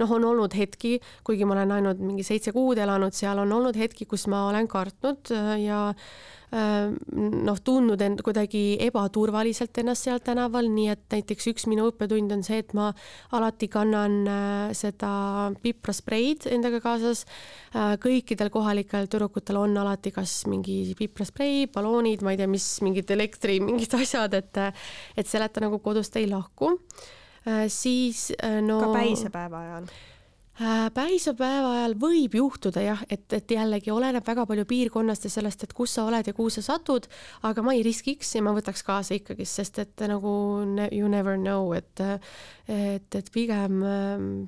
noh, 0.00 0.16
on 0.16 0.26
olnud 0.32 0.56
hetki, 0.56 0.96
kuigi 1.26 1.44
ma 1.48 1.58
olen 1.58 1.76
ainult 1.78 2.00
mingi 2.00 2.26
seitse 2.26 2.54
kuud 2.56 2.80
elanud 2.80 3.16
seal, 3.16 3.44
on 3.44 3.52
olnud 3.60 3.76
hetki, 3.76 4.08
kus 4.08 4.26
ma 4.32 4.46
olen 4.48 4.70
kartnud 4.70 5.34
ja 5.60 5.86
Äh, 5.90 6.39
noh, 6.50 7.58
tundnud 7.62 8.00
end 8.02 8.22
kuidagi 8.26 8.74
ebaturvaliselt 8.82 9.78
ennast 9.82 10.08
seal 10.08 10.18
tänaval, 10.24 10.66
nii 10.72 10.88
et 10.90 11.04
näiteks 11.14 11.46
üks 11.52 11.66
minu 11.70 11.86
õppetund 11.90 12.34
on 12.34 12.42
see, 12.46 12.58
et 12.64 12.74
ma 12.74 12.88
alati 13.36 13.68
kannan 13.70 14.16
äh, 14.26 14.72
seda 14.76 15.12
pipraspreid 15.62 16.48
endaga 16.50 16.82
kaasas. 16.82 17.22
Äh, 17.70 17.94
kõikidel 18.02 18.50
kohalikel 18.50 19.06
tüdrukutel 19.10 19.60
on 19.62 19.78
alati 19.78 20.10
kas 20.14 20.40
mingi 20.50 20.82
piprasprei, 20.98 21.68
balloonid, 21.70 22.26
ma 22.26 22.34
ei 22.34 22.42
tea, 22.42 22.50
mis 22.50 22.66
mingid 22.84 23.10
elektri 23.14 23.60
mingid 23.62 23.94
asjad, 24.00 24.34
et, 24.40 24.62
et 25.16 25.30
seleta 25.30 25.62
nagu 25.62 25.78
kodust 25.82 26.18
ei 26.18 26.28
lahku. 26.30 26.76
siis 27.72 28.34
no. 28.66 28.76
ka 28.82 28.90
päisepäeva 28.92 29.60
ajal 29.64 29.86
Äh, 29.88 30.19
päisepäeva 30.94 31.70
ajal 31.78 31.94
võib 32.00 32.34
juhtuda 32.36 32.82
jah, 32.84 33.00
et, 33.08 33.24
et 33.32 33.52
jällegi 33.54 33.92
oleneb 33.94 34.26
väga 34.26 34.44
palju 34.48 34.66
piirkonnast 34.68 35.24
ja 35.24 35.32
sellest, 35.32 35.64
et 35.64 35.72
kus 35.76 35.94
sa 35.96 36.04
oled 36.04 36.26
ja 36.28 36.34
kuhu 36.36 36.52
sa 36.52 36.62
satud, 36.64 37.08
aga 37.48 37.64
ma 37.64 37.72
ei 37.76 37.80
riskiks 37.86 38.34
ja 38.36 38.42
ma 38.44 38.52
võtaks 38.56 38.84
kaasa 38.84 39.16
ikkagi, 39.16 39.46
sest 39.48 39.80
et 39.80 40.04
nagu 40.10 40.34
you 40.92 41.08
never 41.08 41.40
know, 41.40 41.72
et 41.76 42.04
et, 42.70 43.16
et 43.16 43.32
pigem, 43.32 43.80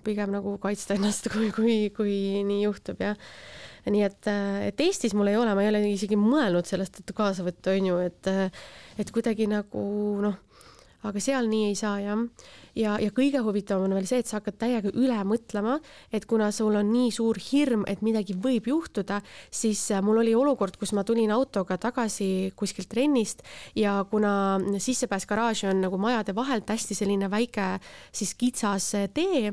pigem 0.04 0.36
nagu 0.36 0.54
kaitsta 0.62 0.98
ennast, 0.98 1.30
kui, 1.32 1.48
kui, 1.54 1.76
kui 1.96 2.16
nii 2.46 2.62
juhtub 2.66 3.00
jah. 3.02 3.16
nii 3.88 4.04
et, 4.06 4.28
et 4.68 4.84
Eestis 4.84 5.16
mul 5.16 5.32
ei 5.32 5.40
ole, 5.40 5.56
ma 5.56 5.64
ei 5.64 5.72
ole 5.72 5.80
isegi 5.90 6.18
mõelnud 6.20 6.68
sellest, 6.68 7.00
et 7.00 7.16
kaasa 7.16 7.46
võtta, 7.46 7.72
on 7.72 7.88
ju, 7.88 8.00
et 8.04 8.32
et 9.00 9.10
kuidagi 9.10 9.48
nagu 9.48 9.88
noh 10.20 10.40
aga 11.02 11.22
seal 11.22 11.48
nii 11.50 11.70
ei 11.70 11.76
saa 11.78 12.00
jah. 12.02 12.24
ja, 12.78 12.96
ja 13.02 13.10
kõige 13.12 13.42
huvitavam 13.44 13.88
on 13.88 13.96
veel 13.98 14.06
see, 14.08 14.22
et 14.22 14.28
sa 14.28 14.38
hakkad 14.38 14.56
täiega 14.60 14.92
üle 14.96 15.18
mõtlema, 15.28 15.78
et 16.12 16.26
kuna 16.28 16.50
sul 16.54 16.76
on 16.78 16.88
nii 16.92 17.10
suur 17.12 17.38
hirm, 17.50 17.84
et 17.90 18.02
midagi 18.02 18.36
võib 18.38 18.68
juhtuda, 18.70 19.20
siis 19.50 19.84
äh, 19.92 20.02
mul 20.04 20.22
oli 20.22 20.34
olukord, 20.38 20.78
kus 20.80 20.94
ma 20.96 21.04
tulin 21.04 21.32
autoga 21.34 21.76
tagasi 21.80 22.52
kuskilt 22.56 22.90
trennist 22.92 23.42
ja 23.78 23.98
kuna 24.10 24.58
sissepääs 24.78 25.26
garaaži 25.28 25.68
on 25.70 25.82
nagu 25.84 26.00
majade 26.00 26.34
vahelt 26.36 26.70
hästi 26.70 26.96
selline 26.96 27.30
väike 27.32 27.76
siis 28.12 28.34
kitsas 28.38 28.92
äh, 28.98 29.08
tee 29.12 29.50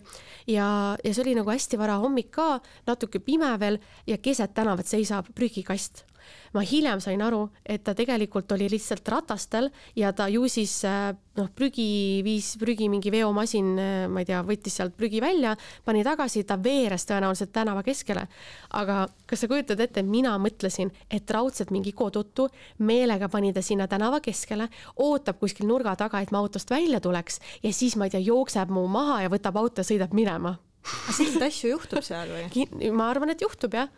ja, 0.48 0.68
ja 1.04 1.14
see 1.14 1.26
oli 1.26 1.38
nagu 1.40 1.52
hästi 1.52 1.80
vara 1.80 2.00
hommik 2.04 2.32
ka, 2.36 2.60
natuke 2.88 3.20
pime 3.24 3.52
veel 3.60 3.82
ja 4.08 4.18
keset 4.18 4.54
tänavat 4.56 4.88
seisab 4.88 5.28
prügikast 5.36 6.06
ma 6.54 6.63
hiljem 6.65 7.02
sain 7.04 7.22
aru, 7.22 7.46
et 7.65 7.84
ta 7.84 7.94
tegelikult 7.98 8.52
oli 8.56 8.70
lihtsalt 8.72 9.08
ratastel 9.10 9.70
ja 9.96 10.12
ta 10.13 10.28
ju 10.32 10.48
siis 10.50 10.74
äh, 10.88 11.12
noh, 11.38 11.50
prügi 11.56 12.22
viis, 12.26 12.54
prügi 12.60 12.89
mingi 12.92 13.12
veomasin, 13.13 13.72
äh, 13.80 14.06
ma 14.12 14.24
ei 14.24 14.30
tea, 14.30 14.42
võttis 14.46 14.80
sealt 14.80 14.96
prügi 14.98 15.22
välja, 15.24 15.56
pani 15.86 16.04
tagasi, 16.06 16.44
ta 16.48 16.60
veeres 16.62 17.08
tõenäoliselt 17.10 17.54
tänava 17.56 17.84
keskele. 17.86 18.28
aga 18.74 19.08
kas 19.26 19.44
sa 19.44 19.48
kujutad 19.52 19.80
ette, 19.80 20.04
mina 20.04 20.36
mõtlesin, 20.42 20.92
et 21.10 21.30
raudselt 21.32 21.72
mingi 21.72 21.92
kodutu 21.92 22.50
meelega 22.80 23.30
pani 23.30 23.54
ta 23.54 23.62
sinna 23.62 23.88
tänava 23.88 24.20
keskele, 24.20 24.70
ootab 24.95 25.39
kuskil 25.39 25.68
nurga 25.68 25.95
taga, 25.95 26.22
et 26.22 26.32
ma 26.32 26.39
autost 26.39 26.70
välja 26.70 26.99
tuleks 26.99 27.39
ja 27.64 27.74
siis 27.74 27.95
ma 27.95 28.06
ei 28.08 28.16
tea, 28.16 28.26
jookseb 28.32 28.70
mu 28.74 28.88
maha 28.88 29.24
ja 29.24 29.30
võtab 29.30 29.58
auto 29.58 29.82
ja 29.82 29.89
sõidab 29.91 30.14
minema 30.14 30.58
selliseid 30.88 31.43
asju 31.49 31.73
juhtub 31.73 32.05
seal 32.05 32.32
või? 32.32 32.65
ma 32.95 33.09
arvan, 33.11 33.34
et 33.34 33.43
juhtub 33.43 33.75
jah, 33.75 33.91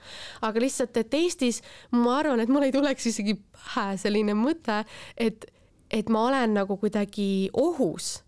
aga 0.45 0.63
lihtsalt, 0.63 0.97
et 0.97 1.13
Eestis 1.21 1.61
ma 1.95 2.17
arvan, 2.19 2.41
et 2.43 2.51
mul 2.51 2.67
ei 2.67 2.75
tuleks 2.75 3.11
isegi 3.11 3.38
pähe 3.38 3.95
selline 4.01 4.36
mõte, 4.38 4.82
et, 5.15 5.47
et 5.93 6.11
ma 6.11 6.27
olen 6.29 6.57
nagu 6.57 6.77
kuidagi 6.82 7.49
ohus 7.53 8.19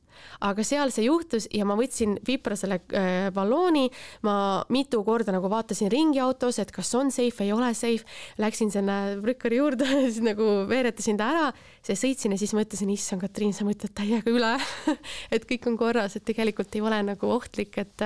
aga 0.43 0.65
seal 0.65 0.91
see 0.93 1.07
juhtus 1.07 1.47
ja 1.53 1.65
ma 1.67 1.77
võtsin 1.79 2.17
Vipra 2.27 2.57
selle 2.59 2.79
äh, 2.93 3.29
ballooni, 3.33 3.87
ma 4.27 4.35
mitu 4.73 5.03
korda 5.05 5.33
nagu 5.35 5.49
vaatasin 5.51 5.91
ringi 5.93 6.21
autos, 6.23 6.59
et 6.61 6.71
kas 6.73 6.93
on 6.99 7.11
safe, 7.13 7.43
ei 7.45 7.53
ole 7.55 7.71
safe, 7.77 8.07
läksin 8.41 8.71
sinna 8.73 8.99
Brükkari 9.21 9.59
juurde 9.61 9.87
siis 10.05 10.21
nagu 10.25 10.49
veeretasin 10.69 11.19
ta 11.19 11.29
ära, 11.33 11.47
siis 11.85 12.03
sõitsin 12.03 12.35
ja 12.35 12.41
siis 12.41 12.55
mõtlesin, 12.57 12.91
issand, 12.93 13.23
Katriin, 13.23 13.53
sa 13.55 13.67
mõtled 13.67 13.93
täiega 13.95 14.31
üle. 14.31 14.53
Et 15.33 15.45
kõik 15.47 15.67
on 15.69 15.77
korras, 15.79 16.17
et 16.17 16.25
tegelikult 16.27 16.73
ei 16.75 16.81
ole 16.83 16.99
nagu 17.05 17.29
ohtlik, 17.33 17.77
et 17.81 18.03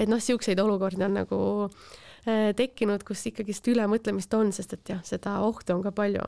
et 0.00 0.08
noh, 0.08 0.20
siukseid 0.22 0.58
olukordi 0.60 1.04
on 1.04 1.16
nagu 1.20 1.38
äh, 2.26 2.50
tekkinud, 2.56 3.04
kus 3.06 3.26
ikkagist 3.28 3.68
ülemõtlemist 3.68 4.34
on, 4.34 4.52
sest 4.56 4.72
et 4.76 4.94
jah, 4.94 5.02
seda 5.06 5.38
ohtu 5.44 5.76
on 5.76 5.82
ka 5.84 5.92
palju 5.94 6.24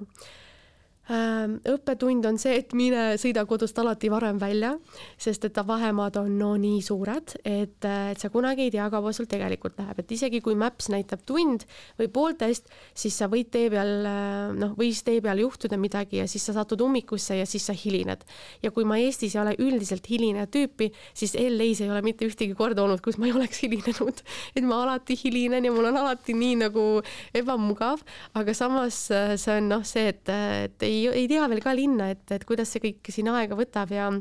õppetund 1.05 2.25
on 2.25 2.39
see, 2.41 2.57
et 2.63 2.73
mine 2.77 3.15
sõida 3.21 3.45
kodust 3.49 3.77
alati 3.81 4.09
varem 4.09 4.39
välja, 4.41 4.73
sest 5.21 5.45
et 5.45 5.59
vahemaad 5.67 6.17
on 6.17 6.31
no 6.39 6.55
nii 6.61 6.81
suured, 6.85 7.35
et, 7.45 7.85
et 7.85 8.21
sa 8.21 8.31
kunagi 8.33 8.67
ei 8.67 8.73
tea, 8.73 8.87
kaua 8.93 9.13
sul 9.13 9.29
tegelikult 9.29 9.77
läheb, 9.81 10.01
et 10.01 10.15
isegi 10.17 10.41
kui 10.45 10.57
Maps 10.57 10.89
näitab 10.93 11.27
tund 11.29 11.67
või 11.99 12.09
poolteist, 12.13 12.73
siis 12.97 13.19
sa 13.21 13.29
võid 13.29 13.51
tee 13.53 13.69
peal, 13.73 13.93
äh, 14.09 14.55
noh, 14.57 14.73
võis 14.79 15.03
tee 15.05 15.21
peal 15.25 15.43
juhtuda 15.45 15.77
midagi 15.81 16.23
ja 16.23 16.29
siis 16.31 16.47
sa 16.49 16.57
satud 16.57 16.81
ummikusse 16.87 17.37
ja 17.37 17.45
siis 17.49 17.69
sa 17.69 17.77
hilined. 17.77 18.25
ja 18.63 18.73
kui 18.73 18.89
ma 18.89 18.97
Eestis 19.03 19.37
ei 19.37 19.43
ole 19.43 19.55
üldiselt 19.61 20.09
hiline 20.09 20.47
tüüpi, 20.49 20.91
siis 21.13 21.37
LA-s 21.37 21.85
ei 21.85 21.93
ole 21.93 22.01
mitte 22.07 22.25
ühtegi 22.25 22.57
korda 22.57 22.85
olnud, 22.85 23.05
kus 23.05 23.19
ma 23.21 23.29
ei 23.29 23.37
oleks 23.37 23.61
hilinenud. 23.67 24.25
et 24.57 24.65
ma 24.65 24.81
alati 24.87 25.19
hilinen 25.21 25.69
ja 25.69 25.73
mul 25.75 25.91
on 25.91 26.01
alati 26.01 26.33
nii 26.33 26.57
nagu 26.65 26.87
ebamugav, 27.37 28.01
aga 28.41 28.57
samas 28.57 29.05
äh, 29.13 29.37
see 29.41 29.61
on 29.61 29.69
noh, 29.77 29.85
see, 29.85 30.09
et, 30.15 30.33
et 30.33 30.89
ei 30.89 30.94
ei, 30.95 31.09
ei 31.25 31.27
tea 31.31 31.49
veel 31.51 31.65
ka 31.65 31.75
linna, 31.77 32.13
et, 32.15 32.25
et 32.35 32.47
kuidas 32.49 32.73
see 32.75 32.83
kõik 32.85 33.13
siin 33.15 33.33
aega 33.33 33.59
võtab 33.59 33.93
ja 33.95 34.13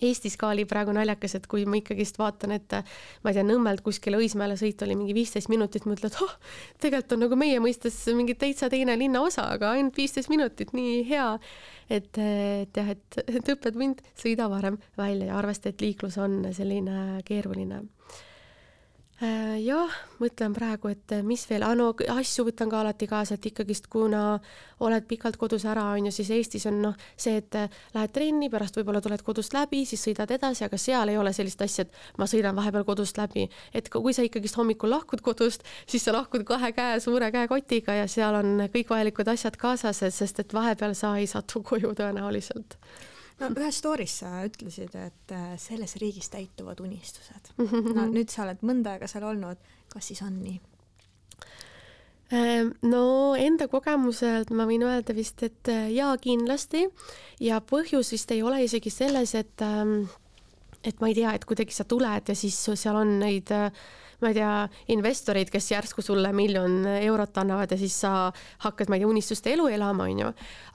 Eestis 0.00 0.38
ka 0.40 0.48
oli 0.52 0.64
praegu 0.68 0.92
naljakas, 0.96 1.34
et 1.36 1.46
kui 1.50 1.66
ma 1.68 1.76
ikkagist 1.76 2.16
vaatan, 2.20 2.54
et 2.56 2.76
ma 3.22 3.30
ei 3.32 3.36
tea, 3.36 3.44
Nõmmelt 3.44 3.82
kuskile 3.84 4.16
Õismäele 4.16 4.56
sõit 4.56 4.80
oli 4.86 4.96
mingi 4.96 5.12
viisteist 5.16 5.50
minutit, 5.52 5.84
mõtled, 5.88 6.16
oh, 6.24 6.32
tegelikult 6.80 7.16
on 7.18 7.24
nagu 7.26 7.36
meie 7.36 7.60
mõistes 7.60 7.98
mingi 8.16 8.36
täitsa 8.38 8.70
teine 8.72 8.96
linnaosa, 8.96 9.50
aga 9.52 9.74
ainult 9.76 9.98
viisteist 10.00 10.32
minutit, 10.32 10.72
nii 10.76 11.02
hea. 11.10 11.28
et, 11.92 12.08
et 12.16 12.80
jah, 12.80 12.92
et, 12.94 13.18
et 13.26 13.52
õppetund, 13.52 14.00
sõida 14.16 14.48
varem 14.48 14.80
välja 14.96 15.28
ja 15.28 15.40
arvesta, 15.42 15.68
et 15.68 15.84
liiklus 15.84 16.16
on 16.22 16.40
selline 16.56 17.20
keeruline 17.28 17.82
jah, 19.22 19.92
mõtlen 20.18 20.54
praegu, 20.54 20.90
et 20.90 21.12
mis 21.22 21.44
veel, 21.46 21.62
aa 21.62 21.76
no 21.78 21.90
asju 22.14 22.46
võtan 22.48 22.70
ka 22.70 22.80
alati 22.80 23.06
kaasa, 23.06 23.36
et 23.36 23.46
ikkagist 23.52 23.86
kuna 23.92 24.40
oled 24.82 25.06
pikalt 25.06 25.38
kodus 25.38 25.64
ära, 25.68 25.84
on 25.94 26.08
ju, 26.08 26.12
siis 26.14 26.30
Eestis 26.34 26.66
on 26.66 26.80
noh, 26.82 26.96
see, 27.16 27.36
et 27.38 27.58
lähed 27.94 28.14
trenni, 28.14 28.48
pärast 28.50 28.76
võib-olla 28.78 29.02
tuled 29.04 29.22
kodust 29.22 29.54
läbi, 29.54 29.84
siis 29.86 30.02
sõidad 30.02 30.30
edasi, 30.34 30.64
aga 30.66 30.80
seal 30.80 31.12
ei 31.12 31.20
ole 31.20 31.34
sellist 31.36 31.62
asja, 31.62 31.86
et 31.86 32.18
ma 32.18 32.26
sõidan 32.30 32.58
vahepeal 32.58 32.86
kodust 32.88 33.20
läbi. 33.20 33.48
et 33.72 33.88
kui 33.92 34.12
sa 34.12 34.26
ikkagist 34.26 34.58
hommikul 34.58 34.90
lahkud 34.90 35.22
kodust, 35.22 35.62
siis 35.86 36.02
sa 36.02 36.16
lahkud 36.16 36.44
kahe 36.48 36.72
käe, 36.72 36.98
suure 37.00 37.30
käekotiga 37.30 37.94
ja 37.94 38.08
seal 38.08 38.34
on 38.42 38.66
kõik 38.74 38.90
vajalikud 38.90 39.28
asjad 39.28 39.56
kaasas, 39.56 40.02
sest 40.02 40.40
et 40.40 40.54
vahepeal 40.54 40.94
sa 40.98 41.16
ei 41.18 41.30
satu 41.30 41.62
koju 41.62 41.94
tõenäoliselt 41.94 42.78
no 43.42 43.62
ühes 43.62 43.78
story's 43.82 44.18
sa 44.22 44.32
ütlesid, 44.46 44.94
et 44.98 45.34
äh, 45.34 45.54
selles 45.60 45.96
riigis 46.00 46.30
täituvad 46.32 46.80
unistused. 46.84 47.52
no 47.96 48.06
nüüd 48.10 48.32
sa 48.32 48.46
oled 48.46 48.62
mõnda 48.66 48.96
aega 48.96 49.10
seal 49.10 49.26
olnud, 49.28 49.72
kas 49.92 50.12
siis 50.12 50.22
on 50.24 50.38
nii? 50.42 50.60
Ehm, 52.32 52.72
no 52.88 53.04
enda 53.36 53.68
kogemuselt 53.68 54.52
ma 54.56 54.64
võin 54.68 54.86
öelda 54.88 55.14
vist, 55.16 55.42
et 55.44 55.68
äh, 55.68 55.90
jaa, 55.92 56.14
kindlasti 56.20 56.86
ja 57.44 57.60
põhjus 57.60 58.14
vist 58.14 58.30
ei 58.32 58.40
ole 58.42 58.62
isegi 58.64 58.92
selles, 58.92 59.34
et 59.36 59.64
ähm, 59.66 60.06
et 60.82 60.98
ma 60.98 61.12
ei 61.12 61.14
tea, 61.14 61.34
et 61.36 61.44
kuidagi 61.46 61.74
sa 61.76 61.84
tuled 61.86 62.32
ja 62.32 62.34
siis 62.34 62.56
seal 62.74 62.96
on 62.98 63.18
neid 63.20 63.52
äh, 63.54 63.68
ma 64.22 64.30
ei 64.30 64.38
tea, 64.38 64.52
investoreid, 64.94 65.50
kes 65.50 65.72
järsku 65.74 66.02
sulle 66.02 66.30
miljon 66.34 66.86
eurot 66.94 67.38
annavad 67.42 67.74
ja 67.74 67.78
siis 67.78 67.98
sa 68.04 68.30
hakkad, 68.64 68.88
ma 68.88 68.96
ei 68.96 69.02
tea, 69.02 69.10
unistuste 69.10 69.52
elu 69.52 69.66
elama, 69.74 70.06
onju. 70.08 70.32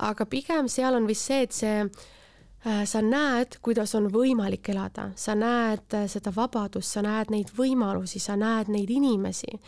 aga 0.09 0.27
pigem 0.29 0.69
seal 0.71 0.99
on 0.99 1.07
vist 1.07 1.31
see, 1.31 1.41
et 1.47 1.55
see 1.55 1.81
sa 2.85 3.01
näed, 3.05 3.59
kuidas 3.63 3.93
on 3.95 4.09
võimalik 4.11 4.67
elada, 4.73 5.11
sa 5.15 5.35
näed 5.37 5.93
äh, 5.95 6.07
seda 6.11 6.33
vabadust, 6.35 6.97
sa 6.97 7.03
näed 7.05 7.31
neid 7.31 7.53
võimalusi, 7.55 8.19
sa 8.19 8.35
näed 8.39 8.71
neid 8.73 8.91
inimesi. 8.91 9.59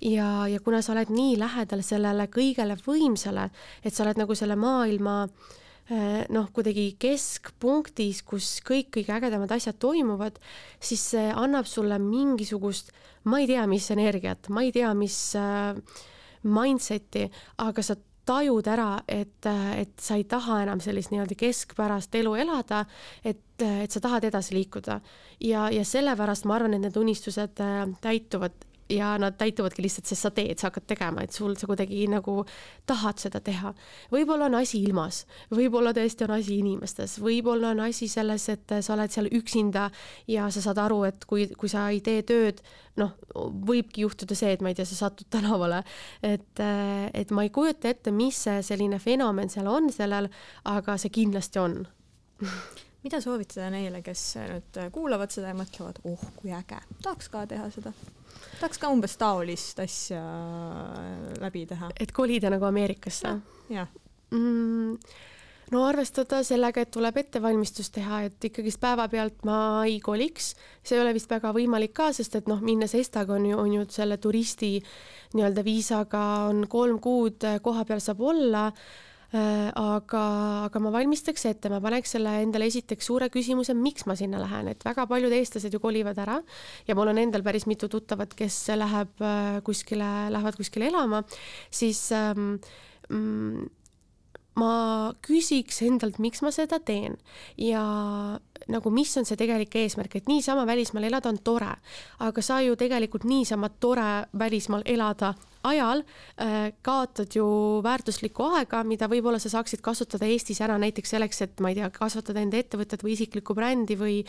ja, 0.00 0.46
ja 0.48 0.60
kuna 0.64 0.82
sa 0.82 0.94
oled 0.94 1.10
nii 1.12 1.36
lähedal 1.40 1.82
sellele 1.82 2.28
kõigele 2.32 2.78
võimsale, 2.86 3.50
et 3.84 3.94
sa 3.94 4.04
oled 4.04 4.20
nagu 4.22 4.34
selle 4.34 4.56
maailma 4.56 5.18
äh, 5.26 6.24
noh, 6.32 6.48
kuidagi 6.52 6.94
keskpunktis, 7.02 8.22
kus 8.22 8.60
kõik 8.64 8.92
kõige 8.98 9.16
ägedamad 9.18 9.52
asjad 9.52 9.76
toimuvad, 9.82 10.40
siis 10.80 11.04
see 11.12 11.28
annab 11.32 11.68
sulle 11.68 11.98
mingisugust, 12.00 12.92
ma 13.24 13.42
ei 13.42 13.50
tea, 13.52 13.66
mis 13.66 13.90
energiat, 13.90 14.48
ma 14.48 14.64
ei 14.64 14.72
tea, 14.72 14.94
mis 14.94 15.34
mindset'i, 16.46 17.26
aga 17.58 17.82
sa 17.82 17.96
tajud 18.26 18.66
ära, 18.68 18.90
et, 19.08 19.46
et 19.46 19.92
sa 20.02 20.18
ei 20.18 20.24
taha 20.28 20.60
enam 20.64 20.80
sellist 20.82 21.12
nii-öelda 21.12 21.36
keskpärast 21.38 22.14
elu 22.18 22.34
elada, 22.42 22.84
et, 23.24 23.42
et 23.62 23.92
sa 23.92 24.02
tahad 24.02 24.26
edasi 24.28 24.56
liikuda. 24.56 25.00
ja, 25.40 25.68
ja 25.70 25.84
sellepärast 25.84 26.44
ma 26.44 26.56
arvan, 26.58 26.74
et 26.74 26.86
need 26.86 26.96
unistused 26.96 27.62
äh, 27.62 27.84
täituvad 28.02 28.66
ja 28.90 29.16
nad 29.18 29.34
täituvadki 29.38 29.82
lihtsalt, 29.82 30.06
sest 30.06 30.26
sa 30.26 30.30
teed, 30.34 30.58
sa 30.58 30.68
hakkad 30.70 30.86
tegema, 30.86 31.24
et 31.24 31.34
sul, 31.34 31.56
sa 31.58 31.66
kuidagi 31.66 32.06
nagu 32.10 32.38
tahad 32.86 33.18
seda 33.22 33.40
teha. 33.44 33.72
võib-olla 34.12 34.46
on 34.46 34.58
asi 34.60 34.80
ilmas, 34.86 35.24
võib-olla 35.50 35.92
tõesti 35.96 36.26
on 36.26 36.34
asi 36.36 36.58
inimestes, 36.60 37.18
võib-olla 37.22 37.72
on 37.74 37.82
asi 37.88 38.08
selles, 38.08 38.48
et 38.52 38.76
sa 38.80 38.94
oled 38.94 39.12
seal 39.12 39.30
üksinda 39.34 39.88
ja 40.30 40.50
sa 40.54 40.62
saad 40.62 40.80
aru, 40.82 41.02
et 41.10 41.26
kui, 41.26 41.48
kui 41.58 41.72
sa 41.72 41.88
ei 41.90 42.00
tee 42.04 42.22
tööd, 42.26 42.62
noh, 43.00 43.12
võibki 43.34 44.06
juhtuda 44.06 44.38
see, 44.38 44.54
et 44.54 44.62
ma 44.64 44.72
ei 44.72 44.78
tea, 44.78 44.86
sa 44.88 45.06
satud 45.06 45.28
tänavale. 45.30 45.82
et, 46.22 46.62
et 47.14 47.30
ma 47.30 47.44
ei 47.44 47.50
kujuta 47.50 47.90
ette, 47.90 48.14
mis 48.14 48.38
see 48.46 48.62
selline 48.62 48.98
fenomen 49.02 49.50
seal 49.52 49.68
on 49.70 49.90
sellel, 49.92 50.30
aga 50.64 50.96
see 51.00 51.12
kindlasti 51.12 51.62
on 51.62 51.82
mida 53.06 53.20
soovitada 53.22 53.70
neile, 53.70 54.02
kes 54.04 54.22
nüüd 54.50 54.78
kuulavad 54.94 55.32
seda 55.32 55.52
ja 55.52 55.58
mõtlevad, 55.58 56.00
oh 56.08 56.22
kui 56.40 56.52
äge, 56.54 56.80
tahaks 57.04 57.30
ka 57.32 57.44
teha 57.50 57.68
seda? 57.74 57.92
Tahaks 58.60 58.80
ka 58.82 58.90
umbes 58.92 59.16
taolist 59.20 59.80
asja 59.84 60.22
läbi 61.40 61.66
teha. 61.68 61.90
et 62.00 62.12
kolida 62.12 62.50
nagu 62.52 62.68
Ameerikasse? 62.68 63.36
jah 63.72 63.88
mm,. 64.30 64.98
no 65.72 65.84
arvestada 65.86 66.42
sellega, 66.46 66.84
et 66.84 66.92
tuleb 66.94 67.16
ettevalmistus 67.22 67.90
teha, 67.94 68.22
et 68.28 68.48
ikkagist 68.50 68.80
päevapealt 68.82 69.44
ma 69.48 69.58
ei 69.86 69.98
koliks, 70.00 70.54
see 70.82 70.98
ei 70.98 71.02
ole 71.02 71.14
vist 71.16 71.30
väga 71.30 71.52
võimalik 71.56 71.96
ka, 71.96 72.12
sest 72.16 72.38
et 72.38 72.50
noh, 72.50 72.62
minnes 72.62 72.94
Estaga 72.94 73.34
on 73.36 73.48
ju, 73.50 73.58
on 73.58 73.74
ju 73.80 73.88
selle 73.90 74.20
turisti 74.22 74.76
nii-öelda 75.34 75.66
viisaga 75.66 76.22
on 76.52 76.64
kolm 76.70 77.00
kuud 77.02 77.44
kohapeal 77.62 78.00
saab 78.02 78.22
olla 78.22 78.70
aga, 79.32 80.22
aga 80.68 80.80
ma 80.82 80.92
valmistaks 80.94 81.46
ette, 81.50 81.70
ma 81.72 81.80
paneks 81.82 82.14
selle 82.14 82.36
endale 82.44 82.68
esiteks 82.70 83.08
suure 83.10 83.28
küsimuse, 83.32 83.74
miks 83.74 84.06
ma 84.06 84.14
sinna 84.18 84.38
lähen, 84.42 84.70
et 84.70 84.84
väga 84.86 85.06
paljud 85.10 85.34
eestlased 85.34 85.74
ju 85.74 85.80
kolivad 85.82 86.18
ära 86.22 86.38
ja 86.86 86.94
mul 86.98 87.10
on 87.10 87.18
endal 87.18 87.42
päris 87.46 87.66
mitu 87.66 87.90
tuttavat, 87.90 88.36
kes 88.38 88.60
läheb 88.78 89.24
äh, 89.24 89.58
kuskile, 89.66 90.10
lähevad 90.30 90.58
kuskile 90.60 90.90
elama, 90.92 91.24
siis 91.74 92.06
ähm, 92.14 92.54
mm, 93.10 93.66
ma 94.56 95.12
küsiks 95.24 95.82
endalt, 95.84 96.20
miks 96.22 96.42
ma 96.44 96.52
seda 96.54 96.78
teen. 96.80 97.18
Ja 97.60 97.82
nagu, 98.72 98.92
mis 98.94 99.12
on 99.20 99.26
see 99.28 99.38
tegelik 99.38 99.74
eesmärk, 99.78 100.16
et 100.18 100.30
niisama 100.30 100.64
välismaal 100.68 101.06
elada 101.08 101.30
on 101.30 101.40
tore, 101.44 101.74
aga 102.24 102.44
sa 102.44 102.62
ju 102.64 102.76
tegelikult 102.78 103.26
niisama 103.28 103.70
tore 103.80 104.26
välismaal 104.38 104.86
elada 104.88 105.34
ajal 105.66 106.02
äh, 106.40 106.72
kaotad 106.82 107.34
ju 107.34 107.46
väärtuslikku 107.82 108.46
aega, 108.56 108.82
mida 108.86 109.08
võib-olla 109.10 109.40
sa 109.42 109.50
saaksid 109.52 109.82
kasutada 109.84 110.28
Eestis 110.30 110.60
ära 110.62 110.78
näiteks 110.78 111.14
selleks, 111.16 111.42
et 111.42 111.60
ma 111.60 111.72
ei 111.72 111.80
tea, 111.80 111.90
kasvatada 111.94 112.42
enda 112.42 112.60
ettevõtet 112.60 113.02
või 113.02 113.16
isiklikku 113.16 113.54
brändi 113.56 113.98
või 113.98 114.20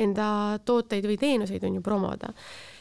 enda 0.00 0.58
tooteid 0.66 1.06
või 1.06 1.18
teenuseid 1.20 1.64
on 1.66 1.78
ju 1.78 1.84
promoda 1.86 2.34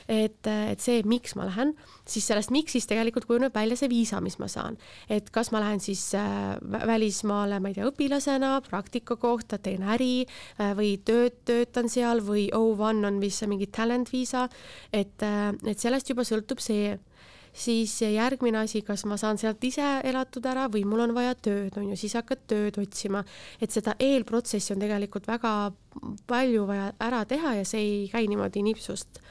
et, 0.10 0.48
et 0.50 0.82
see, 0.82 1.04
miks 1.08 1.36
ma 1.38 1.46
lähen, 1.48 1.76
siis 2.10 2.26
sellest 2.30 2.52
miks'ist 2.54 2.90
tegelikult 2.90 3.28
kujuneb 3.30 3.54
välja 3.56 3.78
see 3.78 3.92
viisa, 3.92 4.22
mis 4.26 4.40
ma 4.42 4.50
saan. 4.50 4.78
et 5.10 5.30
kas 5.34 5.52
ma 5.54 5.62
lähen 5.62 5.82
siis 5.84 6.02
äh, 6.18 6.58
välismaale, 6.62 7.60
ma 7.62 7.70
ei 7.70 7.78
tea, 7.78 7.90
õpilasena, 7.90 8.56
praktika 8.66 9.20
kohta, 9.22 9.60
teen 9.62 9.86
äri 9.86 10.26
äh, 10.26 10.74
või 10.78 10.96
tööd, 11.06 11.44
töötan 11.46 11.92
seal 11.94 12.24
või 12.26 12.48
O1 12.56 13.06
on 13.06 13.20
vist 13.22 13.44
see 13.44 13.52
mingi 13.52 13.70
talent 13.70 14.10
viisa, 14.14 14.48
et, 14.92 15.22
äh, 15.26 15.52
et 15.70 15.80
sellest 15.80 16.10
juba 16.10 16.26
sõltub 16.28 16.64
see 16.64 16.98
siis 17.60 17.96
järgmine 18.02 18.60
asi, 18.62 18.82
kas 18.86 19.04
ma 19.10 19.18
saan 19.18 19.38
sealt 19.42 19.64
ise 19.66 19.86
elatud 20.06 20.46
ära 20.46 20.68
või 20.72 20.84
mul 20.88 21.02
on 21.08 21.14
vaja 21.18 21.36
tööd, 21.36 21.78
on 21.82 21.90
ju, 21.92 21.98
siis 21.98 22.16
hakkad 22.18 22.46
tööd 22.48 22.78
otsima. 22.82 23.24
et 23.62 23.72
seda 23.72 23.96
eelprotsessi 24.00 24.74
on 24.74 24.82
tegelikult 24.82 25.28
väga 25.28 25.54
palju 26.30 26.66
vaja 26.70 26.92
ära 27.02 27.24
teha 27.26 27.56
ja 27.60 27.66
see 27.66 27.82
ei 27.82 28.10
käi 28.12 28.28
niimoodi 28.30 28.64
nipsust 28.64 29.22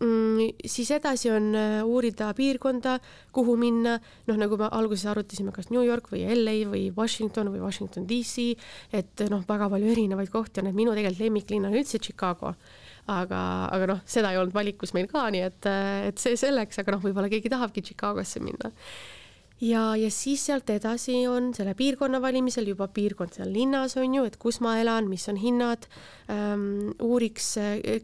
siis 0.00 0.90
edasi 0.96 1.30
on 1.32 1.50
äh, 1.56 1.80
uurida 1.84 2.30
piirkonda, 2.36 2.96
kuhu 3.36 3.56
minna, 3.60 3.98
noh, 4.28 4.38
nagu 4.40 4.56
me 4.60 4.70
alguses 4.72 5.10
arutasime, 5.12 5.52
kas 5.52 5.68
New 5.70 5.84
York 5.84 6.08
või 6.12 6.24
LA 6.24 6.56
või 6.70 6.86
Washington 6.96 7.52
või 7.52 7.60
Washington 7.60 8.08
DC, 8.08 8.54
et 8.96 9.26
noh, 9.30 9.44
väga 9.48 9.68
palju 9.72 9.92
erinevaid 9.92 10.32
kohti 10.32 10.62
on, 10.62 10.70
et 10.70 10.78
minu 10.78 10.96
tegelikult 10.96 11.26
lemmiklinn 11.26 11.68
on 11.68 11.76
üldse 11.76 12.00
Chicago. 12.00 12.54
Aga, 13.10 13.38
aga 13.74 13.86
noh, 13.90 14.02
seda 14.06 14.30
ei 14.30 14.38
olnud 14.38 14.54
valikus 14.54 14.92
meil 14.94 15.08
ka, 15.10 15.24
nii 15.34 15.40
et, 15.42 15.66
et 16.10 16.20
see 16.20 16.36
selleks, 16.38 16.78
aga 16.78 16.94
noh, 16.94 17.00
võib-olla 17.02 17.30
keegi 17.32 17.50
tahabki 17.50 17.82
Chicagosse 17.82 18.42
minna 18.44 18.70
ja, 19.60 19.82
ja 19.96 20.10
siis 20.10 20.44
sealt 20.46 20.70
edasi 20.70 21.26
on 21.28 21.50
selle 21.56 21.74
piirkonna 21.78 22.20
valimisel 22.22 22.70
juba 22.72 22.88
piirkond 22.88 23.36
seal 23.36 23.52
linnas 23.52 23.96
on 24.00 24.14
ju, 24.14 24.24
et 24.28 24.38
kus 24.40 24.60
ma 24.64 24.76
elan, 24.80 25.08
mis 25.10 25.28
on 25.32 25.40
hinnad. 25.40 25.88
Ähm,, 26.32 26.92
uuriks, 27.02 27.54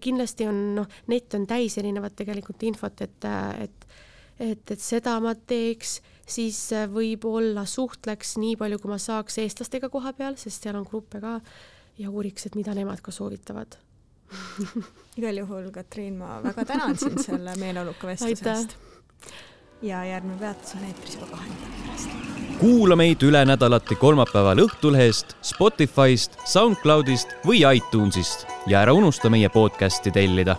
kindlasti 0.00 0.48
on 0.50 0.60
noh, 0.80 0.98
net 1.12 1.34
on 1.38 1.46
täis 1.48 1.78
erinevat 1.80 2.16
tegelikult 2.18 2.66
infot, 2.68 3.06
et, 3.06 3.30
et 3.62 3.88
et, 4.36 4.70
et 4.70 4.82
seda 4.82 5.16
ma 5.24 5.32
teeks, 5.48 6.00
siis 6.28 6.58
võib-olla 6.92 7.64
suhtleks 7.68 8.36
nii 8.42 8.58
palju, 8.60 8.80
kui 8.82 8.92
ma 8.92 8.98
saaks 9.00 9.38
eestlastega 9.40 9.88
koha 9.92 10.12
peal, 10.18 10.36
sest 10.40 10.66
seal 10.66 10.76
on 10.76 10.84
gruppe 10.84 11.22
ka. 11.22 11.38
Ja 11.96 12.10
uuriks, 12.12 12.44
et 12.44 12.56
mida 12.58 12.74
nemad 12.76 13.00
ka 13.00 13.14
soovitavad. 13.14 13.78
Igal 15.16 15.40
juhul, 15.40 15.70
Katriin, 15.72 16.18
ma 16.20 16.42
väga 16.44 16.66
tänan 16.68 16.98
sind 17.00 17.22
selle 17.24 17.54
meeleoluka 17.56 18.10
vestluse 18.10 18.50
eest 18.52 18.76
ja 19.82 20.04
järgmine 20.04 20.38
peatus 20.38 20.74
on 20.74 20.84
eetris 20.84 21.14
juba 21.14 21.26
kahe 21.26 21.48
nädala 21.48 21.82
pärast. 21.86 22.10
kuula 22.60 22.96
meid 22.96 23.22
üle 23.22 23.44
nädalati 23.44 23.96
kolmapäeval 24.00 24.62
Õhtulehest, 24.64 25.36
Spotify'st, 25.42 26.38
SoundCloud'ist 26.44 27.36
või 27.46 27.60
iTunes'ist 27.76 28.46
ja 28.66 28.80
ära 28.80 28.96
unusta 28.96 29.30
meie 29.30 29.48
podcast'i 29.52 30.12
tellida 30.12 30.56